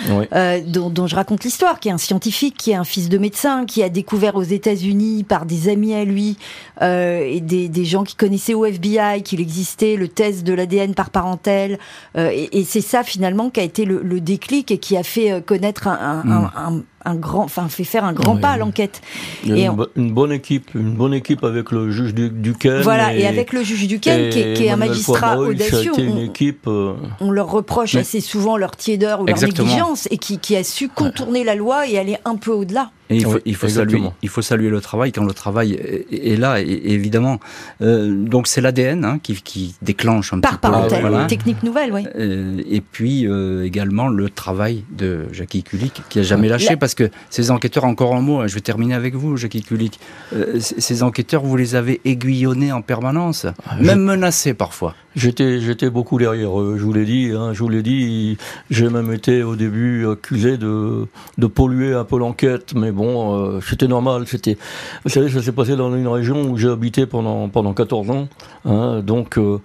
dont, 0.66 1.06
je 1.06 1.14
raconte 1.14 1.44
l'histoire, 1.44 1.80
qui 1.80 1.88
est 1.88 1.92
un 1.92 1.98
scientifique, 1.98 2.56
qui 2.56 2.72
est 2.72 2.74
un 2.74 2.84
fils 2.84 3.08
de 3.08 3.18
médecin, 3.18 3.66
qui 3.66 3.82
a 3.82 3.88
découvert 3.88 4.36
aux 4.36 4.42
États-Unis 4.42 5.24
par 5.24 5.46
des 5.46 5.68
amis 5.68 5.94
à 5.94 6.04
lui 6.04 6.36
et 6.80 7.40
des, 7.40 7.84
gens 7.84 8.04
qui 8.04 8.16
connaissaient 8.16 8.54
au 8.54 8.64
FBI 8.64 9.22
qu'il 9.22 9.40
existait 9.40 9.96
le 9.96 10.08
test 10.08 10.44
de 10.44 10.52
l'ADN 10.52 10.94
par 10.94 11.10
parentèle. 11.10 11.78
et, 12.16 12.64
c'est 12.64 12.80
ça 12.80 13.02
finalement 13.02 13.50
qui 13.50 13.60
a 13.60 13.62
été 13.62 13.84
le, 13.84 14.20
déclic 14.20 14.70
et 14.70 14.78
qui 14.78 14.96
a 14.96 15.02
fait 15.02 15.42
connaître 15.44 15.88
un 15.88 16.22
hmm 16.24 16.82
un 17.04 17.14
grand, 17.14 17.44
enfin 17.44 17.68
fait 17.68 17.84
faire 17.84 18.04
un 18.04 18.12
grand 18.12 18.36
pas 18.36 18.50
à 18.50 18.56
l'enquête. 18.56 19.02
A 19.48 19.54
une, 19.96 20.12
bonne 20.12 20.32
équipe, 20.32 20.70
une 20.74 20.94
bonne 20.94 21.14
équipe 21.14 21.44
avec 21.44 21.70
le 21.70 21.90
juge 21.90 22.14
du, 22.14 22.30
Duquesne. 22.30 22.82
Voilà, 22.82 23.14
et, 23.14 23.26
avec 23.26 23.52
le 23.52 23.62
juge 23.62 23.86
Duquesne, 23.86 24.30
qui 24.30 24.40
est, 24.40 24.54
qui 24.54 24.64
est 24.64 24.70
un 24.70 24.76
magistrat 24.76 25.38
audacieux. 25.38 25.92
On, 25.96 25.98
une 25.98 26.18
équipe, 26.18 26.66
euh, 26.66 26.94
on 27.20 27.30
leur 27.30 27.50
reproche 27.50 27.94
assez 27.94 28.20
souvent 28.20 28.56
leur 28.56 28.76
tiédeur 28.76 29.20
ou 29.20 29.26
leur 29.26 29.40
négligence, 29.40 30.08
et 30.10 30.18
qui, 30.18 30.38
qui 30.38 30.56
a 30.56 30.64
su 30.64 30.88
contourner 30.88 31.44
la 31.44 31.54
loi 31.54 31.86
et 31.86 31.98
aller 31.98 32.16
un 32.24 32.36
peu 32.36 32.52
au-delà. 32.52 32.90
Et 33.10 33.16
il 33.16 33.24
faut, 33.24 33.38
il, 33.44 33.54
faut 33.54 33.68
saluer, 33.68 34.00
il 34.22 34.28
faut 34.30 34.40
saluer 34.40 34.70
le 34.70 34.80
travail 34.80 35.12
quand 35.12 35.24
le 35.24 35.34
travail 35.34 35.72
est, 36.10 36.38
là, 36.38 36.60
évidemment. 36.60 37.38
Euh, 37.82 38.14
donc 38.14 38.46
c'est 38.46 38.62
l'ADN 38.62 39.04
hein, 39.04 39.18
qui, 39.22 39.34
qui, 39.42 39.74
déclenche 39.82 40.32
un 40.32 40.40
Par 40.40 40.58
petit 40.58 40.68
peu. 41.00 41.10
Par 41.10 41.26
technique 41.26 41.62
nouvelle, 41.62 41.92
oui. 41.92 42.06
Euh, 42.16 42.62
et 42.66 42.80
puis 42.80 43.26
euh, 43.26 43.64
également 43.64 44.08
le 44.08 44.30
travail 44.30 44.84
de 44.90 45.26
Jackie 45.32 45.62
Kulik, 45.62 46.02
qui 46.08 46.20
a 46.20 46.22
jamais 46.22 46.48
lâché, 46.48 46.76
parce 46.76 46.94
que 46.94 47.10
ces 47.28 47.50
enquêteurs, 47.50 47.84
encore 47.84 48.14
un 48.14 48.20
mot, 48.20 48.40
hein, 48.40 48.46
je 48.46 48.54
vais 48.54 48.60
terminer 48.60 48.94
avec 48.94 49.14
vous, 49.14 49.36
Jackie 49.36 49.62
Kulik, 49.62 50.00
euh, 50.34 50.58
ces 50.60 51.02
enquêteurs, 51.02 51.42
vous 51.42 51.56
les 51.56 51.74
avez 51.74 52.00
aiguillonnés 52.04 52.72
en 52.72 52.80
permanence, 52.80 53.46
ah, 53.66 53.76
même 53.80 54.00
menacés 54.00 54.54
parfois. 54.54 54.94
J'étais, 55.16 55.60
j'étais 55.60 55.90
beaucoup 55.90 56.18
derrière 56.18 56.60
eux, 56.60 56.74
je 56.76 56.82
vous 56.82 56.92
l'ai 56.92 57.04
dit, 57.04 57.30
hein, 57.32 57.52
je 57.52 57.60
vous 57.60 57.68
l'ai 57.68 57.84
dit, 57.84 58.36
j'ai 58.68 58.88
même 58.88 59.12
été 59.12 59.44
au 59.44 59.54
début 59.54 60.08
accusé 60.08 60.58
de, 60.58 61.06
de 61.38 61.46
polluer 61.46 61.94
un 61.94 62.02
peu 62.02 62.18
l'enquête, 62.18 62.74
mais 62.74 62.90
bon, 62.90 63.36
euh, 63.36 63.60
c'était 63.60 63.86
normal, 63.86 64.26
c'était, 64.26 64.58
vous 65.04 65.10
savez, 65.10 65.30
ça 65.30 65.40
s'est 65.40 65.52
passé 65.52 65.76
dans 65.76 65.94
une 65.94 66.08
région 66.08 66.42
où 66.42 66.56
j'ai 66.56 66.68
habité 66.68 67.06
pendant, 67.06 67.48
pendant 67.48 67.74
14 67.74 68.10
ans, 68.10 68.28
hein, 68.64 69.02
donc 69.02 69.38
euh, 69.38 69.60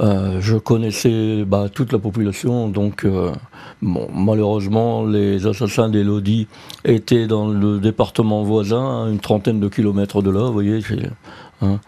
euh, 0.00 0.38
je 0.42 0.58
connaissais 0.58 1.44
bah, 1.46 1.70
toute 1.72 1.92
la 1.92 1.98
population, 1.98 2.68
donc 2.68 3.06
bon, 3.80 4.08
malheureusement, 4.12 5.06
les 5.06 5.46
assassins 5.46 5.88
d'Elodie 5.88 6.46
étaient 6.84 7.26
dans 7.26 7.48
le 7.48 7.78
département 7.78 8.42
voisin, 8.42 9.10
une 9.10 9.20
trentaine 9.20 9.60
de 9.60 9.68
kilomètres 9.68 10.20
de 10.20 10.28
là, 10.28 10.40
vous 10.40 10.52
voyez, 10.52 10.80
hein, 11.62 11.80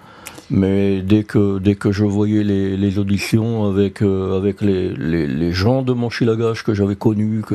mais 0.52 1.00
dès 1.00 1.24
que, 1.24 1.58
dès 1.58 1.74
que 1.74 1.90
je 1.90 2.04
voyais 2.04 2.44
les, 2.44 2.76
les 2.76 2.98
auditions 2.98 3.64
avec, 3.64 4.02
euh, 4.02 4.36
avec 4.36 4.60
les, 4.60 4.90
les, 4.90 5.26
les, 5.26 5.52
gens 5.52 5.82
de 5.82 5.92
Monchilagache 5.94 6.62
que 6.62 6.74
j'avais 6.74 6.94
connus, 6.94 7.40
que, 7.40 7.54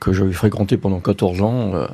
que 0.00 0.12
j'avais 0.12 0.32
fréquenté 0.32 0.78
pendant 0.78 1.00
14 1.00 1.42
ans, 1.42 1.74
euh, 1.74 1.86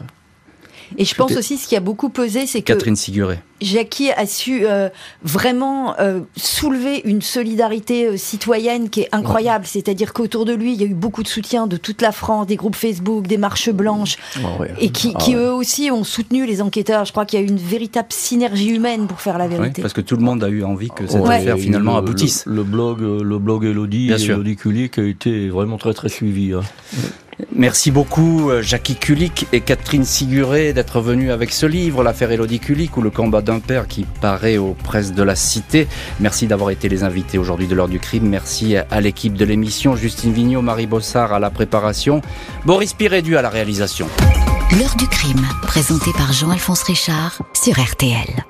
et 0.99 1.05
je 1.05 1.14
pense 1.14 1.36
aussi 1.36 1.59
ce 1.59 1.68
qui 1.68 1.76
a 1.76 1.80
beaucoup 1.80 2.09
pesé, 2.09 2.47
c'est 2.47 2.62
que 2.62 2.72
Catherine 2.72 2.97
Siguré. 2.97 3.38
Jackie 3.62 4.11
a 4.11 4.26
su 4.26 4.62
euh, 4.64 4.88
vraiment 5.22 5.99
euh, 5.99 6.20
soulever 6.36 7.01
une 7.05 7.22
solidarité 7.22 8.07
euh, 8.07 8.16
citoyenne 8.16 8.90
qui 8.90 9.03
est 9.03 9.09
incroyable. 9.12 9.66
C'est-à-dire 9.66 10.12
qu'autour 10.12 10.45
de 10.45 10.53
lui, 10.53 10.72
il 10.74 10.80
y 10.80 10.84
a 10.84 10.86
eu 10.86 10.95
beaucoup 10.95 11.22
de 11.22 11.28
soutien 11.28 11.66
de 11.66 11.76
toute 11.76 12.03
la 12.03 12.12
France, 12.12 12.47
des 12.49 12.57
groupes 12.57 12.76
Facebook, 12.76 13.26
des 13.26 13.38
marches 13.38 13.70
blanches, 13.70 14.16
et 14.80 14.90
qui, 14.90 15.14
ah 15.14 15.30
eux 15.34 15.53
aussi 15.53 15.90
ont 15.90 16.05
soutenu 16.05 16.47
les 16.47 16.61
enquêteurs. 16.61 17.05
Je 17.05 17.12
crois 17.12 17.24
qu'il 17.24 17.38
y 17.38 17.43
a 17.43 17.47
eu 17.47 17.49
une 17.49 17.57
véritable 17.57 18.09
synergie 18.11 18.70
humaine 18.70 19.07
pour 19.07 19.20
faire 19.20 19.38
la 19.38 19.49
vérité. 19.49 19.80
parce 19.80 19.95
que 19.95 20.01
tout 20.01 20.16
le 20.16 20.22
monde 20.22 20.43
a 20.43 20.49
eu 20.49 20.64
envie 20.64 20.90
que 20.90 21.07
cette 21.07 21.24
affaire 21.24 21.59
finalement 21.59 21.97
aboutisse. 21.97 22.45
Le, 22.47 22.64
blog, 22.64 23.01
le 23.01 23.38
blog 23.38 23.64
Elodie, 23.64 24.11
Elodie 24.11 24.57
Kulik 24.57 24.99
a 24.99 25.05
été 25.05 25.49
vraiment 25.49 25.78
très 25.78 25.95
très 25.95 26.09
suivi. 26.09 26.53
Hein. 26.53 26.62
Merci 27.55 27.91
beaucoup 27.91 28.51
euh, 28.51 28.62
Jackie 28.62 28.97
Kulik 28.97 29.47
et 29.53 29.61
Catherine 29.61 30.05
Siguré 30.05 30.72
d'être 30.72 31.01
venus 31.01 31.30
avec 31.30 31.53
ce 31.53 31.66
livre, 31.66 32.03
l'affaire 32.03 32.30
Elodie 32.30 32.61
Kulik 32.61 32.97
ou 32.97 33.03
le 33.03 33.11
combat 33.11 33.43
d'un 33.43 33.59
père 33.59 33.89
qui 33.89 34.05
paraît 34.20 34.59
aux 34.59 34.74
presses 34.74 35.12
de 35.12 35.22
la 35.22 35.35
cité. 35.35 35.89
Merci 36.20 36.47
d'avoir 36.47 36.70
été 36.70 36.89
les 36.89 37.05
invités 37.05 37.39
aujourd'hui 37.39 37.66
de 37.66 37.74
l'heure 37.74 37.89
du 37.89 38.01
crime. 38.01 38.28
Merci 38.28 38.76
à 38.76 39.01
l'équipe 39.01 39.35
de 39.35 39.45
l'émission, 39.45 39.97
Justine 39.97 40.33
Vignot, 40.33 40.62
Marie 40.62 40.87
Bossard 40.87 41.33
à 41.33 41.39
la 41.39 41.51
préparation, 41.51 42.20
Boris 42.64 42.95
Pirédu 42.95 43.37
à 43.37 43.43
la 43.43 43.51
réalisation. 43.51 44.09
L'heure 44.78 44.97
du 44.97 45.07
crime, 45.07 45.47
présenté 45.62 46.11
par 46.16 46.33
Jean-Alphonse 46.33 46.83
Richard 46.83 47.43
sur 47.55 47.78
RTL. 47.78 48.45